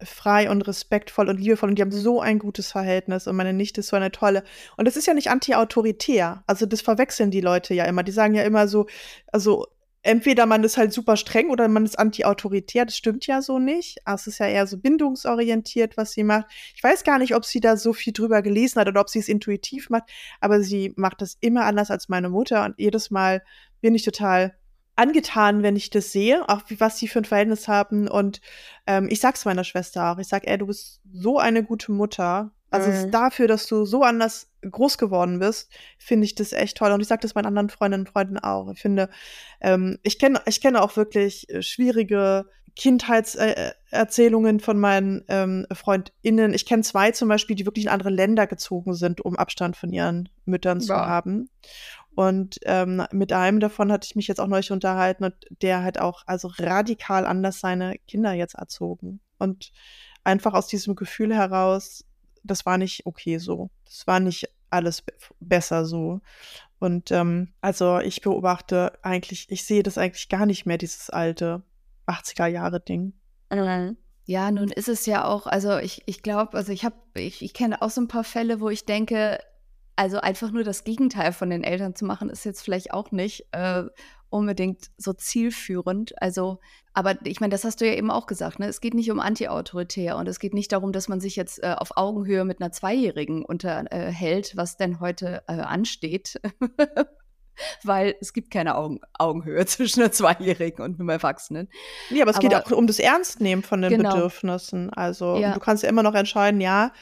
frei 0.04 0.50
und 0.50 0.64
respektvoll 0.64 1.30
und 1.30 1.40
liebevoll 1.40 1.70
und 1.70 1.76
die 1.78 1.82
haben 1.82 1.92
so 1.92 2.22
ein 2.22 2.40
gutes 2.40 2.72
Verhältnis 2.72 3.28
und 3.28 3.36
meine 3.36 3.54
Nichte 3.54 3.82
ist 3.82 3.88
so 3.88 3.96
eine 3.96 4.12
tolle. 4.12 4.44
Und 4.78 4.88
das 4.88 4.98
ist 4.98 5.08
ja 5.08 5.14
nicht 5.14 5.30
anti-autoritär. 5.30 6.44
Also 6.48 6.66
das 6.66 6.82
verwechseln 6.82 7.32
die 7.32 7.42
Leute 7.42 7.74
ja 7.74 7.86
immer. 7.86 8.04
Die 8.04 8.12
sagen 8.12 8.34
ja 8.34 8.44
immer 8.44 8.68
so, 8.68 8.88
also 9.32 9.68
entweder 10.04 10.46
man 10.46 10.64
ist 10.64 10.78
halt 10.78 10.94
super 10.94 11.18
streng 11.18 11.50
oder 11.50 11.68
man 11.68 11.86
ist 11.86 12.00
anti-autoritär. 12.00 12.86
Das 12.86 12.98
stimmt 12.98 13.28
ja 13.28 13.42
so 13.42 13.60
nicht. 13.60 14.00
Also 14.06 14.24
es 14.24 14.28
ist 14.36 14.40
ja 14.40 14.48
eher 14.48 14.68
so 14.68 14.78
bindungsorientiert, 14.78 15.98
was 15.98 16.12
sie 16.12 16.24
macht. 16.24 16.48
Ich 16.76 16.84
weiß 16.84 17.04
gar 17.04 17.20
nicht, 17.20 17.36
ob 17.36 17.46
sie 17.46 17.60
da 17.60 17.78
so 17.78 17.94
viel 17.94 18.14
drüber 18.14 18.42
gelesen 18.42 18.80
hat 18.80 18.88
oder 18.88 19.02
ob 19.02 19.10
sie 19.10 19.20
es 19.20 19.30
intuitiv 19.30 19.90
macht, 19.90 20.10
aber 20.40 20.62
sie 20.62 20.94
macht 20.96 21.22
das 21.22 21.38
immer 21.40 21.66
anders 21.66 21.92
als 21.92 22.10
meine 22.10 22.30
Mutter 22.30 22.66
und 22.66 22.76
jedes 22.78 23.12
Mal 23.12 23.44
bin 23.82 23.96
ich 23.96 24.04
total 24.04 24.56
angetan, 24.96 25.64
wenn 25.64 25.76
ich 25.76 25.90
das 25.90 26.12
sehe, 26.12 26.48
auch 26.48 26.62
wie, 26.68 26.80
was 26.80 26.98
sie 26.98 27.08
für 27.08 27.20
ein 27.20 27.26
Verhältnis 27.26 27.68
haben. 27.68 28.08
Und 28.08 28.42
ähm, 28.88 29.08
ich 29.10 29.20
sag's 29.20 29.46
meiner 29.46 29.64
Schwester 29.64 30.12
auch. 30.12 30.18
Ich 30.18 30.28
sag, 30.28 30.48
ey, 30.48 30.58
du 30.58 30.68
bist 30.68 31.02
so 31.12 31.40
eine 31.40 31.64
gute 31.64 31.92
Mutter. 31.92 32.52
Also 32.70 32.90
mhm. 32.90 33.12
dafür, 33.12 33.48
dass 33.48 33.68
du 33.68 33.86
so 33.86 34.04
anders 34.04 34.50
groß 34.62 34.98
geworden 34.98 35.40
bist, 35.40 35.70
finde 35.98 36.26
ich 36.26 36.36
das 36.36 36.54
echt 36.54 36.78
toll. 36.78 36.92
Und 36.92 37.02
ich 37.02 37.08
sage 37.08 37.22
das 37.22 37.36
meinen 37.36 37.48
anderen 37.48 37.70
Freundinnen 37.70 38.06
und 38.06 38.12
Freunden 38.12 38.38
auch. 38.38 38.72
Ich 38.72 38.82
finde, 38.82 39.10
ähm, 39.60 39.98
ich 40.04 40.20
kenne 40.20 40.42
ich 40.46 40.62
kenne 40.62 40.82
auch 40.82 40.96
wirklich 40.96 41.50
äh, 41.50 41.62
schwierige 41.62 42.46
Kindheitserzählungen 42.76 44.62
von 44.62 44.80
meinen 44.80 45.26
ähm, 45.28 45.66
FreundInnen. 45.74 46.54
Ich 46.54 46.66
kenne 46.66 46.84
zwei 46.84 47.12
zum 47.12 47.28
Beispiel, 47.28 47.56
die 47.56 47.66
wirklich 47.66 47.86
in 47.86 47.92
andere 47.92 48.10
Länder 48.10 48.48
gezogen 48.48 48.94
sind, 48.94 49.20
um 49.22 49.36
Abstand 49.36 49.76
von 49.76 49.92
ihren 49.92 50.30
Müttern 50.46 50.80
ja. 50.80 50.86
zu 50.86 50.96
haben. 50.96 51.50
Und 52.14 52.60
ähm, 52.64 53.04
mit 53.12 53.32
einem 53.32 53.60
davon 53.60 53.92
hatte 53.92 54.06
ich 54.06 54.16
mich 54.16 54.28
jetzt 54.28 54.40
auch 54.40 54.48
neulich 54.48 54.72
unterhalten 54.72 55.24
und 55.24 55.34
der 55.62 55.84
hat 55.84 55.98
auch 55.98 56.24
also 56.26 56.52
radikal 56.58 57.26
anders 57.26 57.60
seine 57.60 57.98
Kinder 58.08 58.34
jetzt 58.34 58.56
erzogen. 58.56 59.22
Und 59.38 59.72
einfach 60.24 60.54
aus 60.54 60.68
diesem 60.68 60.96
Gefühl 60.96 61.34
heraus, 61.34 62.06
das 62.44 62.66
war 62.66 62.78
nicht 62.78 63.06
okay 63.06 63.38
so. 63.38 63.70
Das 63.86 64.06
war 64.08 64.20
nicht 64.20 64.50
alles 64.70 65.04
besser 65.40 65.86
so. 65.86 66.22
Und 66.80 67.12
ähm, 67.12 67.54
also 67.62 68.00
ich 68.00 68.22
beobachte 68.22 68.94
eigentlich, 69.04 69.48
ich 69.50 69.66
sehe 69.66 69.84
das 69.84 69.98
eigentlich 69.98 70.30
gar 70.30 70.46
nicht 70.46 70.66
mehr, 70.66 70.78
dieses 70.78 71.10
alte 71.10 71.64
80er 72.08 72.48
Jahre 72.48 72.80
Ding. 72.80 73.14
Ja, 74.26 74.52
nun 74.52 74.70
ist 74.70 74.88
es 74.88 75.06
ja 75.06 75.26
auch, 75.26 75.46
also 75.48 75.78
ich, 75.78 76.04
ich 76.06 76.24
glaube, 76.24 76.58
also 76.58 76.72
ich 76.72 76.86
habe, 76.86 76.96
ich, 77.16 77.42
ich 77.42 77.54
kenne 77.54 77.82
auch 77.82 77.90
so 77.90 78.02
ein 78.02 78.08
paar 78.08 78.24
Fälle, 78.24 78.62
wo 78.62 78.70
ich 78.70 78.86
denke, 78.86 79.40
also 79.96 80.20
einfach 80.20 80.52
nur 80.52 80.64
das 80.64 80.84
Gegenteil 80.84 81.34
von 81.34 81.50
den 81.50 81.64
Eltern 81.64 81.96
zu 81.96 82.06
machen, 82.06 82.30
ist 82.30 82.46
jetzt 82.46 82.62
vielleicht 82.62 82.94
auch 82.94 83.12
nicht 83.12 83.48
äh, 83.52 83.84
unbedingt 84.32 84.90
so 84.98 85.14
zielführend. 85.14 86.20
Also, 86.22 86.60
aber 86.94 87.16
ich 87.26 87.40
meine, 87.40 87.52
das 87.52 87.64
hast 87.64 87.82
du 87.82 87.88
ja 87.88 87.94
eben 87.94 88.10
auch 88.10 88.26
gesagt, 88.26 88.60
ne? 88.60 88.68
Es 88.68 88.82
geht 88.82 88.94
nicht 88.94 89.12
um 89.12 89.20
anti-autoritär 89.20 90.18
und 90.18 90.28
es 90.28 90.40
geht 90.40 90.54
nicht 90.54 90.72
darum, 90.72 90.94
dass 90.94 91.08
man 91.08 91.20
sich 91.20 91.36
jetzt 91.36 91.62
äh, 91.62 91.76
auf 91.78 91.98
Augenhöhe 91.98 92.46
mit 92.46 92.62
einer 92.62 92.72
Zweijährigen 92.72 93.46
unterhält, 93.46 94.54
was 94.56 94.78
denn 94.78 95.00
heute 95.00 95.44
äh, 95.48 95.54
ansteht. 95.54 96.42
Weil 97.84 98.16
es 98.22 98.32
gibt 98.34 98.50
keine 98.50 98.76
Augen 98.76 99.02
Augenhöhe 99.20 99.66
zwischen 99.68 100.02
einer 100.02 100.12
Zweijährigen 100.12 100.84
und 100.84 101.00
einem 101.00 101.10
Erwachsenen. 101.10 101.68
Ja, 102.10 102.24
aber 102.24 102.32
es 102.32 102.38
aber, 102.38 102.48
geht 102.48 102.58
auch 102.58 102.72
um 102.72 102.88
das 102.88 103.00
Ernstnehmen 103.00 103.64
von 103.64 103.82
den 103.82 103.92
genau. 103.92 104.14
Bedürfnissen. 104.14 104.90
Also 104.92 105.38
ja. 105.38 105.54
du 105.54 105.60
kannst 105.60 105.84
ja 105.84 105.90
immer 105.90 106.04
noch 106.04 106.16
entscheiden, 106.16 106.62
ja, 106.62 106.94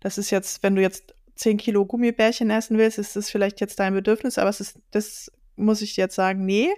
das 0.00 0.18
ist 0.18 0.30
jetzt, 0.30 0.62
wenn 0.62 0.76
du 0.76 0.82
jetzt 0.82 1.15
10 1.36 1.58
Kilo 1.58 1.84
Gummibärchen 1.86 2.50
essen 2.50 2.78
willst, 2.78 2.98
ist 2.98 3.16
das 3.16 3.30
vielleicht 3.30 3.60
jetzt 3.60 3.78
dein 3.78 3.94
Bedürfnis, 3.94 4.38
aber 4.38 4.50
es 4.50 4.60
ist, 4.60 4.78
das 4.90 5.30
muss 5.54 5.82
ich 5.82 5.96
jetzt 5.96 6.14
sagen, 6.14 6.44
nee. 6.44 6.70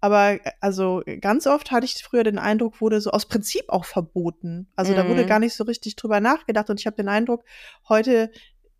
Aber 0.00 0.38
also 0.60 1.02
ganz 1.20 1.46
oft 1.46 1.70
hatte 1.70 1.86
ich 1.86 2.02
früher 2.02 2.22
den 2.22 2.38
Eindruck, 2.38 2.80
wurde 2.80 3.00
so 3.00 3.10
aus 3.10 3.26
Prinzip 3.26 3.64
auch 3.68 3.84
verboten. 3.84 4.68
Also 4.76 4.92
mhm. 4.92 4.96
da 4.96 5.08
wurde 5.08 5.22
mhm. 5.24 5.28
gar 5.28 5.38
nicht 5.38 5.54
so 5.54 5.64
richtig 5.64 5.96
drüber 5.96 6.20
nachgedacht. 6.20 6.68
Und 6.70 6.78
ich 6.78 6.86
habe 6.86 6.96
den 6.96 7.08
Eindruck, 7.08 7.44
heute 7.88 8.30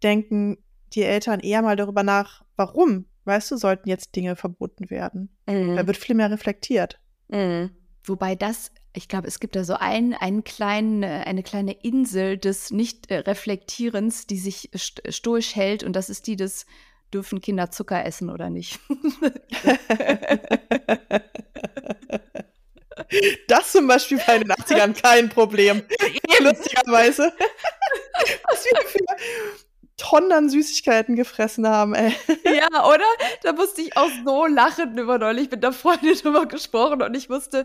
denken 0.02 0.58
die 0.92 1.02
Eltern 1.02 1.40
eher 1.40 1.62
mal 1.62 1.76
darüber 1.76 2.02
nach, 2.02 2.44
warum, 2.56 3.06
weißt 3.24 3.50
du, 3.50 3.56
sollten 3.56 3.88
jetzt 3.88 4.14
Dinge 4.14 4.36
verboten 4.36 4.90
werden. 4.90 5.34
Mhm. 5.46 5.76
Da 5.76 5.86
wird 5.86 5.96
viel 5.96 6.14
mehr 6.14 6.30
reflektiert. 6.30 7.00
Mhm. 7.28 7.70
Wobei 8.06 8.34
das 8.34 8.70
ich 8.96 9.08
glaube, 9.08 9.28
es 9.28 9.40
gibt 9.40 9.56
da 9.56 9.62
so 9.62 9.74
ein, 9.74 10.14
einen 10.14 10.42
kleinen, 10.42 11.02
äh, 11.02 11.22
eine 11.26 11.42
kleine 11.42 11.72
Insel 11.72 12.38
des 12.38 12.70
Nicht-Reflektierens, 12.70 14.26
die 14.26 14.38
sich 14.38 14.70
stoisch 14.74 15.54
hält 15.54 15.84
und 15.84 15.92
das 15.94 16.08
ist 16.08 16.26
die 16.26 16.36
des 16.36 16.64
dürfen 17.12 17.40
Kinder 17.40 17.70
Zucker 17.70 18.04
essen 18.04 18.30
oder 18.30 18.50
nicht. 18.50 18.80
Das 23.46 23.72
zum 23.72 23.86
Beispiel 23.86 24.18
bei 24.26 24.38
den 24.38 24.50
80ern 24.50 25.00
kein 25.00 25.28
Problem. 25.28 25.82
Lustigerweise. 26.40 27.32
Was 28.48 28.64
wir 28.64 28.80
für 28.88 28.98
Tonnen 29.96 30.30
an 30.32 30.48
Süßigkeiten 30.50 31.16
gefressen 31.16 31.66
haben, 31.66 31.94
ey. 31.94 32.14
Ja, 32.44 32.86
oder? 32.86 33.04
Da 33.42 33.52
musste 33.52 33.80
ich 33.82 33.96
auch 33.96 34.10
so 34.24 34.46
lachen 34.46 34.96
über 34.98 35.18
neulich 35.18 35.50
mit 35.50 35.64
einer 35.64 35.72
Freundin 35.72 36.14
drüber 36.14 36.46
gesprochen 36.46 37.02
und 37.02 37.14
ich 37.14 37.30
wusste, 37.30 37.64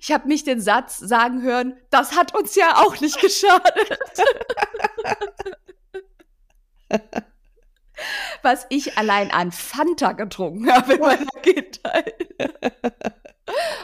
ich 0.00 0.12
habe 0.12 0.28
mich 0.28 0.44
den 0.44 0.60
Satz 0.60 0.98
sagen 0.98 1.42
hören, 1.42 1.76
das 1.90 2.16
hat 2.16 2.34
uns 2.34 2.54
ja 2.54 2.76
auch 2.76 3.00
nicht 3.00 3.20
geschadet. 3.20 3.98
Was 8.42 8.66
ich 8.70 8.98
allein 8.98 9.30
an 9.30 9.52
Fanta 9.52 10.12
getrunken 10.12 10.72
habe 10.72 10.94
in 10.94 11.00
meiner 11.00 11.26
Kindheit. 11.42 12.14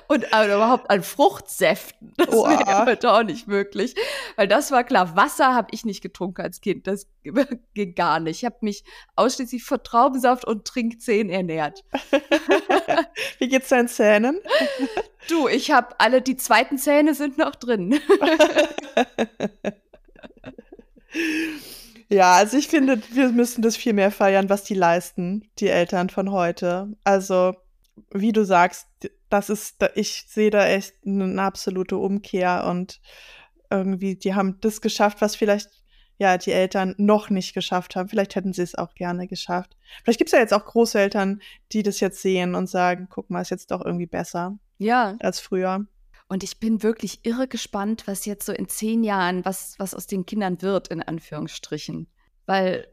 Und 0.07 0.33
aber 0.33 0.55
überhaupt 0.55 0.91
an 0.91 1.03
Fruchtsäften. 1.03 2.13
Das 2.17 2.29
oh, 2.29 2.47
wäre 2.49 2.87
heute 2.87 3.13
auch 3.13 3.25
nicht 3.25 3.49
möglich. 3.49 3.95
Weil 4.37 4.49
das 4.49 4.71
war 4.71 4.85
klar. 4.85 5.17
Wasser 5.17 5.55
habe 5.55 5.69
ich 5.73 5.85
nicht 5.85 6.01
getrunken 6.01 6.43
als 6.43 6.61
Kind. 6.61 6.87
Das 6.87 7.07
ging 7.75 7.95
gar 7.95 8.21
nicht. 8.21 8.39
Ich 8.39 8.45
habe 8.45 8.57
mich 8.61 8.85
ausschließlich 9.17 9.65
von 9.65 9.83
Traubensaft 9.83 10.45
und 10.45 10.65
Trinkzehen 10.65 11.29
ernährt. 11.29 11.85
Wie 13.39 13.49
geht's 13.49 13.69
deinen 13.69 13.89
Zähnen? 13.89 14.41
Du, 15.29 15.49
ich 15.49 15.71
habe 15.73 15.99
alle, 15.99 16.23
die 16.23 16.37
zweiten 16.37 16.79
Zähne 16.79 17.15
sind 17.15 17.37
noch 17.39 17.55
drin. 17.55 18.01
Ja, 22.11 22.37
also 22.37 22.57
ich 22.57 22.69
finde, 22.69 23.03
wir 23.11 23.29
müssen 23.29 23.61
das 23.61 23.77
viel 23.77 23.93
mehr 23.93 24.11
feiern, 24.11 24.49
was 24.49 24.65
die 24.65 24.75
leisten, 24.75 25.51
die 25.59 25.69
Eltern 25.69 26.09
von 26.09 26.33
heute. 26.33 26.97
Also, 27.05 27.55
wie 28.13 28.33
du 28.33 28.45
sagst, 28.45 28.87
das 29.29 29.51
ist, 29.51 29.77
ich 29.95 30.25
sehe 30.29 30.51
da 30.51 30.67
echt 30.67 30.95
eine 31.07 31.43
absolute 31.43 31.97
Umkehr 31.97 32.65
und 32.67 33.01
irgendwie, 33.71 34.17
die 34.17 34.35
haben 34.35 34.59
das 34.61 34.81
geschafft, 34.81 35.21
was 35.21 35.37
vielleicht 35.37 35.69
ja 36.19 36.37
die 36.37 36.53
Eltern 36.53 36.95
noch 36.99 37.31
nicht 37.31 37.55
geschafft 37.55 37.97
haben. 37.97 38.09
Vielleicht 38.09 38.35
hätten 38.35 38.53
sie 38.53 38.63
es 38.63 38.75
auch 38.75 38.95
gerne 38.95 39.29
geschafft. 39.29 39.77
Vielleicht 40.03 40.19
gibt 40.19 40.29
es 40.29 40.33
ja 40.33 40.41
jetzt 40.41 40.55
auch 40.55 40.65
Großeltern, 40.65 41.41
die 41.73 41.83
das 41.83 42.01
jetzt 42.01 42.21
sehen 42.23 42.55
und 42.55 42.69
sagen, 42.69 43.09
guck 43.11 43.31
mal, 43.31 43.41
ist 43.41 43.51
jetzt 43.51 43.71
doch 43.71 43.85
irgendwie 43.85 44.07
besser 44.07 44.59
ja. 44.79 45.17
als 45.21 45.41
früher. 45.41 45.87
Und 46.29 46.43
ich 46.43 46.61
bin 46.61 46.83
wirklich 46.83 47.25
irre 47.25 47.49
gespannt, 47.49 48.07
was 48.07 48.27
jetzt 48.27 48.45
so 48.45 48.53
in 48.53 48.69
zehn 48.69 49.03
Jahren, 49.03 49.45
was, 49.45 49.77
was 49.79 49.95
aus 49.95 50.07
den 50.07 50.27
Kindern 50.27 50.61
wird, 50.61 50.89
in 50.89 51.03
Anführungsstrichen. 51.03 52.09
Weil 52.45 52.87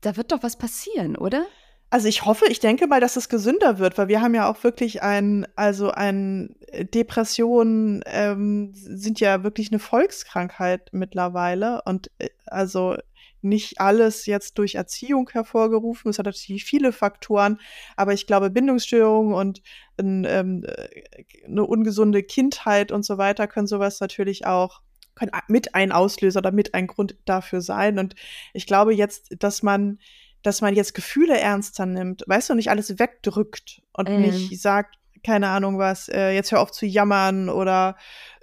da 0.00 0.16
wird 0.16 0.32
doch 0.32 0.42
was 0.42 0.56
passieren, 0.56 1.16
oder? 1.16 1.46
Also 1.90 2.06
ich 2.06 2.26
hoffe, 2.26 2.44
ich 2.50 2.60
denke 2.60 2.86
mal, 2.86 3.00
dass 3.00 3.16
es 3.16 3.30
gesünder 3.30 3.78
wird, 3.78 3.96
weil 3.96 4.08
wir 4.08 4.20
haben 4.20 4.34
ja 4.34 4.50
auch 4.50 4.62
wirklich 4.62 5.02
ein, 5.02 5.46
also 5.56 5.90
ein 5.90 6.54
äh, 6.66 6.84
Depressionen 6.84 8.02
ähm, 8.06 8.72
sind 8.74 9.20
ja 9.20 9.42
wirklich 9.42 9.70
eine 9.70 9.78
Volkskrankheit 9.78 10.90
mittlerweile 10.92 11.80
und 11.86 12.10
äh, 12.18 12.28
also 12.46 12.96
nicht 13.40 13.80
alles 13.80 14.26
jetzt 14.26 14.58
durch 14.58 14.74
Erziehung 14.74 15.30
hervorgerufen. 15.30 16.10
Es 16.10 16.18
hat 16.18 16.26
natürlich 16.26 16.64
viele 16.64 16.92
Faktoren, 16.92 17.58
aber 17.96 18.12
ich 18.12 18.26
glaube, 18.26 18.50
Bindungsstörungen 18.50 19.32
und 19.32 19.62
ein, 19.96 20.26
ähm, 20.28 20.64
äh, 20.64 21.24
eine 21.46 21.64
ungesunde 21.64 22.22
Kindheit 22.22 22.92
und 22.92 23.04
so 23.04 23.16
weiter 23.16 23.46
können 23.46 23.66
sowas 23.66 24.00
natürlich 24.00 24.44
auch 24.44 24.82
können 25.14 25.32
mit 25.48 25.74
ein 25.74 25.90
Auslöser 25.92 26.38
oder 26.38 26.52
mit 26.52 26.74
ein 26.74 26.86
Grund 26.86 27.16
dafür 27.24 27.60
sein. 27.60 27.98
Und 27.98 28.14
ich 28.52 28.66
glaube 28.66 28.94
jetzt, 28.94 29.34
dass 29.38 29.62
man 29.62 29.98
dass 30.42 30.60
man 30.60 30.74
jetzt 30.74 30.94
Gefühle 30.94 31.38
ernster 31.38 31.86
nimmt, 31.86 32.24
weißt 32.26 32.50
du, 32.50 32.54
nicht 32.54 32.70
alles 32.70 32.98
wegdrückt 32.98 33.82
und 33.92 34.08
mhm. 34.08 34.20
nicht 34.20 34.60
sagt, 34.60 34.96
keine 35.24 35.48
Ahnung 35.48 35.78
was, 35.78 36.08
äh, 36.08 36.30
jetzt 36.30 36.52
hör 36.52 36.60
auf 36.60 36.70
zu 36.70 36.86
jammern 36.86 37.48
oder 37.48 37.96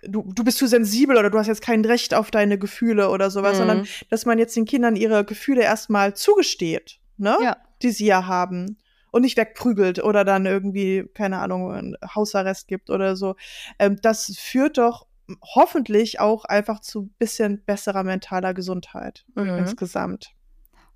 du, 0.04 0.32
du 0.34 0.44
bist 0.44 0.58
zu 0.58 0.68
sensibel 0.68 1.18
oder 1.18 1.30
du 1.30 1.38
hast 1.38 1.48
jetzt 1.48 1.62
kein 1.62 1.84
Recht 1.86 2.14
auf 2.14 2.32
deine 2.32 2.58
Gefühle 2.58 3.10
oder 3.10 3.30
sowas, 3.30 3.54
mhm. 3.54 3.58
sondern 3.58 3.88
dass 4.10 4.26
man 4.26 4.40
jetzt 4.40 4.56
den 4.56 4.66
Kindern 4.66 4.96
ihre 4.96 5.26
Gefühle 5.26 5.62
erstmal 5.62 6.16
zugesteht, 6.16 7.00
ne? 7.18 7.38
Ja. 7.42 7.58
Die 7.82 7.92
sie 7.92 8.06
ja 8.06 8.26
haben. 8.26 8.78
Und 9.12 9.22
nicht 9.22 9.38
wegprügelt 9.38 10.04
oder 10.04 10.26
dann 10.26 10.46
irgendwie, 10.46 11.10
keine 11.14 11.40
Ahnung, 11.40 11.96
Hausarrest 12.14 12.68
gibt 12.68 12.90
oder 12.90 13.16
so. 13.16 13.36
Ähm, 13.80 13.98
das 14.02 14.36
führt 14.38 14.78
doch 14.78 15.08
hoffentlich 15.42 16.20
auch 16.20 16.44
einfach 16.44 16.82
zu 16.82 17.10
bisschen 17.18 17.64
besserer 17.64 18.04
mentaler 18.04 18.54
Gesundheit 18.54 19.26
mhm. 19.36 19.58
insgesamt. 19.58 20.36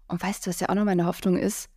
Und 0.10 0.22
weißt 0.22 0.46
du, 0.46 0.50
was 0.50 0.60
ja 0.60 0.70
auch 0.70 0.76
noch 0.76 0.86
meine 0.86 1.06
Hoffnung 1.06 1.38
ist? 1.38 1.70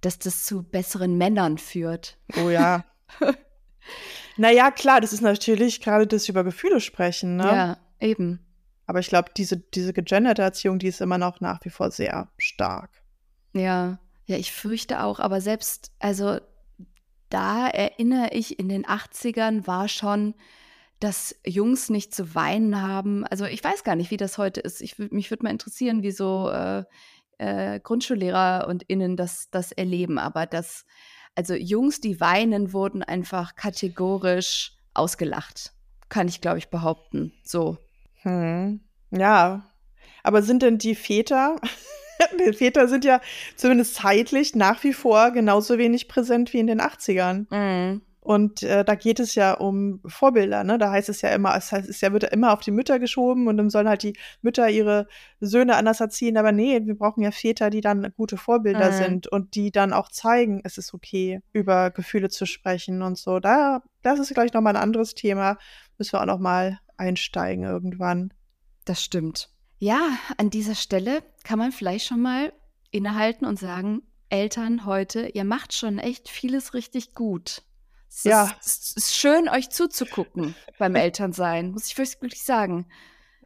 Dass 0.00 0.18
das 0.18 0.44
zu 0.44 0.62
besseren 0.62 1.16
Männern 1.16 1.58
führt. 1.58 2.18
Oh 2.36 2.50
ja. 2.50 2.84
naja, 4.36 4.70
klar, 4.70 5.00
das 5.00 5.12
ist 5.12 5.22
natürlich 5.22 5.80
gerade 5.80 6.06
das 6.06 6.28
über 6.28 6.44
Gefühle 6.44 6.80
sprechen, 6.80 7.36
ne? 7.36 7.44
Ja, 7.44 7.78
eben. 8.00 8.40
Aber 8.86 9.00
ich 9.00 9.08
glaube, 9.08 9.30
diese, 9.36 9.56
diese 9.56 9.92
gegenderte 9.92 10.42
Erziehung, 10.42 10.78
die 10.78 10.86
ist 10.88 11.00
immer 11.00 11.18
noch 11.18 11.40
nach 11.40 11.64
wie 11.64 11.70
vor 11.70 11.90
sehr 11.90 12.28
stark. 12.38 13.02
Ja, 13.52 13.98
ja, 14.26 14.36
ich 14.36 14.52
fürchte 14.52 15.02
auch, 15.02 15.20
aber 15.20 15.40
selbst, 15.40 15.90
also 15.98 16.38
da 17.28 17.66
erinnere 17.68 18.30
ich, 18.32 18.58
in 18.58 18.68
den 18.68 18.86
80ern 18.86 19.66
war 19.66 19.88
schon, 19.88 20.34
dass 21.00 21.36
Jungs 21.46 21.90
nicht 21.90 22.14
zu 22.14 22.34
weinen 22.34 22.82
haben. 22.82 23.24
Also 23.26 23.44
ich 23.44 23.62
weiß 23.62 23.84
gar 23.84 23.94
nicht, 23.94 24.10
wie 24.10 24.16
das 24.16 24.38
heute 24.38 24.60
ist. 24.60 24.80
Ich, 24.80 24.98
mich 24.98 25.30
würde 25.30 25.44
mal 25.44 25.50
interessieren, 25.50 26.02
wie 26.02 26.10
so 26.10 26.50
äh, 26.50 26.84
äh, 27.38 27.80
Grundschullehrer 27.80 28.66
und 28.68 28.82
Innen 28.84 29.16
das, 29.16 29.50
das 29.50 29.72
erleben. 29.72 30.18
Aber 30.18 30.46
das, 30.46 30.84
also 31.34 31.54
Jungs, 31.54 32.00
die 32.00 32.20
weinen, 32.20 32.72
wurden 32.72 33.02
einfach 33.02 33.54
kategorisch 33.54 34.72
ausgelacht. 34.94 35.72
Kann 36.08 36.28
ich, 36.28 36.40
glaube 36.40 36.58
ich, 36.58 36.68
behaupten. 36.68 37.32
So. 37.42 37.78
Hm. 38.22 38.80
Ja. 39.10 39.64
Aber 40.22 40.42
sind 40.42 40.62
denn 40.62 40.78
die 40.78 40.94
Väter, 40.94 41.56
die 42.40 42.52
Väter 42.52 42.88
sind 42.88 43.04
ja 43.04 43.20
zumindest 43.56 43.94
zeitlich 43.94 44.54
nach 44.54 44.82
wie 44.84 44.92
vor 44.92 45.30
genauso 45.30 45.78
wenig 45.78 46.08
präsent 46.08 46.52
wie 46.52 46.58
in 46.58 46.66
den 46.66 46.80
80ern. 46.80 47.46
Mhm. 47.54 48.02
Und 48.28 48.62
äh, 48.62 48.84
da 48.84 48.94
geht 48.94 49.20
es 49.20 49.34
ja 49.36 49.54
um 49.54 50.02
Vorbilder, 50.04 50.62
ne? 50.62 50.76
Da 50.76 50.90
heißt 50.90 51.08
es 51.08 51.22
ja 51.22 51.30
immer, 51.30 51.56
es 51.56 51.72
heißt, 51.72 51.88
es 51.88 52.02
ja, 52.02 52.12
wird 52.12 52.24
ja 52.24 52.28
immer 52.28 52.52
auf 52.52 52.60
die 52.60 52.70
Mütter 52.70 52.98
geschoben 52.98 53.48
und 53.48 53.56
dann 53.56 53.70
sollen 53.70 53.88
halt 53.88 54.02
die 54.02 54.18
Mütter 54.42 54.68
ihre 54.68 55.06
Söhne 55.40 55.76
anders 55.76 56.00
erziehen. 56.00 56.36
Aber 56.36 56.52
nee, 56.52 56.78
wir 56.84 56.94
brauchen 56.94 57.22
ja 57.22 57.30
Väter, 57.30 57.70
die 57.70 57.80
dann 57.80 58.12
gute 58.18 58.36
Vorbilder 58.36 58.90
mhm. 58.90 58.94
sind 58.96 59.28
und 59.28 59.54
die 59.54 59.72
dann 59.72 59.94
auch 59.94 60.10
zeigen, 60.10 60.60
es 60.64 60.76
ist 60.76 60.92
okay, 60.92 61.40
über 61.54 61.90
Gefühle 61.90 62.28
zu 62.28 62.44
sprechen 62.44 63.00
und 63.00 63.16
so. 63.16 63.40
Da, 63.40 63.80
das 64.02 64.18
ist, 64.18 64.34
glaube 64.34 64.44
ich, 64.44 64.52
nochmal 64.52 64.76
ein 64.76 64.82
anderes 64.82 65.14
Thema. 65.14 65.56
Müssen 65.96 66.12
wir 66.12 66.20
auch 66.20 66.26
nochmal 66.26 66.80
einsteigen 66.98 67.64
irgendwann. 67.64 68.34
Das 68.84 69.02
stimmt. 69.02 69.48
Ja, 69.78 70.06
an 70.36 70.50
dieser 70.50 70.74
Stelle 70.74 71.22
kann 71.44 71.58
man 71.58 71.72
vielleicht 71.72 72.04
schon 72.04 72.20
mal 72.20 72.52
innehalten 72.90 73.46
und 73.46 73.58
sagen, 73.58 74.02
Eltern 74.28 74.84
heute, 74.84 75.28
ihr 75.28 75.44
macht 75.44 75.72
schon 75.72 75.98
echt 75.98 76.28
vieles 76.28 76.74
richtig 76.74 77.14
gut. 77.14 77.62
Es 78.08 78.24
ja. 78.24 78.50
Ist, 78.60 78.96
es 78.96 78.96
ist 78.96 79.14
schön, 79.14 79.48
euch 79.48 79.70
zuzugucken 79.70 80.54
beim 80.78 80.94
Elternsein, 80.94 81.70
muss 81.70 81.86
ich 81.86 81.98
wirklich 81.98 82.42
sagen. 82.42 82.86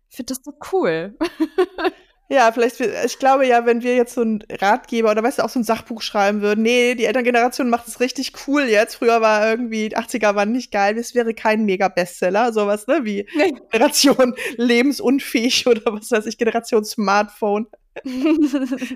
Ich 0.09 0.17
finde 0.17 0.35
das 0.35 0.45
so 0.45 0.53
cool. 0.73 1.17
Ja, 2.33 2.51
vielleicht, 2.51 2.81
ich 2.81 3.19
glaube 3.19 3.47
ja, 3.47 3.67
wenn 3.67 3.83
wir 3.83 3.95
jetzt 3.95 4.15
so 4.15 4.23
einen 4.23 4.43
Ratgeber 4.51 5.11
oder 5.11 5.23
weißt 5.23 5.39
du, 5.39 5.45
auch 5.45 5.51
so 5.51 5.61
ein 5.61 5.65
Sachbuch 5.65 6.01
schreiben 6.01 6.41
würden, 6.41 6.63
nee, 6.63 6.95
die 6.95 7.05
Elterngeneration 7.05 7.69
macht 7.69 7.89
es 7.89 8.01
richtig 8.01 8.33
cool 8.47 8.63
jetzt. 8.63 8.95
Früher 8.95 9.21
war 9.21 9.51
irgendwie, 9.51 9.91
die 9.91 9.99
80er 9.99 10.35
waren 10.35 10.51
nicht 10.51 10.73
geil, 10.73 10.97
es 10.97 11.15
wäre 11.15 11.35
kein 11.35 11.67
Mega-Bestseller, 11.67 12.55
sowas, 12.55 12.87
ne, 12.87 13.01
wie 13.03 13.29
nee. 13.37 13.53
Generation 13.71 14.35
lebensunfähig 14.57 15.67
oder 15.67 15.83
was 15.93 16.11
weiß 16.11 16.25
ich, 16.25 16.39
Generation 16.39 16.87
Smartphone. 16.87 17.67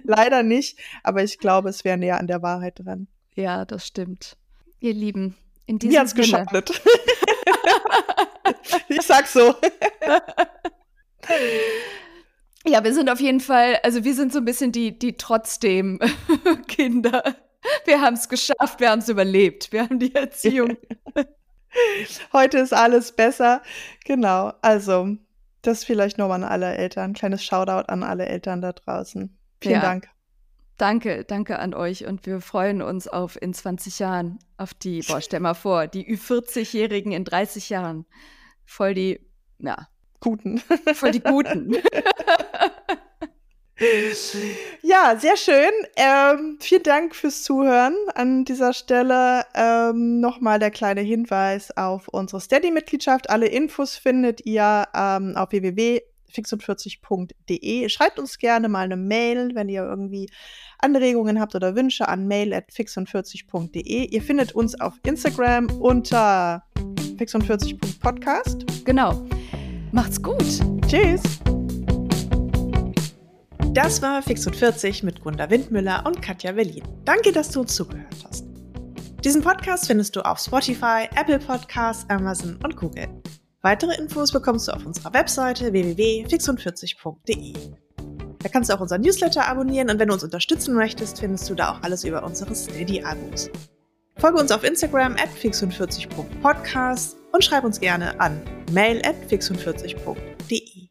Leider 0.04 0.42
nicht, 0.42 0.78
aber 1.02 1.22
ich 1.22 1.36
glaube, 1.36 1.68
es 1.68 1.84
wäre 1.84 1.98
näher 1.98 2.18
an 2.18 2.28
der 2.28 2.40
Wahrheit 2.40 2.78
dran. 2.78 3.06
Ja, 3.34 3.66
das 3.66 3.86
stimmt. 3.86 4.38
Ihr 4.80 4.94
Lieben, 4.94 5.36
in 5.66 5.78
diesem 5.78 5.92
Mir 5.92 6.00
hat's 6.00 6.14
geschadet. 6.14 6.70
ich 8.88 9.02
sag's 9.02 9.32
so. 9.32 9.54
Ja, 12.68 12.82
wir 12.82 12.92
sind 12.92 13.08
auf 13.10 13.20
jeden 13.20 13.38
Fall, 13.38 13.78
also 13.84 14.02
wir 14.02 14.14
sind 14.14 14.32
so 14.32 14.40
ein 14.40 14.44
bisschen 14.44 14.72
die, 14.72 14.98
die 14.98 15.16
trotzdem 15.16 16.00
Kinder. 16.66 17.22
Wir 17.84 18.00
haben 18.00 18.14
es 18.14 18.28
geschafft, 18.28 18.80
wir 18.80 18.90
haben 18.90 18.98
es 18.98 19.08
überlebt, 19.08 19.72
wir 19.72 19.82
haben 19.82 20.00
die 20.00 20.12
Erziehung. 20.12 20.76
Heute 22.32 22.58
ist 22.58 22.72
alles 22.72 23.12
besser. 23.12 23.62
Genau, 24.04 24.52
also 24.62 25.16
das 25.62 25.84
vielleicht 25.84 26.18
nochmal 26.18 26.42
an 26.42 26.48
alle 26.48 26.74
Eltern. 26.74 27.12
Kleines 27.12 27.44
Shoutout 27.44 27.88
an 27.88 28.02
alle 28.02 28.26
Eltern 28.26 28.60
da 28.60 28.72
draußen. 28.72 29.36
Vielen 29.60 29.74
ja. 29.74 29.80
Dank. 29.80 30.08
Danke, 30.78 31.24
danke 31.24 31.58
an 31.58 31.72
euch 31.72 32.04
und 32.04 32.26
wir 32.26 32.42
freuen 32.42 32.82
uns 32.82 33.08
auf 33.08 33.40
in 33.40 33.54
20 33.54 33.98
Jahren, 33.98 34.38
auf 34.58 34.74
die, 34.74 35.00
boah, 35.00 35.22
stell 35.22 35.40
mal 35.40 35.54
vor, 35.54 35.86
die 35.86 36.06
Ü40-Jährigen 36.06 37.12
in 37.12 37.24
30 37.24 37.70
Jahren. 37.70 38.04
Voll 38.66 38.94
die, 38.94 39.20
ja. 39.58 39.88
Guten. 40.20 40.58
Voll 40.94 41.12
die 41.12 41.20
Guten. 41.20 41.76
ja, 44.82 45.16
sehr 45.18 45.36
schön. 45.36 45.70
Ähm, 45.96 46.58
vielen 46.60 46.82
Dank 46.82 47.14
fürs 47.14 47.42
Zuhören. 47.42 47.94
An 48.14 48.44
dieser 48.44 48.72
Stelle 48.72 49.44
ähm, 49.54 50.20
nochmal 50.20 50.58
der 50.58 50.70
kleine 50.70 51.02
Hinweis 51.02 51.76
auf 51.76 52.08
unsere 52.08 52.40
Steady-Mitgliedschaft. 52.40 53.30
Alle 53.30 53.46
Infos 53.46 53.96
findet 53.96 54.44
ihr 54.46 54.86
ähm, 54.94 55.36
auf 55.36 55.52
www.fix40.de. 56.36 57.88
Schreibt 57.88 58.18
uns 58.18 58.38
gerne 58.38 58.68
mal 58.68 58.84
eine 58.84 58.96
Mail, 58.96 59.54
wenn 59.54 59.68
ihr 59.68 59.82
irgendwie 59.82 60.28
Anregungen 60.78 61.40
habt 61.40 61.54
oder 61.54 61.74
Wünsche 61.74 62.08
an 62.08 62.26
mail.fix40.de. 62.26 64.04
Ihr 64.06 64.22
findet 64.22 64.52
uns 64.52 64.78
auf 64.80 64.94
Instagram 65.04 65.66
unter 65.80 66.64
fix40.podcast. 67.16 68.84
Genau. 68.84 69.26
Macht's 69.92 70.22
gut. 70.22 70.60
Tschüss. 70.86 71.22
Das 73.72 74.00
war 74.00 74.22
Fix 74.22 74.46
und 74.46 74.56
40 74.56 75.02
mit 75.02 75.20
Gunda 75.20 75.50
Windmüller 75.50 76.04
und 76.06 76.22
Katja 76.22 76.52
Berlin. 76.52 76.82
Danke, 77.04 77.30
dass 77.30 77.50
du 77.50 77.60
uns 77.60 77.74
zugehört 77.74 78.24
hast. 78.26 78.46
Diesen 79.22 79.42
Podcast 79.42 79.86
findest 79.86 80.16
du 80.16 80.24
auf 80.24 80.38
Spotify, 80.38 81.08
Apple 81.14 81.38
Podcasts, 81.38 82.08
Amazon 82.08 82.58
und 82.62 82.76
Google. 82.76 83.08
Weitere 83.66 83.96
Infos 83.96 84.30
bekommst 84.30 84.68
du 84.68 84.72
auf 84.72 84.86
unserer 84.86 85.12
Webseite 85.12 85.72
www.fix40.de. 85.72 87.52
Da 88.38 88.48
kannst 88.48 88.70
du 88.70 88.74
auch 88.74 88.80
unseren 88.80 89.00
Newsletter 89.00 89.48
abonnieren 89.48 89.90
und 89.90 89.98
wenn 89.98 90.06
du 90.06 90.14
uns 90.14 90.22
unterstützen 90.22 90.76
möchtest, 90.76 91.18
findest 91.18 91.50
du 91.50 91.56
da 91.56 91.72
auch 91.72 91.82
alles 91.82 92.04
über 92.04 92.22
unsere 92.22 92.54
Steady-Abos. 92.54 93.50
Folge 94.18 94.38
uns 94.38 94.52
auf 94.52 94.62
Instagram 94.62 95.14
at 95.14 95.30
fix40.podcast 95.30 97.16
und 97.32 97.44
schreib 97.44 97.64
uns 97.64 97.80
gerne 97.80 98.20
an 98.20 98.40
mail 98.70 99.02
at 99.04 99.16
fix40.de. 99.28 100.88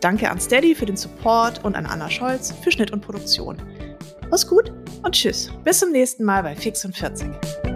Danke 0.00 0.30
an 0.30 0.38
Steady 0.38 0.74
für 0.74 0.84
den 0.84 0.98
Support 0.98 1.64
und 1.64 1.74
an 1.74 1.86
Anna 1.86 2.10
Scholz 2.10 2.52
für 2.62 2.70
Schnitt 2.70 2.90
und 2.90 3.00
Produktion. 3.00 3.56
Mach's 4.28 4.46
gut 4.46 4.70
und 5.02 5.14
tschüss. 5.14 5.50
Bis 5.64 5.78
zum 5.78 5.92
nächsten 5.92 6.24
Mal 6.24 6.42
bei 6.42 6.54
Fix 6.54 6.84
und 6.84 6.94
40. 6.94 7.71